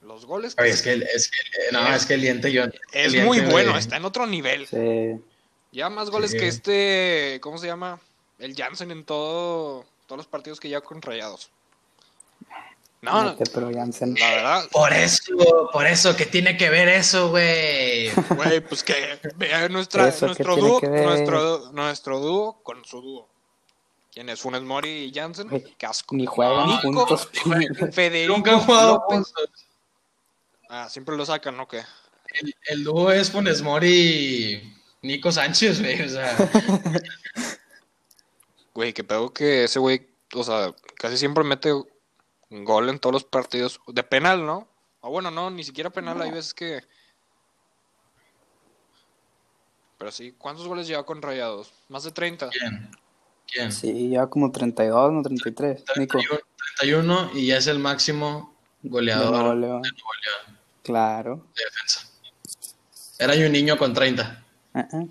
los 0.03 0.27
goles 0.27 0.55
que 0.55 0.63
Oye, 0.63 0.71
es 0.73 0.83
que, 0.83 0.93
es 0.95 1.31
que, 1.31 1.39
eh, 1.41 1.73
no, 1.73 1.87
es 1.95 2.07
que 2.07 2.15
el 2.15 2.21
diente 2.23 2.53
yo. 2.53 2.65
es 2.93 3.13
diente, 3.13 3.27
muy 3.27 3.41
bueno, 3.41 3.77
está 3.77 3.97
en 3.97 4.05
otro 4.05 4.27
nivel. 4.27 4.67
Sí. 4.67 5.23
Ya 5.73 5.91
más 5.91 6.09
goles 6.11 6.31
Sí. 6.31 6.39
que 6.39 6.47
este, 6.49 7.39
¿cómo 7.43 7.59
se 7.59 7.67
llama? 7.67 8.01
El 8.39 8.55
Jansen 8.55 8.91
en 8.91 9.05
todo, 9.05 9.85
todos 10.07 10.17
los 10.19 10.27
partidos 10.27 10.61
que 10.61 10.69
lleva 10.69 10.81
con 10.83 11.03
Rayados. 11.03 11.51
No, 13.01 13.23
no, 13.23 13.37
pero 13.55 13.71
Jansen. 13.73 14.15
la 14.19 14.31
verdad, 14.31 14.69
Por 14.73 14.93
eso, 14.93 15.23
por 15.73 15.87
eso, 15.87 16.17
¿qué 16.17 16.27
tiene 16.27 16.57
que 16.57 16.69
ver 16.69 16.89
eso, 16.89 17.29
güey? 17.31 18.11
güey, 18.31 18.61
pues 18.61 18.83
que 18.83 19.21
vea 19.37 19.69
nuestra, 19.69 20.09
Eso, 20.09 20.21
¿qué 20.21 20.27
nuestro 20.27 20.57
dúo, 20.57 20.81
que 20.81 20.89
nuestro, 20.89 21.71
nuestro 21.73 22.19
dúo 22.19 22.61
con 22.63 22.85
su 22.85 23.01
dúo. 23.01 23.29
¿Quién 24.19 24.31
es? 24.31 24.41
Funes 24.41 24.63
Mori 24.63 24.91
y 24.91 25.15
Jansen. 25.15 25.49
Güey, 25.49 25.63
Qué 25.79 25.87
asco. 25.87 26.17
Ni 26.17 26.27
juegan 26.27 26.67
No, 26.67 26.81
juntos. 26.81 27.29
Federico 27.93 28.35
Nunca 28.35 28.51
han 28.51 28.59
jugado 28.59 28.99
juntos. 29.03 29.33
Ah, 30.69 30.89
siempre 30.89 31.17
lo 31.17 31.25
sacan, 31.25 31.57
¿no? 31.57 31.69
¿Qué? 31.69 31.85
El, 32.35 32.57
el 32.67 32.83
dúo 32.83 33.13
es 33.13 33.31
Funes 33.31 33.63
Mori 33.63 33.89
y 33.89 34.77
Nico 35.03 35.31
Sánchez, 35.31 35.81
güey. 35.81 36.03
O 36.03 36.09
sea, 36.09 36.37
Güey, 38.75 38.93
que 38.93 39.05
pedo 39.05 39.33
que 39.33 39.63
ese 39.63 39.79
güey, 39.79 40.09
o 40.35 40.43
sea, 40.43 40.75
casi 40.97 41.17
siempre 41.17 41.45
mete 41.45 41.73
un 41.73 42.65
gol 42.65 42.89
en 42.89 42.99
todos 42.99 43.13
los 43.13 43.25
partidos. 43.25 43.81
De 43.87 44.03
penal, 44.03 44.45
¿no? 44.45 44.67
O 45.01 45.11
bueno, 45.11 45.31
no, 45.31 45.49
ni 45.49 45.63
siquiera 45.63 45.91
penal, 45.91 46.21
hay 46.21 46.33
veces 46.33 46.55
que... 46.55 46.83
Pero 49.97 50.11
sí, 50.11 50.35
¿cuántos 50.37 50.67
goles 50.67 50.89
lleva 50.89 51.07
con 51.07 51.23
Rayados? 51.23 51.73
Más 51.89 52.03
de 52.03 52.11
30. 52.11 52.49
¿quién? 52.49 52.91
¿Quién? 53.51 53.73
Sí, 53.73 54.11
ya 54.11 54.27
como 54.27 54.53
32, 54.53 55.13
no 55.13 55.23
33. 55.23 55.85
Nico. 55.97 56.19
31, 56.19 56.41
31 56.77 57.31
y 57.35 57.47
ya 57.47 57.57
es 57.57 57.67
el 57.67 57.79
máximo 57.79 58.55
De 58.83 58.91
goleador 58.91 59.33
de. 59.33 59.41
Nuevo 59.41 59.55
León 59.55 59.83
Claro. 60.83 61.47
de 61.57 61.64
defensa. 61.64 62.09
Era 63.18 63.35
yo 63.35 63.47
un 63.47 63.53
niño 63.53 63.77
con 63.77 63.93
30. 63.95 64.45
Ah, 64.75 64.89
ah. 64.93 65.05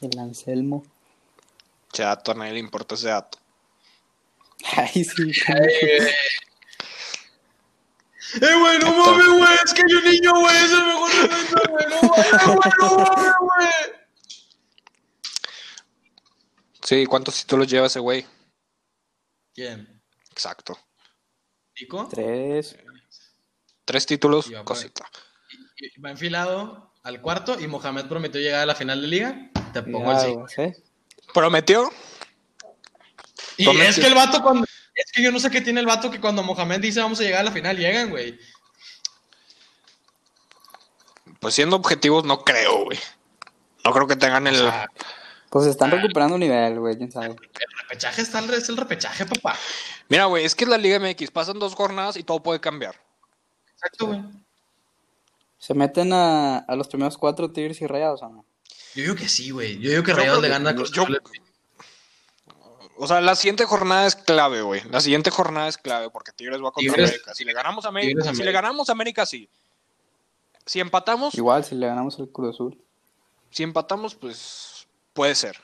El 0.00 0.18
Anselmo. 0.18 0.84
Chato, 1.92 2.30
a 2.32 2.34
nadie 2.34 2.52
le 2.52 2.60
importa 2.60 2.94
ese 2.94 3.08
dato. 3.08 3.38
Ay, 4.76 5.04
sí. 5.04 5.32
Eh, 8.40 8.54
güey, 8.60 8.78
no 8.78 8.92
mames, 8.92 9.26
güey, 9.26 9.54
es 9.64 9.72
que 9.72 9.82
hay 9.82 9.94
un 9.94 10.04
niño, 10.04 10.30
güey, 10.38 10.56
es 10.56 10.70
el 10.70 10.84
mejor 10.84 11.10
defensa, 11.22 11.60
güey, 11.70 11.86
no 11.88 12.02
mames, 12.08 12.46
güey, 12.46 12.72
no 12.78 12.96
mames, 12.98 13.32
güey. 13.40 13.68
Sí, 16.88 17.04
¿cuántos 17.04 17.34
títulos 17.36 17.66
lleva 17.68 17.86
ese 17.86 17.98
güey? 17.98 18.26
¿Quién? 19.54 20.00
Exacto. 20.30 20.78
¿Nico? 21.78 22.08
Tres. 22.10 22.78
Tres 23.84 24.06
títulos, 24.06 24.50
va 24.54 24.64
cosita. 24.64 25.06
Y- 25.76 25.84
y 25.98 26.00
Va 26.00 26.10
enfilado 26.12 26.94
al 27.02 27.20
cuarto 27.20 27.60
y 27.60 27.66
Mohamed 27.66 28.06
prometió 28.06 28.40
llegar 28.40 28.62
a 28.62 28.66
la 28.66 28.74
final 28.74 29.02
de 29.02 29.06
liga. 29.06 29.50
Te 29.74 29.82
pongo 29.82 30.12
el 30.12 30.48
sí. 30.48 30.72
¿sí? 30.72 30.82
¿Prometió? 31.34 31.90
Y 33.58 33.64
Prometió. 33.64 33.90
es 33.90 33.98
que 33.98 34.06
el 34.06 34.14
vato 34.14 34.42
cuando 34.42 34.64
Es 34.94 35.12
que 35.12 35.22
yo 35.22 35.30
no 35.30 35.40
sé 35.40 35.50
qué 35.50 35.60
tiene 35.60 35.80
el 35.80 35.86
vato 35.86 36.10
que 36.10 36.22
cuando 36.22 36.42
Mohamed 36.42 36.80
dice 36.80 37.00
vamos 37.02 37.20
a 37.20 37.22
llegar 37.22 37.42
a 37.42 37.44
la 37.44 37.52
final, 37.52 37.76
llegan, 37.76 38.08
güey. 38.08 38.38
Pues 41.38 41.52
siendo 41.54 41.76
objetivos, 41.76 42.24
no 42.24 42.44
creo, 42.44 42.84
güey. 42.86 42.98
No 43.84 43.92
creo 43.92 44.06
que 44.06 44.16
tengan 44.16 44.46
el. 44.46 44.54
O 44.56 44.70
sea, 44.70 44.88
Pues 45.50 45.66
están 45.66 45.90
recuperando 45.90 46.36
nivel, 46.36 46.78
güey, 46.78 46.96
quién 46.98 47.10
sabe. 47.10 47.28
el 47.28 47.78
repechaje 47.82 48.20
está 48.22 48.38
al 48.38 48.52
es 48.52 48.68
el 48.68 48.76
repechaje, 48.76 49.24
papá. 49.24 49.56
Mira, 50.08 50.26
güey, 50.26 50.44
es 50.44 50.54
que 50.54 50.64
es 50.64 50.70
la 50.70 50.76
Liga 50.78 50.98
MX. 50.98 51.30
Pasan 51.30 51.58
dos 51.58 51.74
jornadas 51.74 52.16
y 52.16 52.22
todo 52.22 52.42
puede 52.42 52.60
cambiar. 52.60 52.94
Exacto, 53.72 54.08
güey. 54.08 54.22
¿Se 55.58 55.74
meten 55.74 56.12
a, 56.12 56.58
a 56.58 56.76
los 56.76 56.86
primeros 56.88 57.16
cuatro 57.16 57.50
Tigres 57.50 57.80
y 57.80 57.86
Rayados 57.86 58.22
o 58.22 58.28
no? 58.28 58.44
Yo 58.94 59.02
digo 59.02 59.14
que 59.14 59.28
sí, 59.28 59.50
güey. 59.50 59.78
Yo 59.78 59.90
digo 59.90 60.02
que 60.02 60.10
Yo 60.12 60.16
Rayados 60.18 60.42
le 60.42 60.48
gana 60.48 60.70
a 60.70 60.74
Cruz. 60.74 60.92
O 63.00 63.06
sea, 63.06 63.20
la 63.20 63.34
siguiente 63.36 63.64
jornada 63.64 64.06
es 64.06 64.16
clave, 64.16 64.60
güey. 64.62 64.82
La 64.90 65.00
siguiente 65.00 65.30
jornada 65.30 65.68
es 65.68 65.78
clave 65.78 66.10
porque 66.10 66.32
Tigres 66.32 66.58
va 66.58 66.72
contra 66.72 66.92
Tigres- 66.94 67.10
América. 67.10 67.34
Si 67.34 67.44
le 67.44 67.52
ganamos 67.52 67.84
a 67.84 67.88
América, 67.88 68.08
Tigres 68.10 68.24
si 68.24 68.28
América. 68.30 68.44
le 68.46 68.52
ganamos 68.52 68.88
a 68.88 68.92
América, 68.92 69.26
sí. 69.26 69.48
Si 70.66 70.80
empatamos, 70.80 71.34
Igual, 71.34 71.64
si 71.64 71.74
le 71.76 71.86
ganamos 71.86 72.18
al 72.18 72.28
Cruz 72.28 72.54
Azul. 72.54 72.78
si 73.50 73.62
empatamos, 73.62 74.14
pues 74.14 74.77
puede 75.18 75.34
ser. 75.34 75.56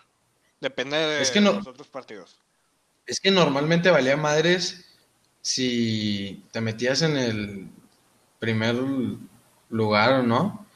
Depende 0.60 0.96
de 0.96 1.22
Es 1.22 1.30
que 1.30 1.40
no- 1.40 1.52
los 1.52 1.68
otros 1.68 1.86
partidos. 1.86 2.40
Es 3.06 3.20
que 3.20 3.30
normalmente 3.30 3.88
valía 3.88 4.16
madres 4.16 4.84
si 5.42 6.42
te 6.50 6.60
metías 6.60 7.02
en 7.02 7.16
el 7.16 7.68
primer 8.40 8.74
lugar 9.70 10.14
o 10.14 10.22
no. 10.24 10.66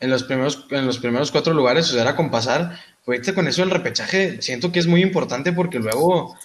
En 0.00 0.10
los 0.10 0.22
primeros, 0.24 0.66
en 0.68 0.84
los 0.84 0.98
primeros 0.98 1.32
cuatro 1.32 1.54
lugares, 1.54 1.88
o 1.88 1.92
sea, 1.94 2.02
era 2.02 2.14
con 2.14 2.30
pasar. 2.30 2.78
Ahorita 3.06 3.34
con 3.34 3.48
eso 3.48 3.62
el 3.62 3.70
repechaje, 3.70 4.42
siento 4.42 4.70
que 4.70 4.80
es 4.80 4.86
muy 4.86 5.00
importante 5.00 5.54
porque 5.54 5.78
luego 5.78 6.36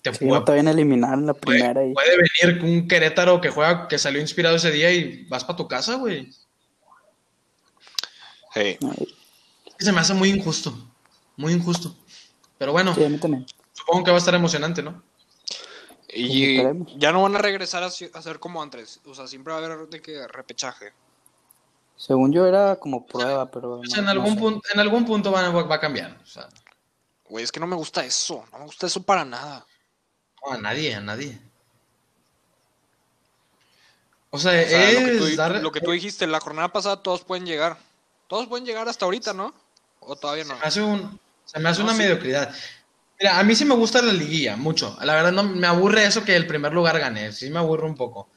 te 0.00 0.14
Si 0.14 0.24
no 0.24 0.42
te 0.42 0.52
a 0.52 0.56
eliminar 0.58 1.18
en 1.18 1.26
la 1.26 1.34
puede, 1.34 1.58
primera 1.58 1.84
y... 1.84 1.92
puede 1.92 2.16
venir 2.16 2.64
un 2.64 2.88
Querétaro 2.88 3.42
que 3.42 3.50
juega, 3.50 3.88
que 3.88 3.98
salió 3.98 4.22
inspirado 4.22 4.56
ese 4.56 4.70
día 4.70 4.90
y 4.90 5.26
vas 5.26 5.44
para 5.44 5.58
tu 5.58 5.68
casa, 5.68 5.96
güey. 5.96 6.30
Sí. 8.54 8.78
Ay, 8.80 9.08
Se 9.78 9.92
me 9.92 10.00
hace 10.00 10.14
muy 10.14 10.30
injusto. 10.30 10.93
Muy 11.36 11.52
injusto. 11.52 11.94
Pero 12.58 12.72
bueno, 12.72 12.94
Sí, 12.94 13.04
a 13.04 13.08
mí 13.08 13.18
también. 13.18 13.46
supongo 13.72 14.04
que 14.04 14.10
va 14.10 14.16
a 14.16 14.18
estar 14.18 14.34
emocionante, 14.34 14.82
¿no? 14.82 15.02
Y 16.08 16.56
esperemos. 16.58 16.92
ya 16.96 17.10
no 17.12 17.22
van 17.22 17.34
a 17.34 17.38
regresar 17.40 17.82
a, 17.82 17.86
a 17.86 17.90
ser 18.22 18.38
como 18.38 18.62
antes. 18.62 19.00
O 19.04 19.14
sea, 19.14 19.26
siempre 19.26 19.52
va 19.52 19.58
a 19.58 19.64
haber 19.64 19.88
de 19.88 20.00
que 20.00 20.26
repechaje. 20.28 20.92
Según 21.96 22.32
yo 22.32 22.46
era 22.46 22.76
como 22.76 23.04
prueba, 23.06 23.50
pero... 23.50 23.80
O 23.80 23.84
sea, 23.84 23.98
en 23.98 24.04
no 24.06 24.10
algún 24.12 24.34
sé. 24.34 24.40
punto, 24.40 24.68
en 24.72 24.80
algún 24.80 25.04
punto 25.04 25.32
va, 25.32 25.48
va 25.50 25.74
a 25.74 25.80
cambiar. 25.80 26.18
O 26.22 26.26
sea, 26.26 26.48
Güey, 27.28 27.42
es 27.44 27.50
que 27.50 27.58
no 27.60 27.66
me 27.66 27.74
gusta 27.76 28.04
eso. 28.04 28.44
No 28.52 28.58
me 28.58 28.64
gusta 28.66 28.86
eso 28.86 29.02
para 29.02 29.24
nada. 29.24 29.66
no, 30.46 30.52
a 30.52 30.58
nadie, 30.58 30.94
a 30.94 31.00
nadie. 31.00 31.40
O 34.30 34.38
sea, 34.38 34.52
O 34.52 34.68
sea, 34.68 34.90
es 34.90 35.00
lo, 35.00 35.06
que 35.06 35.18
tú, 35.30 35.36
dar- 35.36 35.62
lo 35.62 35.72
que 35.72 35.80
tú 35.80 35.90
dijiste, 35.92 36.26
la 36.26 36.40
jornada 36.40 36.68
pasada 36.72 37.02
todos 37.02 37.22
pueden 37.24 37.46
llegar. 37.46 37.76
Todos 38.28 38.46
pueden 38.48 38.66
llegar 38.66 38.88
hasta 38.88 39.04
ahorita, 39.04 39.32
¿no? 39.32 39.54
O 40.00 40.16
todavía 40.16 40.44
no. 40.44 40.54
hace, 40.62 40.82
un, 40.82 41.18
se 41.44 41.58
me 41.60 41.68
hace 41.68 41.80
No, 41.80 41.86
una 41.86 41.94
sí. 41.94 41.98
mediocridad. 42.02 42.54
Mira, 43.20 43.38
a 43.38 43.42
mí 43.44 43.54
sí 43.54 43.64
me 43.64 43.74
gusta 43.74 44.02
la 44.02 44.12
liguilla, 44.12 44.56
mucho. 44.56 44.96
La 45.02 45.14
verdad, 45.14 45.32
no 45.32 45.42
me 45.44 45.66
aburre 45.66 46.04
eso 46.04 46.24
que 46.24 46.34
el 46.36 46.46
primer 46.46 46.72
lugar 46.72 46.98
gane. 46.98 47.32
Sí 47.32 47.48
me 47.50 47.58
aburre 47.60 47.86
un 47.86 47.94
poco. 47.94 48.28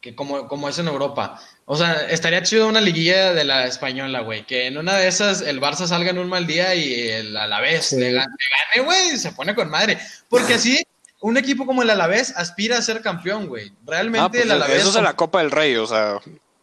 Que 0.00 0.16
como, 0.16 0.48
como 0.48 0.68
es 0.68 0.78
en 0.78 0.88
Europa. 0.88 1.40
O 1.64 1.76
sea, 1.76 2.08
estaría 2.10 2.42
chido 2.42 2.66
una 2.66 2.80
liguilla 2.80 3.32
de 3.34 3.44
la 3.44 3.66
española, 3.66 4.20
güey. 4.20 4.44
Que 4.44 4.66
en 4.66 4.76
una 4.76 4.96
de 4.96 5.06
esas 5.06 5.42
el 5.42 5.60
Barça 5.60 5.86
salga 5.86 6.10
en 6.10 6.18
un 6.18 6.28
mal 6.28 6.44
día 6.46 6.74
y 6.74 7.08
el 7.08 7.36
Alavés 7.36 7.86
Sí. 7.90 7.96
le 8.00 8.10
gane, 8.12 8.26
le 8.36 8.80
gane, 8.82 8.86
güey. 8.86 9.16
Se 9.18 9.30
pone 9.32 9.54
con 9.54 9.70
madre. 9.70 9.98
Porque 10.28 10.54
así, 10.54 10.84
un 11.20 11.36
equipo 11.36 11.66
como 11.66 11.82
el 11.82 11.90
Alavés 11.90 12.36
aspira 12.36 12.78
a 12.78 12.82
ser 12.82 13.00
campeón, 13.00 13.46
güey. 13.46 13.72
Realmente 13.86 14.24
Ah, 14.26 14.30
pues 14.30 14.42
el 14.44 14.50
Alavés... 14.50 14.80
eso 14.82 14.98
es 14.98 15.04
la 15.04 15.14
Copa 15.14 15.38
del 15.38 15.52
Rey, 15.52 15.76
o 15.76 15.86
sea. 15.86 16.16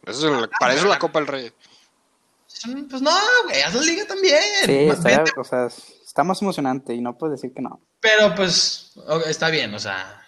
Eso 0.05 0.36
es 0.36 0.43
el- 0.43 0.49
para 0.60 0.74
eso 0.74 0.84
es 0.84 0.89
la 0.89 0.99
Copa 0.99 1.20
del 1.20 1.28
Rey. 1.28 1.51
Pues 2.89 3.01
no, 3.01 3.12
güey, 3.45 3.62
haz 3.62 3.74
la 3.74 3.82
liga 3.82 4.05
también. 4.05 4.39
Sí, 4.66 4.72
está, 4.89 5.24
o 5.38 5.43
sea, 5.43 5.68
está 6.05 6.24
más 6.24 6.41
emocionante 6.41 6.93
y 6.93 7.01
no 7.01 7.18
puedes 7.18 7.39
decir 7.39 7.53
que 7.55 7.62
no. 7.62 7.82
Pero 8.01 8.36
pues 8.36 8.91
está 9.28 9.49
bien, 9.49 9.74
o 9.74 9.80
sea, 9.80 10.22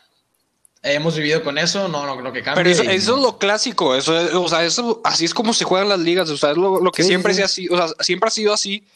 hemos 0.81 1.15
vivido 1.17 1.43
con 1.43 1.57
eso, 1.57 1.87
no, 1.89 2.05
no 2.05 2.17
creo 2.17 2.31
que 2.31 2.41
cambie. 2.41 2.63
Pero 2.63 2.69
eso, 2.69 2.83
y 2.83 2.95
eso 2.95 3.11
no. 3.11 3.17
es 3.17 3.23
lo 3.23 3.37
clásico, 3.37 3.95
eso 3.95 4.17
es- 4.19 4.33
o 4.33 4.47
sea, 4.47 4.63
eso, 4.63 5.01
así 5.03 5.25
es 5.25 5.33
como 5.33 5.53
se 5.53 5.65
juegan 5.65 5.89
las 5.89 5.99
ligas, 5.99 6.29
o 6.29 6.37
sea, 6.37 6.51
es 6.51 6.57
lo, 6.57 6.79
lo 6.79 6.91
que 6.91 7.03
Sí, 7.03 7.09
siempre 7.09 7.33
sí. 7.33 7.37
se 7.39 7.43
ha 7.43 7.47
sido, 7.49 7.75
o 7.75 7.77
sea, 7.77 7.95
siempre 8.03 8.27
ha 8.27 8.31
sido 8.31 8.53
así. 8.53 8.87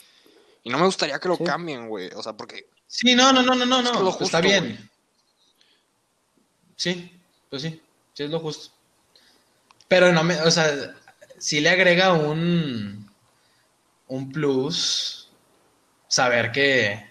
Y 0.64 0.70
no 0.70 0.80
me 0.80 0.86
gustaría 0.86 1.20
que 1.20 1.28
lo 1.28 1.36
Sí. 1.36 1.44
cambien, 1.44 1.88
güey. 1.90 2.10
O 2.16 2.24
sea, 2.24 2.34
porque 2.34 2.68
Sí, 2.88 3.14
no, 3.16 3.32
no, 3.34 3.44
no, 3.44 3.54
no, 3.54 3.66
no, 3.66 3.80
Es 3.82 3.84
no, 3.92 4.02
lo 4.02 4.18
está 4.20 4.40
bien. 4.42 4.64
güey. 4.64 4.90
Sí, 6.76 7.12
pues 7.50 7.62
sí, 7.62 7.82
sí 8.14 8.24
es 8.24 8.30
lo 8.30 8.40
justo. 8.40 8.74
Pero 9.88 10.12
no 10.12 10.24
me, 10.24 10.42
o 10.42 10.50
sea, 10.52 10.96
sí 11.38 11.60
le 11.60 11.70
agrega 11.70 12.14
un 12.14 13.05
un 14.08 14.32
plus 14.32 15.30
saber 16.08 16.51
que 16.51 17.06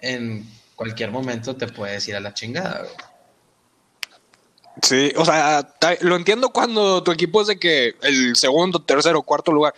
en 0.00 0.48
cualquier 0.76 1.10
momento 1.10 1.56
te 1.56 1.66
puedes 1.66 2.06
ir 2.08 2.16
a 2.16 2.20
la 2.20 2.34
chingada, 2.34 2.82
güey. 2.82 3.08
Sí, 4.82 5.12
o 5.16 5.24
sea, 5.24 5.74
lo 6.02 6.14
entiendo 6.14 6.50
cuando 6.50 7.02
tu 7.02 7.10
equipo 7.10 7.40
es 7.40 7.48
de 7.48 7.58
que 7.58 7.96
el 8.02 8.36
segundo, 8.36 8.80
tercero, 8.80 9.22
cuarto 9.22 9.50
lugar. 9.50 9.74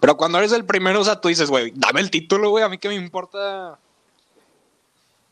Pero 0.00 0.16
cuando 0.16 0.38
eres 0.38 0.52
el 0.52 0.64
primero, 0.64 1.00
o 1.00 1.04
sea, 1.04 1.20
tú 1.20 1.28
dices, 1.28 1.50
güey, 1.50 1.72
dame 1.74 2.00
el 2.00 2.10
título, 2.10 2.50
güey, 2.50 2.62
a 2.62 2.68
mí 2.68 2.78
que 2.78 2.88
me 2.88 2.94
importa. 2.94 3.78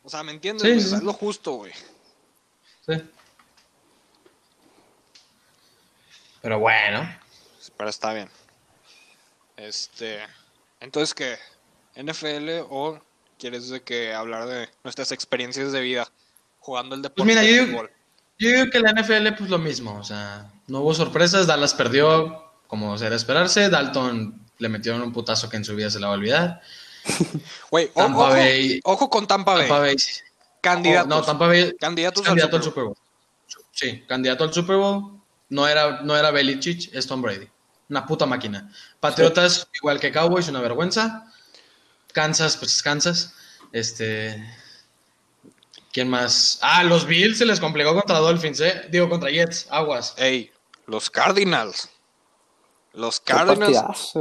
O 0.02 0.08
sea, 0.08 0.22
¿me 0.22 0.32
entiendes? 0.32 0.88
Sí, 0.88 0.94
es 0.96 1.02
lo 1.02 1.12
justo, 1.12 1.52
güey. 1.52 1.72
Sí. 2.86 2.94
Pero 6.40 6.58
bueno, 6.58 7.08
Pero 7.76 7.90
está 7.90 8.12
bien. 8.12 8.28
Este. 9.62 10.18
Entonces, 10.80 11.14
¿qué? 11.14 11.36
¿NFL 11.94 12.66
o 12.70 12.98
quieres 13.38 13.68
de 13.68 13.82
que 13.82 14.12
hablar 14.14 14.46
de 14.48 14.68
nuestras 14.82 15.12
experiencias 15.12 15.72
de 15.72 15.80
vida 15.80 16.08
jugando 16.58 16.94
el 16.94 17.02
deporte 17.02 17.22
Pues 17.22 17.26
mira, 17.26 17.40
de 17.42 17.72
yo- 17.72 17.88
digo 18.38 18.70
que 18.70 18.80
la 18.80 18.90
NFL, 18.92 19.32
pues 19.36 19.50
lo 19.50 19.58
mismo, 19.58 19.94
o 19.98 20.04
sea, 20.04 20.50
no 20.66 20.80
hubo 20.80 20.94
sorpresas, 20.94 21.46
Dallas 21.46 21.74
perdió 21.74 22.50
como 22.66 22.96
era 22.96 23.14
esperarse, 23.14 23.68
Dalton 23.68 24.40
le 24.58 24.68
metieron 24.68 25.02
un 25.02 25.12
putazo 25.12 25.48
que 25.48 25.56
en 25.58 25.64
su 25.64 25.76
vida 25.76 25.90
se 25.90 26.00
la 26.00 26.06
va 26.08 26.14
a 26.14 26.16
olvidar. 26.16 26.60
Tampa 27.94 28.18
ojo, 28.18 28.28
Bay- 28.30 28.80
ojo 28.84 29.10
con 29.10 29.26
Tampa 29.26 29.54
Bay. 29.54 29.68
Tampa 29.68 29.80
Bay. 29.80 29.96
Candidatos. 30.60 31.08
No, 31.08 31.22
Tampa 31.22 31.46
Bay 31.48 31.60
es 31.62 31.74
Candidatos 31.78 32.22
al 32.22 32.26
candidato 32.28 32.56
al 32.56 32.62
Super 32.62 32.84
Super 32.84 32.84
Bowl. 32.84 32.96
Sí, 33.72 34.04
candidato 34.06 34.44
al 34.44 34.52
Super 34.54 34.76
Bowl. 34.76 35.20
No 35.48 35.66
era, 35.68 36.00
no 36.02 36.16
era 36.16 36.30
Belichick, 36.30 36.94
es 36.94 37.06
Tom 37.06 37.20
Brady. 37.20 37.48
Una 37.92 38.06
puta 38.06 38.24
máquina. 38.24 38.72
Patriotas, 39.00 39.68
igual 39.74 40.00
que 40.00 40.10
Cowboys, 40.10 40.48
una 40.48 40.62
vergüenza. 40.62 41.30
Kansas, 42.14 42.56
pues 42.56 42.72
es 42.72 42.82
Kansas. 42.82 43.34
Este. 43.70 44.42
¿Quién 45.92 46.08
más? 46.08 46.58
Ah, 46.62 46.84
los 46.84 47.04
Bills 47.04 47.36
se 47.36 47.44
les 47.44 47.60
complicó 47.60 47.92
contra 47.92 48.16
Dolphins, 48.16 48.60
¿eh? 48.60 48.88
Digo, 48.90 49.10
contra 49.10 49.28
Jets, 49.28 49.66
aguas. 49.68 50.14
Ey, 50.16 50.50
los 50.86 51.10
Cardinals. 51.10 51.90
Los 52.94 53.20
Qué 53.20 53.34
Cardinals. 53.34 54.12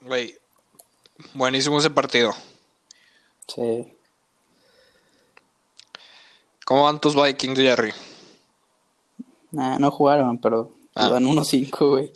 Güey, 0.00 0.38
buenísimo 1.34 1.80
ese 1.80 1.90
partido. 1.90 2.32
Sí. 3.46 3.94
¿Cómo 6.64 6.84
van 6.84 6.98
tus 6.98 7.14
Vikings, 7.14 7.58
Jerry? 7.58 7.92
Nah, 9.50 9.78
no 9.78 9.90
jugaron, 9.90 10.38
pero 10.38 10.73
Ah. 10.94 11.08
iban 11.08 11.24
1-5, 11.24 11.88
güey. 11.90 12.12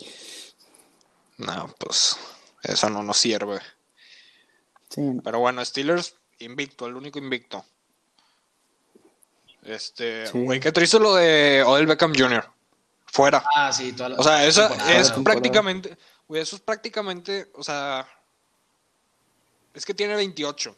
No, 1.37 1.73
pues 1.77 2.17
eso 2.63 2.89
no 2.89 3.03
nos 3.03 3.17
sirve. 3.17 3.59
Sí, 4.89 5.01
no. 5.01 5.21
Pero 5.21 5.39
bueno, 5.39 5.63
Steelers 5.63 6.15
invicto, 6.39 6.87
el 6.87 6.95
único 6.95 7.19
invicto. 7.19 7.65
Este, 9.63 10.27
Sí. 10.27 10.39
güey, 10.39 10.59
qué 10.59 10.71
triste 10.71 10.99
lo 10.99 11.15
de 11.15 11.63
Odell 11.63 11.85
Beckham 11.87 12.13
Jr. 12.15 12.49
Fuera. 13.05 13.43
Ah, 13.55 13.73
sí, 13.73 13.91
toda 13.93 14.09
la 14.09 14.15
O 14.17 14.23
sea, 14.23 14.45
eso 14.45 14.69
es 14.87 15.11
prácticamente, 15.11 15.97
güey, 16.27 16.41
eso 16.41 16.55
es 16.55 16.61
prácticamente, 16.61 17.49
o 17.55 17.63
sea, 17.63 18.07
es 19.73 19.85
que 19.85 19.93
tiene 19.93 20.15
28. 20.15 20.75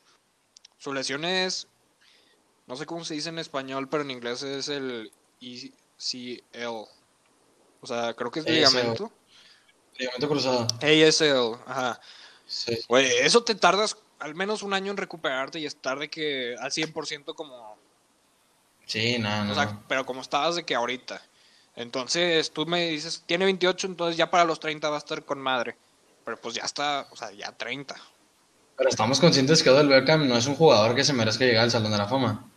Su 0.77 0.93
lesión 0.93 1.25
es, 1.25 1.67
no 2.67 2.75
sé 2.75 2.85
cómo 2.85 3.05
se 3.05 3.13
dice 3.13 3.29
en 3.29 3.39
español, 3.39 3.87
pero 3.89 4.03
en 4.03 4.11
inglés 4.11 4.41
es 4.43 4.67
el 4.69 5.11
ECL. 5.41 6.87
O 7.81 7.87
sea, 7.87 8.13
creo 8.13 8.31
que 8.31 8.39
es 8.39 8.45
ACL. 8.45 8.53
ligamento. 8.53 9.11
Ligamento 9.97 10.29
cruzado. 10.29 10.67
ASL, 10.81 11.59
ajá. 11.65 11.99
Sí. 12.47 12.77
Güey, 12.87 13.07
eso 13.19 13.43
te 13.43 13.55
tardas 13.55 13.97
al 14.19 14.35
menos 14.35 14.61
un 14.63 14.73
año 14.73 14.91
en 14.91 14.97
recuperarte 14.97 15.59
y 15.59 15.65
estar 15.65 15.97
de 15.99 16.09
que 16.09 16.55
al 16.59 16.71
100% 16.71 17.33
como, 17.35 17.77
Sí, 18.85 19.17
no, 19.19 19.45
no. 19.45 19.51
o 19.51 19.55
sea, 19.55 19.79
pero 19.87 20.05
como 20.05 20.21
estabas 20.21 20.55
de 20.55 20.63
que 20.65 20.75
ahorita. 20.75 21.21
Entonces, 21.75 22.51
tú 22.51 22.65
me 22.65 22.89
dices, 22.89 23.23
tiene 23.25 23.45
28, 23.45 23.87
entonces 23.87 24.17
ya 24.17 24.29
para 24.29 24.43
los 24.43 24.59
30 24.59 24.89
va 24.89 24.95
a 24.95 24.99
estar 24.99 25.23
con 25.23 25.39
madre. 25.39 25.77
Pero 26.25 26.37
pues 26.39 26.53
ya 26.55 26.63
está, 26.63 27.07
o 27.09 27.15
sea, 27.15 27.31
ya 27.31 27.51
30. 27.51 27.95
Pero 28.77 28.89
estamos 28.89 29.19
conscientes 29.19 29.63
que 29.63 29.69
Odell 29.69 29.87
Beckham 29.87 30.27
no 30.27 30.35
es 30.37 30.45
un 30.45 30.55
jugador 30.55 30.95
que 30.95 31.03
se 31.03 31.13
merezca 31.13 31.45
llegar 31.45 31.63
al 31.63 31.71
Salón 31.71 31.91
de 31.91 31.97
la 31.97 32.07
Fama. 32.07 32.47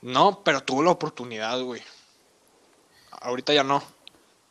No, 0.00 0.42
pero 0.42 0.62
tuvo 0.62 0.82
la 0.82 0.90
oportunidad, 0.90 1.60
güey. 1.60 1.82
Ahorita 3.10 3.52
ya 3.52 3.62
no. 3.64 3.82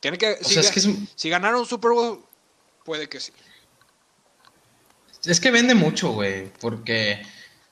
Tiene 0.04 0.18
que. 0.18 0.34
O 0.34 0.44
si, 0.44 0.56
sea, 0.56 0.62
es 0.64 0.70
ga- 0.70 0.74
que 0.74 0.80
es, 0.82 0.86
un- 0.86 1.08
si 1.16 1.30
ganaron 1.30 1.62
un 1.62 1.66
Super 1.66 1.92
Bowl, 1.92 2.20
puede 2.84 3.08
que 3.08 3.22
sí. 3.22 3.32
es 5.24 5.40
que 5.40 5.50
vende 5.50 5.76
mucho, 5.76 6.12
güey, 6.12 6.52
porque 6.60 7.26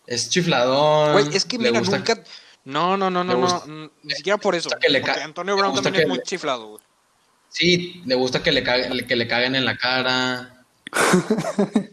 es 0.07 0.29
chifladón. 0.29 1.11
Güey, 1.11 1.35
es 1.35 1.43
que 1.43 1.57
mira, 1.57 1.77
gusta- 1.77 1.97
nunca. 1.97 2.23
No, 2.63 2.95
no, 2.95 3.09
no, 3.09 3.25
no, 3.25 3.33
no. 3.33 3.39
gusta- 3.41 3.65
Ni 4.03 4.15
siquiera 4.15 4.37
por 4.37 4.55
eso. 4.55 4.69
gusta 4.69 4.79
que 4.79 4.89
le 4.89 5.01
porque 5.01 5.13
ca- 5.19 5.25
Antonio 5.25 5.57
Brown 5.57 5.75
también 5.83 6.03
es 6.03 6.07
muy 6.09 6.21
chiflado, 6.23 6.67
güey. 6.69 6.83
Sí, 7.49 8.01
le 8.05 8.15
gusta 8.15 8.41
que 8.41 8.53
le, 8.53 8.63
caguen, 8.63 9.05
que 9.05 9.15
le 9.17 9.27
caguen 9.27 9.55
en 9.55 9.65
la 9.65 9.75
cara. 9.77 10.63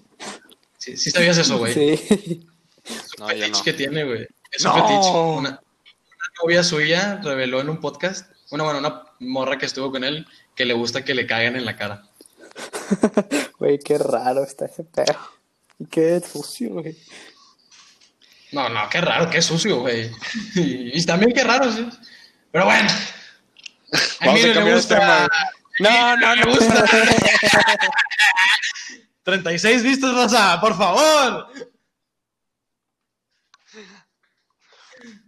Sí, 0.78 0.96
sí 0.96 1.10
sabías 1.10 1.36
eso, 1.36 1.58
güey. 1.58 1.74
Sí. 1.74 1.90
Es 2.84 3.14
un 3.18 3.18
No, 3.18 3.26
fetiche 3.28 3.50
no. 3.50 3.62
que 3.64 3.72
tiene, 3.72 4.04
güey. 4.04 4.28
Es 4.52 4.64
un 4.64 4.70
No. 4.70 4.74
fetiche. 4.76 5.10
Una, 5.10 5.36
una 5.50 5.60
novia 6.42 6.62
suya 6.62 7.20
reveló 7.22 7.60
en 7.60 7.68
un 7.68 7.80
podcast, 7.80 8.30
una, 8.50 8.62
bueno, 8.62 8.78
una 8.78 9.02
morra 9.20 9.58
que 9.58 9.66
estuvo 9.66 9.90
con 9.90 10.04
él, 10.04 10.26
que 10.54 10.64
le 10.64 10.74
gusta 10.74 11.04
que 11.04 11.14
le 11.14 11.26
caguen 11.26 11.56
en 11.56 11.64
la 11.64 11.76
cara. 11.76 12.04
Güey, 13.58 13.78
qué 13.80 13.98
raro 13.98 14.44
está 14.44 14.66
ese 14.66 14.84
pedo. 14.84 15.18
Y 15.78 15.86
qué 15.86 16.20
sucio, 16.20 16.70
güey. 16.74 16.96
No, 18.52 18.68
no, 18.68 18.88
qué 18.88 19.00
raro, 19.00 19.28
qué 19.30 19.42
sucio, 19.42 19.80
güey. 19.80 20.10
Y, 20.54 20.96
y 20.98 21.06
también 21.06 21.32
qué 21.32 21.42
raro, 21.44 21.70
sí. 21.72 21.88
Pero 22.52 22.64
bueno. 22.66 22.88
A 24.20 24.26
Vamos 24.26 24.42
mí 24.42 24.44
a 24.44 24.48
no 24.48 24.54
cambiar 24.54 24.76
gusta. 24.76 24.98
tema, 24.98 25.28
No, 25.80 26.16
no, 26.16 26.36
me 26.36 26.44
gusta. 26.52 26.84
36 29.24 29.82
vistas, 29.82 30.14
Rosa, 30.14 30.60
por 30.60 30.76
favor. 30.76 31.48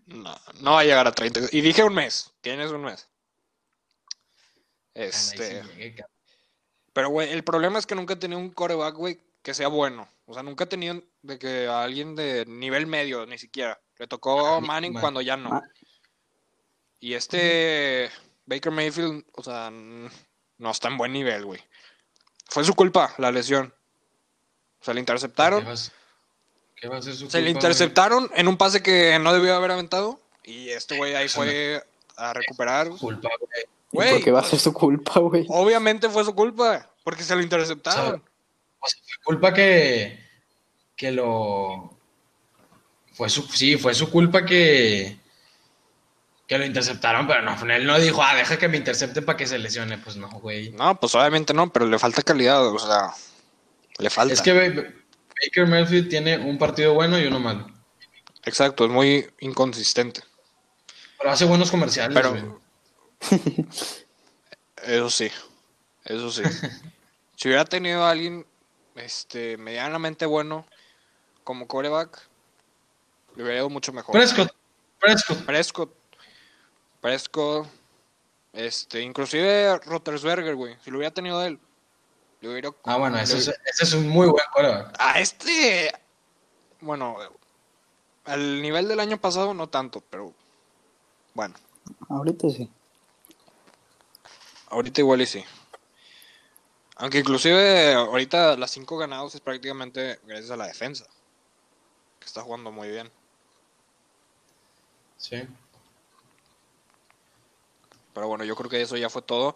No, 0.06 0.36
no 0.60 0.72
va 0.72 0.80
a 0.80 0.84
llegar 0.84 1.06
a 1.06 1.12
30. 1.12 1.40
Y 1.52 1.60
dije 1.60 1.84
un 1.84 1.94
mes. 1.94 2.32
Tienes 2.40 2.70
un 2.70 2.82
mes. 2.82 3.08
Este. 5.08 5.62
Pero, 6.92 7.08
güey, 7.10 7.30
el 7.32 7.44
problema 7.44 7.78
es 7.78 7.86
que 7.86 7.94
nunca 7.94 8.14
he 8.14 8.16
tenido 8.16 8.40
un 8.40 8.50
coreback, 8.50 8.94
güey, 8.96 9.20
que 9.42 9.54
sea 9.54 9.68
bueno. 9.68 10.08
O 10.26 10.34
sea, 10.34 10.42
nunca 10.42 10.64
he 10.64 10.66
tenido 10.66 11.02
de 11.22 11.38
que 11.38 11.66
a 11.66 11.82
alguien 11.82 12.14
de 12.16 12.44
nivel 12.46 12.86
medio, 12.86 13.26
ni 13.26 13.38
siquiera. 13.38 13.80
Le 13.98 14.06
tocó 14.06 14.56
Ah, 14.56 14.60
Manning 14.60 14.92
man. 14.94 15.00
cuando 15.00 15.20
ya 15.20 15.36
no. 15.36 15.62
Y 17.00 17.14
este 17.14 18.10
Baker 18.46 18.72
Mayfield, 18.72 19.24
o 19.32 19.42
sea, 19.42 19.70
no 19.70 20.70
está 20.70 20.88
en 20.88 20.98
buen 20.98 21.12
nivel, 21.12 21.44
güey. 21.44 21.62
Fue 22.48 22.64
su 22.64 22.74
culpa, 22.74 23.14
la 23.18 23.30
lesión. 23.30 23.72
O 24.80 24.84
sea, 24.84 24.94
le 24.94 24.98
¿Qué 24.98 25.02
interceptaron. 25.02 25.64
qué 26.76 26.88
va 26.88 26.98
a 26.98 27.02
ser 27.02 27.14
su 27.14 27.30
Se 27.30 27.40
le 27.40 27.50
interceptaron 27.50 28.30
en 28.34 28.48
un 28.48 28.56
pase 28.56 28.82
que 28.82 29.18
no 29.20 29.32
debió 29.32 29.54
haber 29.54 29.70
aventado. 29.70 30.20
Y 30.44 30.70
este 30.70 30.96
güey 30.96 31.14
ahí 31.14 31.28
fue 31.28 31.84
a 32.16 32.32
recuperar. 32.32 32.88
Culpa, 32.90 33.28
güey. 33.38 33.64
Güey, 33.92 34.12
Porque 34.12 34.30
va 34.30 34.40
a 34.40 34.44
ser 34.44 34.58
su 34.60 34.72
culpa, 34.72 35.18
güey. 35.20 35.46
obviamente 35.48 36.08
fue 36.08 36.24
su 36.24 36.34
culpa. 36.34 36.88
Porque 37.02 37.24
se 37.24 37.34
lo 37.34 37.42
interceptaron. 37.42 38.22
O 38.80 38.86
sea, 38.88 39.00
fue 39.04 39.24
culpa 39.24 39.52
que, 39.52 40.18
que 40.96 41.10
lo... 41.10 41.96
Fue 43.14 43.28
su, 43.28 43.42
sí, 43.42 43.76
fue 43.76 43.92
su 43.94 44.10
culpa 44.10 44.44
que, 44.46 45.18
que 46.46 46.56
lo 46.56 46.64
interceptaron, 46.64 47.26
pero 47.26 47.42
no, 47.42 47.54
él 47.74 47.84
no 47.86 47.98
dijo, 47.98 48.22
ah, 48.22 48.34
deja 48.34 48.58
que 48.58 48.68
me 48.68 48.76
intercepte 48.78 49.20
para 49.22 49.36
que 49.36 49.46
se 49.46 49.58
lesione. 49.58 49.98
Pues 49.98 50.16
no, 50.16 50.28
güey. 50.40 50.70
No, 50.70 50.98
pues 50.98 51.14
obviamente 51.14 51.52
no, 51.52 51.70
pero 51.72 51.86
le 51.86 51.98
falta 51.98 52.22
calidad, 52.22 52.66
o 52.66 52.78
sea, 52.78 53.10
le 53.98 54.08
falta. 54.08 54.32
Es 54.32 54.40
que 54.40 54.52
Ba- 54.52 54.84
Baker 55.44 55.66
Mayfield 55.66 56.08
tiene 56.08 56.38
un 56.38 56.56
partido 56.56 56.94
bueno 56.94 57.18
y 57.18 57.26
uno 57.26 57.40
malo. 57.40 57.66
Exacto, 58.44 58.84
es 58.86 58.90
muy 58.90 59.28
inconsistente. 59.40 60.22
Pero 61.18 61.30
hace 61.32 61.44
buenos 61.44 61.70
comerciales, 61.70 62.14
Pero- 62.14 62.30
güey. 62.30 62.44
Eso 64.82 65.10
sí, 65.10 65.30
eso 66.04 66.30
sí. 66.30 66.42
si 67.36 67.48
hubiera 67.48 67.64
tenido 67.64 68.04
a 68.04 68.10
alguien 68.10 68.46
este, 68.94 69.56
medianamente 69.56 70.26
bueno 70.26 70.66
como 71.44 71.66
coreback, 71.66 72.20
le 73.36 73.42
hubiera 73.42 73.58
ido 73.60 73.70
mucho 73.70 73.92
mejor. 73.92 74.12
Prescott, 74.12 74.54
Prescott. 74.98 75.44
Prescott, 75.44 75.94
Prescott, 77.00 77.66
este, 78.52 79.00
inclusive 79.02 79.78
Rottersberger, 79.78 80.54
güey, 80.54 80.76
si 80.82 80.90
lo 80.90 80.98
hubiera 80.98 81.12
tenido 81.14 81.42
él, 81.44 81.58
le 82.40 82.50
hubiera... 82.50 82.70
Ah, 82.84 82.96
bueno, 82.96 83.18
ese 83.18 83.34
le- 83.34 83.40
es, 83.40 83.48
ese 83.48 83.84
es 83.84 83.92
un 83.94 84.08
muy 84.08 84.26
buen 84.28 84.44
quarterback. 84.52 84.96
A 84.98 85.20
este, 85.20 85.92
bueno, 86.80 87.16
al 88.24 88.60
nivel 88.62 88.88
del 88.88 89.00
año 89.00 89.18
pasado 89.20 89.54
no 89.54 89.68
tanto, 89.68 90.02
pero 90.10 90.32
bueno, 91.34 91.54
Ahorita 92.08 92.48
sí. 92.50 92.70
Ahorita 94.70 95.00
igual 95.00 95.20
y 95.20 95.26
sí. 95.26 95.44
Aunque 96.96 97.18
inclusive 97.18 97.94
ahorita 97.94 98.56
las 98.56 98.70
cinco 98.70 98.98
ganados 98.98 99.34
es 99.34 99.40
prácticamente 99.40 100.18
gracias 100.24 100.50
a 100.50 100.56
la 100.56 100.66
defensa, 100.66 101.06
que 102.18 102.26
está 102.26 102.42
jugando 102.42 102.70
muy 102.70 102.88
bien. 102.88 103.10
Sí. 105.16 105.42
Pero 108.12 108.28
bueno, 108.28 108.44
yo 108.44 108.56
creo 108.56 108.70
que 108.70 108.82
eso 108.82 108.96
ya 108.96 109.10
fue 109.10 109.22
todo. 109.22 109.54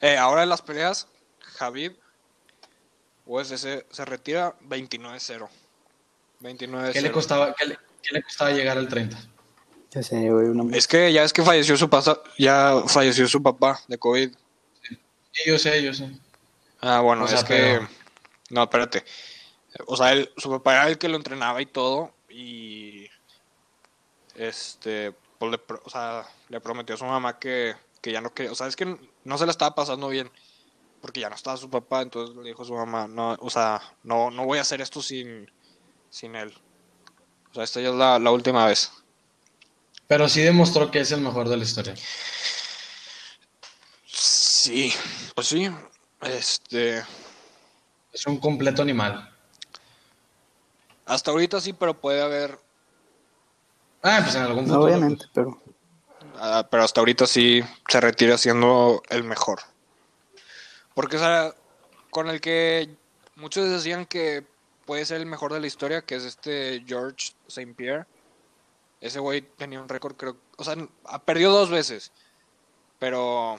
Eh, 0.00 0.16
ahora 0.16 0.42
en 0.42 0.48
las 0.48 0.62
peleas, 0.62 1.08
Javib, 1.40 1.96
UFC 3.26 3.84
se 3.90 4.04
retira 4.04 4.56
29-0. 4.60 5.48
29-0. 6.40 6.92
¿Qué 6.92 7.02
le 7.02 7.12
costaba, 7.12 7.54
qué 7.54 7.66
le, 7.66 7.78
qué 8.02 8.12
le 8.12 8.22
costaba 8.22 8.52
llegar 8.52 8.78
al 8.78 8.88
30? 8.88 9.18
Ya 9.90 10.02
sé, 10.02 10.30
güey. 10.30 10.48
Una... 10.48 10.76
Es 10.76 10.86
que 10.86 11.12
ya 11.12 11.24
es 11.24 11.32
que 11.32 11.42
falleció 11.42 11.76
su 11.76 11.88
pasa, 11.88 12.20
ya 12.38 12.82
falleció 12.86 13.26
su 13.26 13.42
papá 13.42 13.80
de 13.88 13.98
COVID. 13.98 14.30
Sí, 15.32 15.42
yo 15.46 15.58
sé, 15.58 15.82
yo 15.82 15.94
sé. 15.94 16.10
Ah, 16.80 17.00
bueno, 17.00 17.24
O 17.24 17.28
sea, 17.28 17.38
es 17.38 17.44
que. 17.44 17.54
pero- 17.54 17.88
No, 18.50 18.62
espérate. 18.64 19.04
O 19.86 19.96
sea, 19.96 20.12
él, 20.12 20.30
su 20.36 20.50
papá 20.50 20.72
era 20.74 20.88
el 20.88 20.98
que 20.98 21.08
lo 21.08 21.16
entrenaba 21.16 21.60
y 21.62 21.66
todo. 21.66 22.12
Y. 22.28 23.06
Este. 24.34 25.12
Pues 25.38 25.52
le, 25.52 25.58
pro- 25.58 25.82
o 25.84 25.90
sea, 25.90 26.26
le 26.48 26.60
prometió 26.60 26.94
a 26.94 26.98
su 26.98 27.04
mamá 27.04 27.38
que, 27.38 27.74
que 28.00 28.12
ya 28.12 28.20
no 28.20 28.34
quería. 28.34 28.52
O 28.52 28.54
sea, 28.54 28.66
es 28.66 28.76
que 28.76 28.96
no 29.24 29.38
se 29.38 29.46
la 29.46 29.52
estaba 29.52 29.74
pasando 29.74 30.08
bien. 30.08 30.30
Porque 31.00 31.20
ya 31.20 31.28
no 31.28 31.36
estaba 31.36 31.56
su 31.56 31.70
papá. 31.70 32.02
Entonces 32.02 32.36
le 32.36 32.48
dijo 32.48 32.62
a 32.62 32.66
su 32.66 32.74
mamá: 32.74 33.06
No, 33.08 33.36
o 33.40 33.50
sea, 33.50 33.80
no, 34.02 34.30
no 34.30 34.44
voy 34.44 34.58
a 34.58 34.62
hacer 34.62 34.80
esto 34.80 35.00
sin, 35.02 35.50
sin 36.10 36.34
él. 36.36 36.52
O 37.50 37.54
sea, 37.54 37.64
esta 37.64 37.80
ya 37.80 37.88
es 37.90 37.94
la, 37.94 38.18
la 38.18 38.30
última 38.30 38.66
vez. 38.66 38.92
Pero 40.08 40.28
sí 40.28 40.40
demostró 40.42 40.90
que 40.90 41.00
es 41.00 41.12
el 41.12 41.20
mejor 41.20 41.48
de 41.48 41.56
la 41.56 41.62
historia. 41.64 41.94
Sí, 44.06 44.92
pues 45.34 45.46
sí. 45.46 45.70
Este. 46.22 47.04
Es 48.12 48.26
un 48.26 48.38
completo 48.38 48.82
animal. 48.82 49.32
Hasta 51.06 51.30
ahorita 51.30 51.60
sí, 51.60 51.72
pero 51.72 51.94
puede 51.98 52.20
haber 52.22 52.58
Ah, 54.02 54.20
pues 54.22 54.34
en 54.34 54.42
algún 54.42 54.64
futuro. 54.66 54.84
obviamente, 54.84 55.26
pero. 55.32 55.62
Ah, 56.36 56.66
pero 56.70 56.84
hasta 56.84 57.00
ahorita 57.00 57.26
sí 57.26 57.62
se 57.88 58.00
retira 58.00 58.38
siendo 58.38 59.02
el 59.08 59.24
mejor. 59.24 59.60
Porque, 60.94 61.16
o 61.16 61.20
sea, 61.20 61.54
con 62.10 62.28
el 62.28 62.40
que 62.40 62.88
muchos 63.36 63.68
decían 63.70 64.06
que 64.06 64.44
puede 64.86 65.04
ser 65.04 65.18
el 65.20 65.26
mejor 65.26 65.52
de 65.52 65.60
la 65.60 65.66
historia, 65.66 66.02
que 66.02 66.14
es 66.16 66.24
este 66.24 66.82
George 66.86 67.32
St. 67.48 67.74
Pierre. 67.74 68.06
Ese 69.00 69.18
güey 69.20 69.42
tenía 69.42 69.80
un 69.80 69.88
récord, 69.88 70.16
creo. 70.16 70.36
O 70.56 70.64
sea, 70.64 70.74
ha 71.04 71.18
perdido 71.20 71.52
dos 71.52 71.70
veces. 71.70 72.10
Pero, 72.98 73.54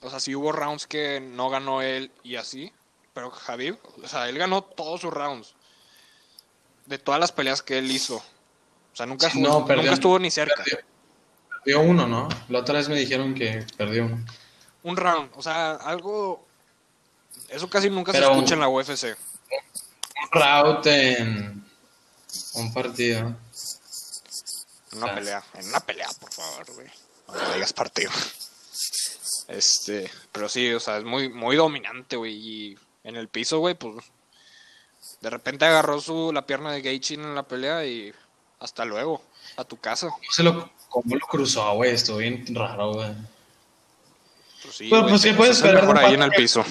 o 0.00 0.10
sea, 0.10 0.20
sí 0.20 0.34
hubo 0.34 0.52
rounds 0.52 0.86
que 0.86 1.20
no 1.20 1.50
ganó 1.50 1.82
él 1.82 2.12
y 2.22 2.36
así. 2.36 2.72
Pero 3.12 3.30
Javib, 3.30 3.76
o 4.02 4.06
sea, 4.06 4.28
él 4.28 4.38
ganó 4.38 4.62
todos 4.62 5.00
sus 5.00 5.12
rounds. 5.12 5.54
De 6.86 6.98
todas 6.98 7.20
las 7.20 7.32
peleas 7.32 7.62
que 7.62 7.78
él 7.78 7.90
hizo. 7.90 8.16
O 8.16 8.96
sea, 8.96 9.06
nunca, 9.06 9.30
Sí, 9.30 9.40
nunca 9.40 9.66
perdió- 9.66 9.92
estuvo 9.92 10.18
ni 10.18 10.30
cerca. 10.30 10.62
Perdió, 10.62 10.78
perdió 11.64 11.80
uno, 11.80 12.06
¿no? 12.06 12.28
La 12.48 12.60
otra 12.60 12.74
vez 12.74 12.88
me 12.88 12.96
dijeron 12.96 13.34
que 13.34 13.64
perdió 13.76 14.04
uno. 14.06 14.24
Un 14.84 14.96
round, 14.96 15.30
o 15.34 15.42
sea, 15.42 15.72
algo. 15.72 16.46
Eso 17.48 17.68
casi 17.68 17.90
nunca 17.90 18.12
Pero- 18.12 18.26
se 18.26 18.32
escucha 18.32 18.54
en 18.54 18.60
la 18.60 18.68
UFC. 18.68 19.16
Un 20.32 20.40
route 20.40 21.18
en 21.20 21.64
un 22.54 22.72
partido. 22.72 23.34
En 24.92 24.98
una 25.02 25.14
pelea. 25.14 25.44
En 25.54 25.68
una 25.68 25.80
pelea, 25.80 26.08
por 26.20 26.32
favor, 26.32 26.72
güey. 26.74 26.88
No 27.28 27.54
digas 27.54 27.72
partido. 27.72 28.10
Este. 29.48 30.10
Pero 30.32 30.48
sí, 30.48 30.72
o 30.72 30.80
sea, 30.80 30.98
es 30.98 31.04
muy, 31.04 31.28
muy 31.28 31.56
dominante, 31.56 32.16
güey. 32.16 32.34
Y 32.34 32.78
en 33.04 33.16
el 33.16 33.28
piso, 33.28 33.58
güey, 33.58 33.74
pues. 33.74 34.04
De 35.20 35.30
repente 35.30 35.64
agarró 35.64 36.00
su, 36.00 36.32
la 36.32 36.46
pierna 36.46 36.72
de 36.72 36.82
Gaethje 36.82 37.14
en 37.14 37.34
la 37.34 37.42
pelea 37.42 37.84
y. 37.84 38.12
Hasta 38.58 38.84
luego. 38.84 39.22
A 39.56 39.64
tu 39.64 39.78
casa. 39.78 40.08
¿Cómo, 40.08 40.22
se 40.30 40.42
lo, 40.42 40.70
cómo 40.88 41.14
lo 41.16 41.26
cruzó, 41.26 41.72
güey? 41.74 41.92
Estuvo 41.92 42.18
bien 42.18 42.44
raro, 42.54 42.94
güey. 42.94 43.12
Pues 44.62 44.76
sí, 44.76 44.90
pues, 44.90 45.22
¿qué 45.22 45.34
puedes 45.34 45.56
esperar 45.56 45.76
de 45.76 45.82
mejor 45.82 45.96
un 45.98 46.04
ahí 46.04 46.14
en 46.14 46.22
el 46.22 46.28
vato 46.28 46.32
que- 46.32 46.42
piso. 46.42 46.64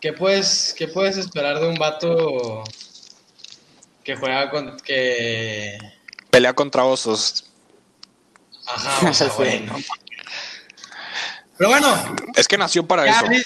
¿Qué 0.00 0.12
puedes, 0.12 0.74
¿Qué 0.76 0.86
puedes 0.88 1.16
esperar 1.16 1.58
de 1.60 1.66
un 1.68 1.76
vato 1.76 2.62
que 4.04 4.16
juega 4.16 4.50
con. 4.50 4.76
que. 4.80 5.78
Pelea 6.34 6.52
contra 6.52 6.84
osos. 6.84 7.44
Ajá, 8.66 9.08
o 9.08 9.14
sea, 9.14 9.28
güey. 9.36 9.60
no. 9.60 9.76
Pero 11.56 11.70
bueno, 11.70 12.16
Es 12.34 12.48
que 12.48 12.58
nació 12.58 12.84
para 12.84 13.06
eso. 13.06 13.24
li- 13.30 13.44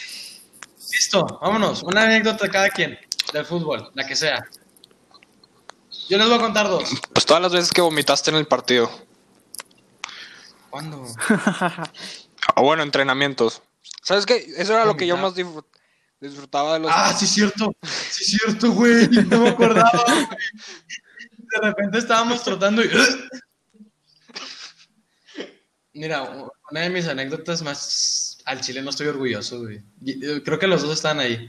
listo, 0.90 1.38
vámonos. 1.42 1.82
Una 1.82 2.04
anécdota 2.04 2.46
de 2.46 2.50
cada 2.50 2.70
quien, 2.70 2.98
del 3.34 3.44
fútbol, 3.44 3.90
la 3.94 4.06
que 4.06 4.16
sea. 4.16 4.42
Yo 6.08 6.16
les 6.16 6.26
voy 6.28 6.38
a 6.38 6.40
contar 6.40 6.66
dos. 6.66 6.88
Pues 7.12 7.26
todas 7.26 7.42
las 7.42 7.52
veces 7.52 7.70
que 7.72 7.82
vomitaste 7.82 8.30
en 8.30 8.36
el 8.36 8.46
partido. 8.46 8.90
¿Cuándo? 10.70 11.04
O 12.56 12.62
bueno, 12.62 12.82
entrenamientos. 12.82 13.60
¿Sabes 14.02 14.24
qué? 14.24 14.36
Eso 14.56 14.72
era 14.72 14.86
lo 14.86 14.96
que 14.96 15.06
yo 15.06 15.18
más 15.18 15.34
disfrut- 15.34 15.66
disfrutaba 16.20 16.72
de 16.72 16.78
los... 16.80 16.90
Ah, 16.94 17.12
sí, 17.12 17.26
cierto. 17.26 17.74
Sí, 17.82 18.24
cierto, 18.24 18.70
güey. 18.72 19.08
No 19.08 19.40
me 19.40 19.50
acordaba. 19.50 20.04
güey. 20.06 20.26
De 21.54 21.60
repente 21.66 21.98
estábamos 21.98 22.42
trotando 22.42 22.82
y. 22.84 22.88
Mira, 25.94 26.22
una 26.70 26.80
de 26.80 26.90
mis 26.90 27.08
anécdotas 27.08 27.62
más 27.62 28.38
al 28.44 28.60
chile 28.60 28.82
no 28.82 28.90
estoy 28.90 29.08
orgulloso, 29.08 29.60
güey. 29.62 29.80
Eh, 30.06 30.42
Creo 30.44 30.58
que 30.58 30.66
los 30.66 30.82
dos 30.82 30.92
están 30.94 31.18
ahí. 31.18 31.48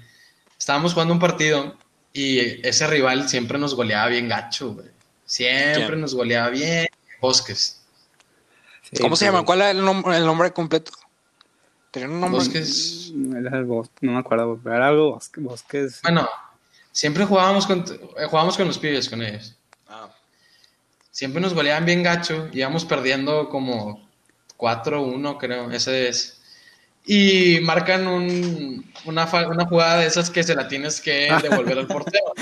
Estábamos 0.58 0.94
jugando 0.94 1.14
un 1.14 1.20
partido 1.20 1.78
y 2.14 2.66
ese 2.68 2.88
rival 2.88 3.30
siempre 3.30 3.58
nos 3.60 3.76
goleaba 3.76 4.08
bien 4.08 4.28
gacho, 4.28 4.74
güey. 4.74 4.88
Siempre 5.26 5.86
¿Quién? 5.88 6.02
nos 6.02 6.16
goleaba 6.16 6.50
bien. 6.50 6.88
Bosques. 7.22 7.82
Sí, 8.92 9.02
¿Cómo 9.02 9.16
se 9.16 9.26
llama? 9.26 9.46
¿Cuál 9.46 9.60
era 9.60 9.72
el, 9.72 9.82
nom- 9.82 10.14
el 10.16 10.26
nombre 10.26 10.52
completo? 10.52 10.92
Tenía 11.92 12.10
un 12.10 12.20
nombre... 12.20 12.40
Bosques. 12.40 13.12
Bosque, 13.66 13.98
no 14.02 14.14
me 14.14 14.20
acuerdo, 14.20 14.60
pero 14.64 14.76
era 14.76 14.88
algo 14.88 15.12
bosque, 15.14 15.42
bosques. 15.42 16.02
Bueno, 16.02 16.28
siempre 16.92 17.26
jugábamos 17.26 17.68
con, 17.68 17.80
eh, 18.18 18.26
jugábamos 18.26 18.58
con 18.58 18.68
los 18.68 18.80
pibes, 18.80 19.08
con 19.10 19.22
ellos. 19.22 19.56
Siempre 21.12 21.42
nos 21.42 21.54
goleaban 21.54 21.86
bien 21.86 22.04
gacho. 22.04 22.48
Íbamos 22.54 22.86
perdiendo 22.86 23.50
como 23.50 24.08
4-1, 24.58 25.38
creo. 25.40 25.72
Ese 25.72 26.08
es. 26.10 26.42
Y 27.06 27.60
marcan 27.62 28.08
un- 28.08 28.92
una, 29.06 29.26
una 29.48 29.66
jugada 29.66 29.98
de 30.00 30.08
esas 30.08 30.30
que 30.30 30.44
se 30.44 30.56
la 30.56 30.68
tienes 30.68 31.02
que 31.02 31.30
devolver 31.44 31.78
al 31.80 31.88
portero. 31.88 32.34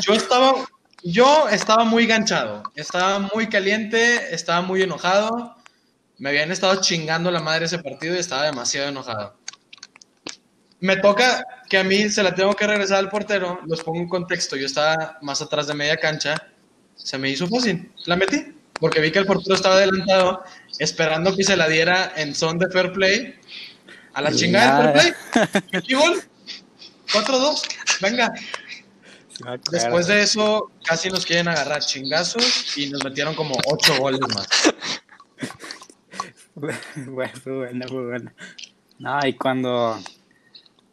Yo 0.00 0.14
estaba, 0.14 0.54
yo 1.02 1.48
estaba 1.48 1.84
muy 1.84 2.06
ganchado. 2.06 2.62
Estaba 2.74 3.18
muy 3.34 3.48
caliente, 3.48 4.34
estaba 4.34 4.62
muy 4.62 4.82
enojado. 4.82 5.56
Me 6.18 6.30
habían 6.30 6.52
estado 6.52 6.80
chingando 6.80 7.30
la 7.30 7.40
madre 7.40 7.66
ese 7.66 7.78
partido 7.80 8.14
y 8.14 8.18
estaba 8.18 8.44
demasiado 8.44 8.88
enojado. 8.88 9.34
Me 10.82 10.96
toca 10.96 11.46
que 11.70 11.78
a 11.78 11.84
mí 11.84 12.08
se 12.08 12.24
la 12.24 12.34
tengo 12.34 12.54
que 12.54 12.66
regresar 12.66 12.98
al 12.98 13.08
portero. 13.08 13.60
Los 13.66 13.84
pongo 13.84 14.00
en 14.00 14.08
contexto. 14.08 14.56
Yo 14.56 14.66
estaba 14.66 15.16
más 15.22 15.40
atrás 15.40 15.68
de 15.68 15.74
media 15.74 15.96
cancha. 15.96 16.34
Se 16.96 17.16
me 17.18 17.30
hizo 17.30 17.46
fácil. 17.46 17.92
La 18.06 18.16
metí. 18.16 18.52
Porque 18.80 19.00
vi 19.00 19.12
que 19.12 19.20
el 19.20 19.26
portero 19.26 19.54
estaba 19.54 19.76
adelantado, 19.76 20.42
esperando 20.80 21.36
que 21.36 21.44
se 21.44 21.56
la 21.56 21.68
diera 21.68 22.12
en 22.16 22.34
son 22.34 22.58
de 22.58 22.68
fair 22.68 22.92
play. 22.92 23.38
A 24.12 24.22
la 24.22 24.32
chingada 24.32 24.92
del 24.92 25.14
fair 25.14 25.14
play. 25.30 25.62
Metí 25.72 25.94
gol. 25.94 26.20
4-2. 27.12 27.62
Venga. 28.00 28.34
Acuerdo. 29.42 29.62
Después 29.70 30.08
de 30.08 30.22
eso, 30.22 30.72
casi 30.84 31.10
nos 31.10 31.24
quieren 31.24 31.46
agarrar 31.46 31.80
chingazos 31.80 32.76
y 32.76 32.90
nos 32.90 33.04
metieron 33.04 33.36
como 33.36 33.54
ocho 33.66 33.96
goles 33.98 34.20
más. 34.34 34.48
Bueno, 36.54 37.32
fue 37.42 37.52
buena, 37.52 37.88
fue 37.88 38.06
buena. 38.06 38.34
No, 38.98 39.26
y 39.26 39.32
cuando 39.32 39.98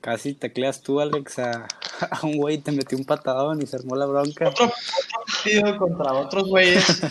casi 0.01 0.33
tecleas 0.33 0.81
tú, 0.81 0.99
Alex, 1.01 1.39
a, 1.39 1.67
a 2.11 2.19
un 2.25 2.37
güey 2.37 2.55
y 2.55 2.59
te 2.59 2.71
metió 2.71 2.97
un 2.97 3.05
patadón 3.05 3.61
y 3.61 3.67
se 3.67 3.77
armó 3.77 3.95
la 3.95 4.05
bronca. 4.05 4.49
Otro, 4.49 4.65
otro 4.65 4.75
partido 5.25 5.77
contra 5.77 6.13
otros 6.13 6.43
güeyes. 6.47 7.01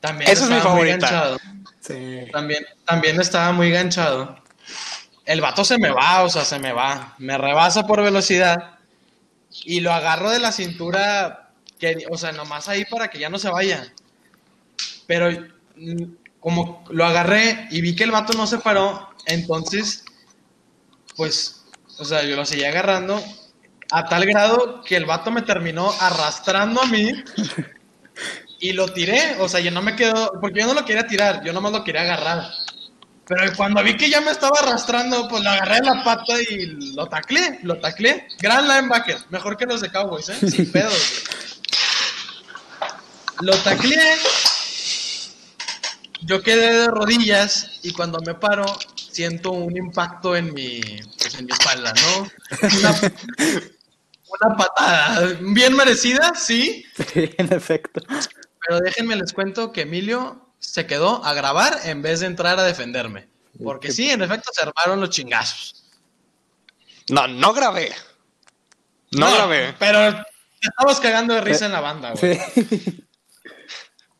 También 0.00 0.30
Esa 0.30 0.44
es 0.44 0.50
mi 0.50 0.56
estaba 0.56 0.74
muy 0.74 0.86
favorita. 0.86 1.10
ganchado. 1.10 1.38
Sí. 1.80 2.26
También, 2.32 2.64
también 2.84 3.20
estaba 3.20 3.52
muy 3.52 3.70
ganchado. 3.70 4.38
El 5.24 5.40
vato 5.40 5.64
se 5.64 5.78
me 5.78 5.90
va, 5.90 6.22
o 6.22 6.28
sea, 6.30 6.44
se 6.44 6.58
me 6.58 6.72
va. 6.72 7.14
Me 7.18 7.38
rebasa 7.38 7.86
por 7.86 8.02
velocidad 8.02 8.78
y 9.64 9.80
lo 9.80 9.92
agarro 9.92 10.30
de 10.30 10.40
la 10.40 10.52
cintura, 10.52 11.50
que, 11.78 12.06
o 12.10 12.18
sea, 12.18 12.32
nomás 12.32 12.68
ahí 12.68 12.84
para 12.84 13.08
que 13.08 13.18
ya 13.18 13.30
no 13.30 13.38
se 13.38 13.48
vaya. 13.50 13.92
Pero 15.06 15.30
mm, 15.76 16.04
como 16.40 16.84
lo 16.90 17.04
agarré 17.04 17.68
y 17.70 17.80
vi 17.80 17.94
que 17.96 18.04
el 18.04 18.10
vato 18.10 18.34
no 18.34 18.46
se 18.46 18.58
paró, 18.58 19.08
entonces, 19.26 20.03
pues, 21.16 21.64
o 21.98 22.04
sea, 22.04 22.22
yo 22.24 22.36
lo 22.36 22.44
seguí 22.44 22.64
agarrando 22.64 23.22
a 23.90 24.04
tal 24.06 24.26
grado 24.26 24.82
que 24.82 24.96
el 24.96 25.06
vato 25.06 25.30
me 25.30 25.42
terminó 25.42 25.92
arrastrando 26.00 26.82
a 26.82 26.86
mí 26.86 27.12
y 28.60 28.72
lo 28.72 28.92
tiré. 28.92 29.36
O 29.40 29.48
sea, 29.48 29.60
yo 29.60 29.70
no 29.70 29.82
me 29.82 29.94
quedo, 29.94 30.32
porque 30.40 30.60
yo 30.60 30.66
no 30.66 30.74
lo 30.74 30.84
quería 30.84 31.06
tirar, 31.06 31.44
yo 31.44 31.52
nomás 31.52 31.72
lo 31.72 31.84
quería 31.84 32.02
agarrar. 32.02 32.50
Pero 33.26 33.56
cuando 33.56 33.82
vi 33.82 33.96
que 33.96 34.10
ya 34.10 34.20
me 34.20 34.30
estaba 34.30 34.58
arrastrando, 34.60 35.28
pues 35.28 35.42
lo 35.42 35.50
agarré 35.50 35.76
de 35.76 35.86
la 35.86 36.04
pata 36.04 36.34
y 36.42 36.94
lo 36.94 37.06
taclé, 37.06 37.60
lo 37.62 37.78
taclé. 37.78 38.28
Gran 38.38 38.68
linebacker, 38.68 39.18
mejor 39.30 39.56
que 39.56 39.64
los 39.64 39.80
de 39.80 39.90
Cowboys, 39.90 40.28
¿eh? 40.28 40.50
Sin 40.50 40.70
pedos. 40.70 41.24
Lo 43.40 43.56
taclé. 43.58 44.16
Yo 46.20 46.42
quedé 46.42 46.72
de 46.72 46.86
rodillas 46.88 47.80
y 47.82 47.92
cuando 47.92 48.18
me 48.20 48.34
paro 48.34 48.64
siento 49.14 49.52
un 49.52 49.76
impacto 49.76 50.34
en 50.36 50.52
mi, 50.52 50.80
pues, 51.18 51.34
en 51.36 51.46
mi 51.46 51.52
espalda, 51.52 51.92
¿no? 51.94 52.30
Una, 52.78 53.12
una 54.46 54.56
patada. 54.56 55.36
Bien 55.40 55.74
merecida, 55.76 56.32
sí. 56.34 56.84
Sí, 57.12 57.30
en 57.38 57.52
efecto. 57.52 58.00
Pero 58.66 58.80
déjenme 58.80 59.16
les 59.16 59.32
cuento 59.32 59.72
que 59.72 59.82
Emilio 59.82 60.48
se 60.58 60.86
quedó 60.86 61.24
a 61.24 61.34
grabar 61.34 61.78
en 61.84 62.02
vez 62.02 62.20
de 62.20 62.26
entrar 62.26 62.58
a 62.58 62.64
defenderme. 62.64 63.28
Porque 63.62 63.92
sí, 63.92 64.10
en 64.10 64.22
efecto 64.22 64.50
se 64.52 64.62
armaron 64.62 65.00
los 65.00 65.10
chingazos. 65.10 65.84
No, 67.10 67.28
no 67.28 67.52
grabé. 67.52 67.92
No, 69.12 69.30
grabé. 69.32 69.74
Pero 69.78 70.12
te 70.60 70.68
estabas 70.68 70.98
cagando 71.00 71.34
de 71.34 71.40
risa 71.42 71.66
en 71.66 71.72
la 71.72 71.80
banda, 71.80 72.12
güey. 72.18 72.40
Sí. 72.54 73.04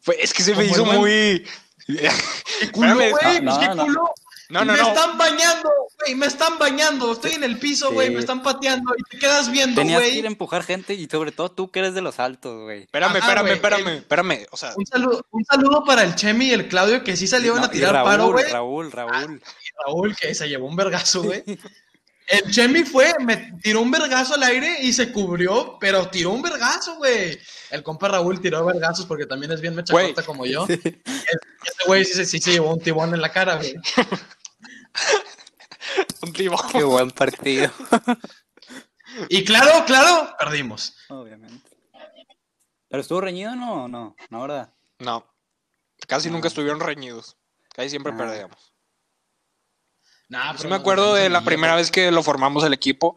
Fue- 0.03 0.23
es 0.23 0.33
que 0.35 0.43
se 0.43 0.55
me 0.55 0.67
hizo 0.67 0.85
buen- 0.85 0.99
muy... 0.99 1.47
¿Qué 1.87 2.71
culo, 2.73 2.95
güey? 2.95 3.11
no, 3.11 3.19
Pues 3.19 3.43
no, 3.43 3.61
qué 3.61 3.69
no. 3.75 3.85
culo. 3.85 4.15
No, 4.51 4.65
no, 4.65 4.73
me 4.75 4.79
no. 4.79 4.89
están 4.89 5.17
bañando, 5.17 5.71
güey, 6.01 6.15
me 6.15 6.27
están 6.27 6.59
bañando. 6.59 7.13
Estoy 7.13 7.33
en 7.33 7.45
el 7.45 7.59
piso, 7.59 7.91
güey, 7.93 8.09
Sí. 8.09 8.15
me 8.15 8.21
están 8.21 8.43
pateando 8.43 8.93
y 8.97 9.03
te 9.05 9.19
quedas 9.19 9.51
viendo, 9.51 9.81
Tenías 9.81 10.01
que 10.03 10.09
ir 10.09 10.13
a 10.13 10.21
güey. 10.21 10.27
empujar 10.27 10.63
gente 10.65 10.95
y 10.95 11.07
sobre 11.09 11.33
todo 11.33 11.51
tú 11.51 11.71
que 11.71 11.79
eres 11.81 11.95
de 11.95 12.03
los 12.03 12.21
altos, 12.21 12.63
güey. 12.63 12.83
Espérame, 12.83 13.11
Ajá, 13.17 13.19
espérame, 13.19 13.43
güey, 13.45 13.55
espérame, 13.55 13.89
el- 13.89 13.97
espérame. 13.99 14.47
O 14.51 14.57
sea, 14.57 14.73
Un 14.77 14.87
saludo, 14.87 15.27
un 15.31 15.45
saludo 15.45 15.85
para 15.85 16.03
el 16.03 16.15
Chemi 16.15 16.47
y 16.47 16.53
el 16.53 16.69
Claudio 16.69 17.03
que 17.03 17.17
sí 17.17 17.27
salieron 17.27 17.59
No, 17.61 17.65
a 17.67 17.71
tirar 17.71 17.95
Raúl, 17.95 18.07
paro, 18.11 18.33
güey. 18.33 18.45
Raúl, 18.53 18.93
Raúl. 18.93 19.43
Raúl 19.87 20.17
que 20.17 20.35
se 20.35 20.49
llevó 20.49 20.67
un 20.67 20.77
vergazo, 20.77 21.23
güey. 21.23 21.43
El 22.27 22.51
Chemi 22.51 22.85
fue, 22.85 23.13
me 23.21 23.53
tiró 23.63 23.83
un 23.83 23.91
vergazo 23.91 24.35
al 24.35 24.43
aire 24.45 24.79
y 24.81 24.93
se 24.95 25.13
cubrió, 25.13 25.77
pero 25.79 26.09
tiró 26.09 26.31
un 26.31 26.41
vergazo, 26.43 26.97
güey. 26.97 27.39
El 27.71 27.83
compa 27.83 28.09
Raúl 28.09 28.41
tiró 28.41 28.65
vergazos 28.65 29.05
porque 29.07 29.27
también 29.27 29.53
es 29.53 29.61
bien 29.61 29.75
mechacota 29.75 30.23
como 30.23 30.47
yo. 30.47 30.67
Este 31.65 31.85
güey 31.87 32.05
sí, 32.05 32.13
se- 32.15 32.27
sí 32.27 32.39
se 32.41 32.53
llevó 32.53 32.73
un 32.75 32.81
tibón 32.81 33.13
en 33.15 33.21
la 33.23 33.31
cara, 33.33 33.57
güey. 33.57 33.75
un 36.23 36.33
tipo. 36.33 36.57
Qué 36.73 36.83
buen 36.85 37.11
partido. 37.11 37.71
Y 39.29 39.45
claro, 39.45 39.85
claro, 39.87 40.35
perdimos. 40.39 40.97
Obviamente. 41.09 41.71
¿Pero 42.89 43.01
estuvo 43.01 43.21
reñido 43.21 43.55
no? 43.57 43.89
No, 43.89 44.15
no, 44.31 44.43
¿verdad? 44.43 44.73
No. 44.99 45.27
Casi 46.07 46.31
nunca 46.31 46.49
estuvieron 46.49 46.81
reñidos. 46.81 47.37
Casi 47.75 47.91
siempre 47.91 48.13
Ah. 48.15 48.19
perdíamos. 48.19 48.74
Nah, 50.35 50.57
Sí 50.57 50.67
me 50.67 50.75
acuerdo 50.75 51.15
de 51.15 51.29
la 51.29 51.43
primera 51.43 51.77
vez 51.77 51.91
que 51.93 52.11
lo 52.11 52.23
formamos 52.25 52.65
el 52.65 52.73
equipo. 52.73 53.17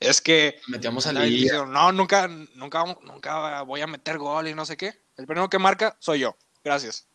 Es 0.00 0.20
que 0.20 0.60
Metíamos 0.68 1.06
a 1.06 1.12
liga. 1.14 1.24
dice, 1.24 1.66
no, 1.66 1.92
nunca, 1.92 2.28
nunca, 2.28 2.84
nunca 3.02 3.62
voy 3.62 3.80
a 3.80 3.86
meter 3.86 4.18
gol 4.18 4.46
y 4.48 4.54
no 4.54 4.66
sé 4.66 4.76
qué. 4.76 5.00
El 5.16 5.26
primero 5.26 5.48
que 5.48 5.58
marca 5.58 5.96
soy 5.98 6.20
yo. 6.20 6.36
Gracias. 6.62 7.06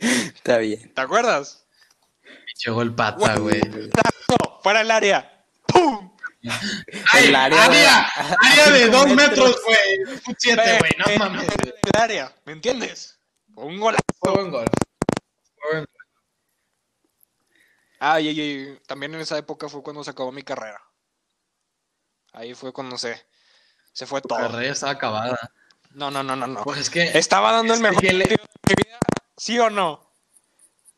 Está 0.00 0.58
bien. 0.58 0.92
¿Te 0.92 1.00
acuerdas? 1.00 1.64
Llegó 2.64 2.82
el 2.82 2.92
pata, 2.94 3.36
güey. 3.38 3.60
Para 4.62 4.80
el 4.82 4.90
área. 4.90 5.44
¡Pum! 5.66 6.10
¡Ay, 7.12 7.26
El 7.28 7.36
área 7.36 7.64
área! 7.64 8.10
de- 8.16 8.36
¡Área 8.48 8.70
de 8.72 8.88
dos 8.90 9.06
metros. 9.08 9.56
güey! 9.64 10.18
Un 10.26 10.36
siete, 10.38 10.78
güey, 10.78 10.92
no 10.98 11.18
mames. 11.24 11.46
El 11.94 12.00
área, 12.00 12.34
¿me 12.44 12.52
entiendes? 12.52 13.18
Un 13.54 13.78
golazo. 13.78 14.02
Fue 14.18 14.32
buen 14.32 14.50
gol. 14.50 14.66
Fue 15.60 15.70
buen 15.70 15.84
gol. 15.84 15.99
Ah, 18.00 18.20
y, 18.20 18.28
y- 18.28 18.40
y 18.40 18.76
también 18.86 19.14
en 19.14 19.20
esa 19.20 19.36
época 19.38 19.68
fue 19.68 19.82
cuando 19.82 20.02
se 20.02 20.10
acabó 20.10 20.32
mi 20.32 20.42
carrera. 20.42 20.80
Ahahí 22.32 22.54
fue 22.54 22.72
cuando 22.72 22.96
se, 22.96 23.20
se 23.92 24.06
fue 24.06 24.20
La 24.20 24.22
todo. 24.22 24.38
carrera 24.38 24.72
estaba 24.72 24.92
acabada. 24.92 25.38
No, 25.90 26.10
no, 26.10 26.22
no, 26.22 26.34
no, 26.36 26.46
no. 26.46 26.62
Pues 26.64 26.80
es 26.80 26.90
que 26.90 27.02
Estaba 27.18 27.52
dando 27.52 27.74
el 27.74 27.78
es 27.78 27.82
mejor 27.82 28.02
le- 28.04 28.10
partido 28.24 28.44
de 28.66 28.74
mi 28.76 28.82
vida, 28.84 28.98
¿sí 29.36 29.58
o 29.58 29.68
no? 29.70 30.10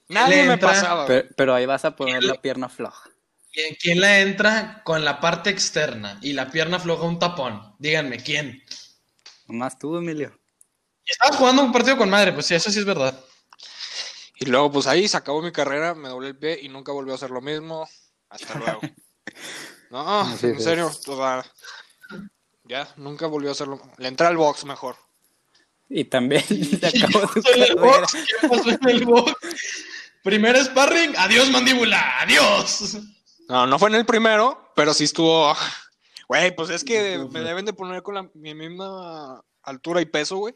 Nadie 0.09 0.37
Le 0.43 0.47
me 0.49 0.53
entra- 0.55 0.69
pasaba. 0.71 1.07
Pero, 1.07 1.29
pero 1.37 1.55
ahí 1.55 1.65
vas 1.67 1.85
a 1.85 1.97
poner 1.97 2.23
la 2.23 2.35
pierna 2.41 2.69
floja. 2.69 3.09
¿Quién, 3.51 3.75
quién 3.81 4.01
la 4.01 4.21
entra 4.21 4.83
con 4.85 5.05
la 5.05 5.21
parte 5.21 5.51
externa 5.51 6.19
y 6.23 6.33
la 6.35 6.51
pierna 6.51 6.79
floja 6.79 7.05
un 7.05 7.19
tapón? 7.19 7.75
Díganme, 7.79 8.19
¿quién? 8.19 8.63
Nomás 9.47 9.79
tú, 9.79 9.97
Emilio. 9.97 10.39
Estaba 11.05 11.37
jugando 11.37 11.63
un 11.63 11.73
partido 11.73 11.97
con 11.97 12.09
madre, 12.09 12.33
pues 12.33 12.47
sí, 12.47 12.55
eso 12.55 12.71
sí 12.71 12.79
es 12.79 12.85
verdad. 12.85 13.19
Y 14.43 14.47
luego, 14.47 14.73
pues 14.73 14.87
ahí 14.87 15.07
se 15.07 15.17
acabó 15.17 15.41
mi 15.41 15.53
carrera, 15.53 15.95
me 15.95 16.09
doblé 16.09 16.29
el 16.29 16.37
pie 16.37 16.59
y 16.61 16.69
nunca 16.69 16.91
volvió 16.93 17.13
a 17.13 17.17
hacer 17.17 17.31
lo 17.31 17.41
mismo. 17.41 17.89
Hasta 18.29 18.59
luego. 18.59 18.81
No, 19.91 20.21
Así 20.23 20.47
en 20.47 20.57
es. 20.57 20.65
serio, 20.65 20.87
o 20.87 21.17
sea, 21.17 21.45
ya, 22.65 22.89
nunca 22.97 23.27
volvió 23.27 23.51
a 23.51 23.53
hacerlo. 23.53 23.79
Le 23.99 24.09
entré 24.09 24.27
al 24.27 24.39
box 24.39 24.65
mejor. 24.65 24.97
Y 25.91 26.07
también 26.07 26.43
se 26.81 26.87
acabó 26.87 27.29
tu 27.35 27.41
En 27.53 27.63
el 27.63 27.75
carrera. 27.77 27.99
box, 28.01 28.13
¿Qué 28.41 28.49
pasó 28.49 28.71
en 28.71 28.89
el 28.89 29.05
box? 29.05 29.35
Primer 30.23 30.57
sparring, 30.65 31.15
adiós 31.19 31.51
mandíbula, 31.51 32.21
adiós. 32.21 32.97
No, 33.51 33.67
no 33.67 33.79
fue 33.79 33.91
en 33.91 33.97
el 33.97 34.07
primero, 34.07 34.73
pero 34.75 34.95
sí 34.95 35.05
estuvo. 35.05 35.55
Güey, 36.27 36.57
pues 36.57 36.71
es 36.71 36.85
que 36.85 37.19
me 37.31 37.41
deben 37.41 37.67
de 37.67 37.75
poner 37.75 38.03
con 38.03 38.15
la, 38.15 38.31
mi 38.33 38.55
misma 38.55 39.45
altura 39.63 40.01
y 40.01 40.07
peso, 40.07 40.39
güey. 40.39 40.55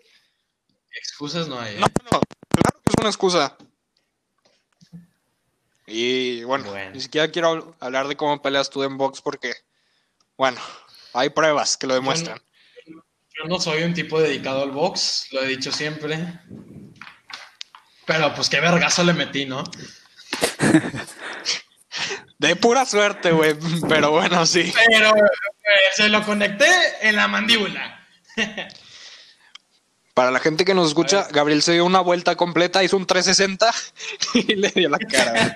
Excusas 0.93 1.47
no 1.47 1.61
hay. 1.61 1.75
¿eh? 1.75 1.79
No, 1.81 1.87
no, 1.87 2.21
claro 2.49 2.81
que 2.83 2.93
es 2.93 2.95
una 2.99 3.09
excusa. 3.11 3.57
Y 5.87 6.43
bueno, 6.45 6.71
Bueno. 6.71 6.91
ni 6.91 7.01
siquiera 7.01 7.31
quiero 7.31 7.77
hablar 7.81 8.09
de 8.09 8.17
cómo 8.17 8.43
peleas 8.43 8.71
tú 8.71 8.83
en 8.83 8.97
box 8.97 9.21
porque, 9.23 9.55
bueno, 10.37 10.61
hay 11.13 11.31
pruebas 11.31 11.77
que 11.77 11.87
lo 11.87 11.95
demuestran. 11.95 12.41
Yo 12.87 13.45
no 13.49 13.61
soy 13.61 13.83
un 13.83 13.95
tipo 13.95 14.19
dedicado 14.21 14.63
al 14.63 14.71
box, 14.71 15.29
lo 15.33 15.43
he 15.43 15.47
dicho 15.49 15.71
siempre. 15.71 16.19
Pero 18.07 18.35
pues 18.35 18.49
qué 18.49 18.61
vergazo 18.61 19.05
le 19.05 19.13
metí, 19.13 19.45
¿no? 19.47 19.63
De 22.39 22.55
pura 22.57 22.85
suerte, 22.85 23.31
güey, 23.33 23.57
pero 23.89 24.11
bueno, 24.11 24.45
sí. 24.45 24.73
Pero 24.89 25.17
eh, 25.17 25.21
se 25.95 26.09
lo 26.11 26.23
conecté 26.23 26.67
en 27.01 27.17
la 27.17 27.29
mandíbula. 27.29 28.07
Para 30.17 30.31
la 30.31 30.41
gente 30.41 30.65
que 30.65 30.73
nos 30.73 30.89
escucha, 30.89 31.29
Gabriel 31.31 31.61
se 31.61 31.75
dio 31.75 31.85
una 31.85 32.01
vuelta 32.01 32.37
completa, 32.37 32.83
hizo 32.83 32.97
un 32.97 33.05
360 33.05 33.71
y 34.35 34.55
le 34.55 34.71
dio 34.71 34.89
la 34.89 34.99
cara. 34.99 35.55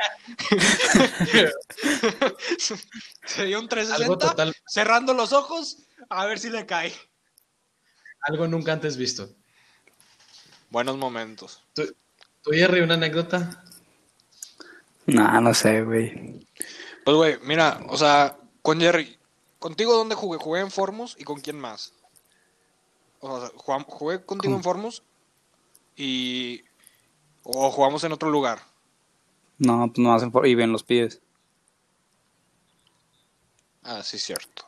se 3.24 3.46
dio 3.46 3.58
un 3.58 3.64
Algo 3.64 3.68
360, 3.68 4.18
total, 4.18 4.54
cerrando 4.66 5.14
los 5.14 5.32
ojos, 5.32 5.78
a 6.10 6.26
ver 6.26 6.38
si 6.38 6.50
le 6.50 6.66
cae. 6.66 6.92
algo 8.20 8.46
nunca 8.48 8.74
antes 8.74 8.98
visto. 8.98 9.30
Buenos 10.68 10.98
momentos. 10.98 11.62
¿Tú, 11.72 11.96
tú, 12.42 12.50
Jerry, 12.50 12.82
una 12.82 12.94
anécdota? 12.94 13.64
Nah, 15.06 15.40
no 15.40 15.54
sé, 15.54 15.84
güey. 15.84 16.46
Pues, 17.06 17.16
güey, 17.16 17.38
mira, 17.44 17.80
o 17.88 17.96
sea, 17.96 18.36
con 18.60 18.78
Jerry, 18.78 19.18
¿contigo 19.58 19.96
dónde 19.96 20.16
jugué? 20.16 20.36
Jugué 20.36 20.60
en 20.60 20.70
Formus 20.70 21.16
y 21.18 21.24
con 21.24 21.40
quién 21.40 21.58
más. 21.58 21.94
O 23.20 23.40
sea, 23.40 23.50
jugué 23.86 24.24
contigo 24.24 24.52
Con- 24.52 24.58
en 24.58 24.62
Formus 24.64 25.02
y. 25.96 26.62
O 27.42 27.70
jugamos 27.70 28.02
en 28.04 28.12
otro 28.12 28.30
lugar. 28.30 28.60
No, 29.58 29.86
pues 29.92 29.98
no 29.98 30.12
hacen. 30.14 30.32
Y 30.44 30.54
ven 30.54 30.72
los 30.72 30.82
pies. 30.82 31.20
Ah, 33.82 34.02
sí, 34.02 34.18
cierto. 34.18 34.64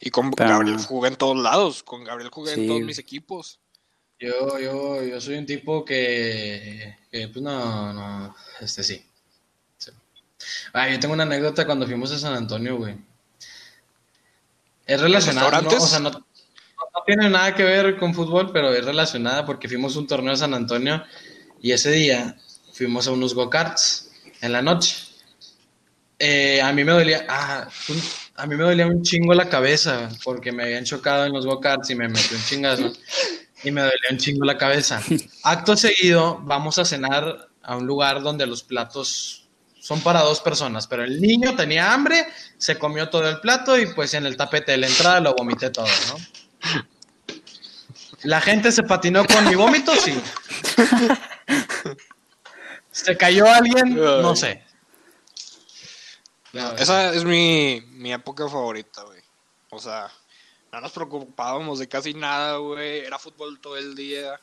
Y 0.00 0.10
con 0.10 0.30
Pero- 0.30 0.50
Gabriel 0.50 0.78
jugué 0.84 1.08
en 1.08 1.16
todos 1.16 1.36
lados. 1.36 1.82
Con 1.82 2.04
Gabriel 2.04 2.30
jugué 2.30 2.54
Sí. 2.54 2.60
en 2.62 2.66
todos 2.68 2.80
mis 2.82 2.98
equipos. 2.98 3.58
Yo, 4.18 4.58
yo, 4.58 5.02
yo 5.02 5.20
soy 5.20 5.36
un 5.38 5.46
tipo 5.46 5.82
que, 5.84 6.98
que, 7.10 7.28
pues 7.28 7.42
no, 7.42 7.92
no, 7.94 8.34
este 8.60 8.82
sí. 8.84 9.02
Sí. 9.78 9.90
Ah, 10.74 10.88
yo 10.90 11.00
tengo 11.00 11.14
una 11.14 11.22
anécdota 11.22 11.64
cuando 11.64 11.86
fuimos 11.86 12.12
a 12.12 12.18
San 12.18 12.34
Antonio, 12.34 12.76
güey. 12.76 12.96
Es 14.86 15.00
relacionada, 15.00 15.62
no, 15.62 15.68
o 15.70 15.80
sea, 15.80 16.00
no, 16.00 16.10
no- 16.94 17.02
tiene 17.06 17.28
nada 17.30 17.54
que 17.54 17.64
ver 17.64 17.96
con 17.98 18.14
fútbol, 18.14 18.50
pero 18.52 18.72
es 18.74 18.84
relacionada 18.84 19.44
porque 19.44 19.68
fuimos 19.68 19.96
a 19.96 19.98
un 20.00 20.06
torneo 20.06 20.32
a 20.32 20.36
San 20.36 20.54
Antonio 20.54 21.02
y 21.60 21.72
ese 21.72 21.90
día 21.90 22.36
fuimos 22.72 23.06
a 23.06 23.12
unos 23.12 23.34
go-karts 23.34 24.10
en 24.40 24.52
la 24.52 24.62
noche. 24.62 24.96
Eh, 26.18 26.60
a 26.60 26.72
mí 26.72 26.84
me 26.84 26.92
dolía, 26.92 27.24
ah, 27.28 27.66
un- 27.88 28.02
a 28.36 28.46
mí 28.46 28.54
me 28.54 28.64
dolía 28.64 28.86
un 28.86 29.02
chingo 29.02 29.32
la 29.34 29.48
cabeza 29.48 30.08
porque 30.22 30.52
me 30.52 30.64
habían 30.64 30.84
chocado 30.84 31.24
en 31.24 31.32
los 31.32 31.46
go-karts 31.46 31.90
y 31.90 31.94
me 31.94 32.08
metió 32.08 32.36
un 32.36 32.44
chingazo 32.44 32.92
y 33.64 33.70
me 33.70 33.80
dolía 33.80 34.08
un 34.10 34.18
chingo 34.18 34.44
la 34.44 34.58
cabeza. 34.58 35.00
Acto 35.44 35.76
seguido, 35.76 36.38
vamos 36.42 36.78
a 36.78 36.84
cenar 36.84 37.48
a 37.62 37.76
un 37.76 37.86
lugar 37.86 38.22
donde 38.22 38.46
los 38.46 38.62
platos 38.62 39.48
son 39.80 40.00
para 40.02 40.20
dos 40.20 40.40
personas, 40.40 40.86
pero 40.86 41.04
el 41.04 41.20
niño 41.22 41.56
tenía 41.56 41.92
hambre, 41.92 42.26
se 42.58 42.78
comió 42.78 43.08
todo 43.08 43.26
el 43.28 43.40
plato 43.40 43.78
y 43.78 43.86
pues 43.86 44.12
en 44.12 44.26
el 44.26 44.36
tapete 44.36 44.72
de 44.72 44.78
la 44.78 44.86
entrada 44.88 45.20
lo 45.20 45.34
vomité 45.34 45.70
todo, 45.70 45.86
¿no? 46.08 46.16
La 48.22 48.40
gente 48.40 48.70
se 48.70 48.82
patinó 48.82 49.24
con 49.26 49.48
mi 49.48 49.54
vómito, 49.54 49.94
sí. 49.96 50.20
¿Se 52.92 53.16
cayó 53.16 53.46
alguien? 53.46 53.94
No 53.96 54.36
sé. 54.36 54.62
No, 56.52 56.72
Esa 56.72 57.14
es 57.14 57.24
mi, 57.24 57.80
mi 57.92 58.12
época 58.12 58.48
favorita, 58.48 59.02
güey. 59.04 59.22
O 59.70 59.78
sea, 59.78 60.10
no 60.72 60.80
nos 60.80 60.92
preocupábamos 60.92 61.78
de 61.78 61.88
casi 61.88 62.12
nada, 62.12 62.56
güey. 62.56 63.00
Era 63.00 63.18
fútbol 63.18 63.60
todo 63.60 63.76
el 63.76 63.94
día. 63.94 64.40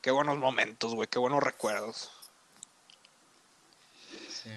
Qué 0.00 0.10
buenos 0.10 0.38
momentos, 0.38 0.94
güey. 0.94 1.08
Qué 1.08 1.18
buenos 1.18 1.42
recuerdos. 1.42 2.10
sí. 4.28 4.50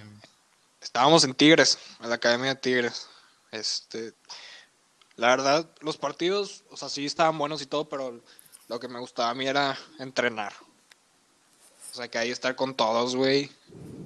Estábamos 0.81 1.23
en 1.23 1.35
Tigres, 1.35 1.77
en 2.01 2.09
la 2.09 2.15
Academia 2.15 2.55
de 2.55 2.59
Tigres. 2.59 3.07
Este, 3.51 4.13
la 5.21 5.27
verdad, 5.27 5.69
los 5.81 5.97
partidos, 5.97 6.63
o 6.71 6.77
sea, 6.77 6.89
sí 6.89 7.05
estaban 7.05 7.37
buenos 7.37 7.61
y 7.61 7.67
todo, 7.67 7.87
pero 7.87 8.19
lo 8.67 8.79
que 8.79 8.87
me 8.87 8.99
gustaba 8.99 9.29
a 9.29 9.33
mí 9.35 9.45
era 9.45 9.77
entrenar. 9.99 10.51
O 11.91 11.93
sea, 11.93 12.07
que 12.07 12.17
ahí 12.17 12.31
estar 12.31 12.55
con 12.55 12.73
todos, 12.73 13.15
güey. 13.15 13.51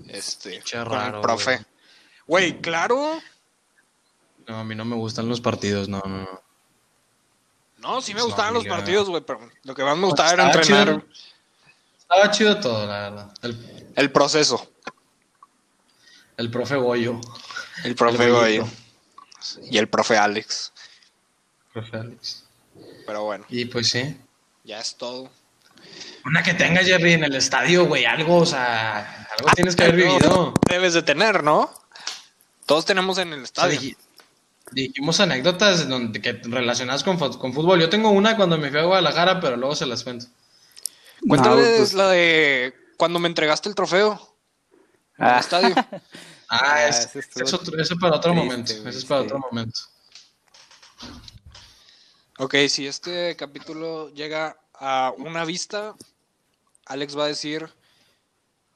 Este, 0.09 0.61
con 0.69 0.85
raro, 0.85 1.15
el 1.15 1.21
profe. 1.21 1.65
Güey, 2.27 2.59
claro. 2.59 3.21
No, 4.45 4.59
a 4.59 4.63
mí 4.65 4.75
no 4.75 4.83
me 4.83 4.97
gustan 4.97 5.29
los 5.29 5.39
partidos, 5.39 5.87
no, 5.87 6.01
no. 6.05 6.17
no. 6.17 6.41
No, 7.77 8.01
sí 8.01 8.13
me 8.13 8.19
No, 8.19 8.25
gustaban 8.25 8.53
los 8.53 8.65
partidos, 8.65 9.07
güey, 9.07 9.23
pero 9.25 9.39
lo 9.63 9.73
que 9.73 9.85
más 9.85 9.95
me 9.95 10.07
gustaba 10.07 10.31
era 10.31 10.51
entrenar 10.51 10.87
chido. 10.87 11.05
Estaba 11.97 12.31
chido 12.31 12.59
todo, 12.59 12.85
la 12.87 13.09
verdad. 13.09 13.33
El, 13.41 13.93
el 13.95 14.11
proceso. 14.11 14.69
el 16.35 16.51
profe 16.51 16.75
Goyo. 16.75 17.21
El 17.85 17.95
profe 17.95 18.25
El 18.25 18.31
Goyo. 18.33 18.67
Y 19.71 19.77
el 19.77 19.87
profe 19.87 20.17
Alex. 20.17 20.73
Profe 21.75 21.97
Alex. 21.97 22.45
Pero 23.05 23.23
bueno, 23.25 23.45
Y 23.49 23.65
pues 23.65 23.89
sí. 23.89 24.17
ya 24.63 24.79
es 24.79 24.95
todo. 24.95 25.29
Una 26.25 26.41
que 26.41 26.53
tenga 26.53 26.81
Jerry 26.83 27.13
en 27.13 27.25
el 27.25 27.35
estadio, 27.35 27.85
güey, 27.85 28.05
algo, 28.05 28.37
o 28.37 28.45
sea, 28.45 29.27
algo 29.37 29.51
tienes 29.53 29.75
que 29.75 29.83
haber 29.83 29.95
No, 30.05 30.13
vivido. 30.17 30.53
Debes 30.69 30.93
de 30.93 31.03
tener, 31.03 31.43
¿no? 31.43 31.69
Todos 32.65 32.85
tenemos 32.85 33.17
en 33.17 33.27
el 33.33 33.33
O 33.33 33.37
sea, 33.39 33.43
estadio. 33.43 33.79
dij- 33.81 33.97
dijimos 34.71 35.19
anécdotas 35.19 35.87
donde, 35.89 36.21
que 36.21 36.31
relacionadas 36.43 37.03
con, 37.03 37.17
con 37.17 37.53
fútbol. 37.53 37.79
Yo 37.81 37.89
tengo 37.89 38.09
una 38.09 38.37
cuando 38.37 38.57
me 38.57 38.69
fui 38.69 38.79
a 38.79 38.83
Guadalajara, 38.83 39.41
pero 39.41 39.57
luego 39.57 39.75
se 39.75 39.85
las 39.85 40.03
cuento. 40.05 40.27
Cuéntales 41.27 41.77
pues- 41.77 41.93
la 41.93 42.07
de 42.07 42.73
cuando 42.97 43.19
me 43.19 43.27
entregaste 43.27 43.67
el 43.67 43.75
trofeo 43.75 44.13
al 45.17 45.29
Ah, 45.35 45.39
estadio. 45.39 45.75
Ah, 45.77 45.89
Ah, 46.47 46.87
es, 46.87 47.07
ese 47.15 47.19
es 47.43 47.53
otro- 47.53 47.73
para 47.99 48.15
otro 48.17 48.31
triste, 48.31 48.45
momento. 48.47 48.71
Eso 48.71 48.89
es 48.99 49.05
para 49.05 49.21
sí. 49.21 49.25
otro 49.25 49.39
momento. 49.39 49.79
Ok, 52.37 52.55
si 52.67 52.85
este 52.85 53.35
capítulo 53.37 54.13
llega 54.13 54.59
a 54.73 55.13
una 55.17 55.45
vista, 55.45 55.95
Alex 56.85 57.17
va 57.17 57.23
a 57.25 57.27
decir 57.27 57.71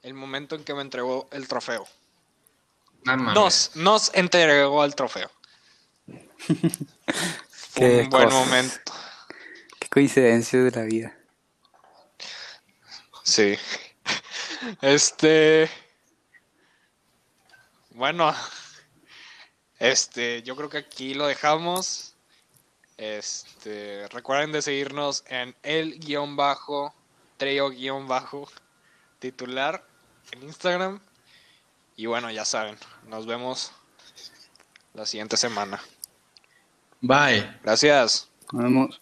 el 0.02 0.14
momento 0.14 0.56
en 0.56 0.64
que 0.64 0.72
me 0.72 0.80
entregó 0.80 1.28
el 1.30 1.46
trofeo. 1.46 1.86
No. 3.04 3.16
Nos, 3.16 3.72
nos 3.76 4.10
entregó 4.14 4.82
el 4.82 4.94
trofeo. 4.94 5.30
Qué 7.74 8.00
un 8.02 8.10
buen 8.10 8.28
cosas. 8.28 8.32
momento. 8.32 8.92
Qué 9.78 9.88
coincidencia 9.88 10.62
de 10.62 10.70
la 10.70 10.82
vida. 10.82 11.18
Sí. 13.24 13.56
Este. 14.82 15.70
Bueno. 17.90 18.34
Este, 19.78 20.42
yo 20.42 20.54
creo 20.54 20.68
que 20.68 20.78
aquí 20.78 21.14
lo 21.14 21.26
dejamos. 21.26 22.09
Este, 23.00 24.06
recuerden 24.08 24.52
de 24.52 24.60
seguirnos 24.60 25.24
en 25.28 25.56
el 25.62 25.98
guion 26.00 26.36
bajo, 26.36 26.94
trio 27.38 27.70
guion 27.70 28.06
bajo, 28.06 28.46
titular 29.18 29.82
en 30.32 30.42
Instagram. 30.42 31.00
Y 31.96 32.04
bueno, 32.04 32.30
ya 32.30 32.44
saben, 32.44 32.76
nos 33.08 33.24
vemos 33.24 33.72
la 34.92 35.06
siguiente 35.06 35.38
semana. 35.38 35.80
Bye. 37.00 37.58
Gracias. 37.62 38.28
Nos 38.52 38.64
vemos. 38.64 39.00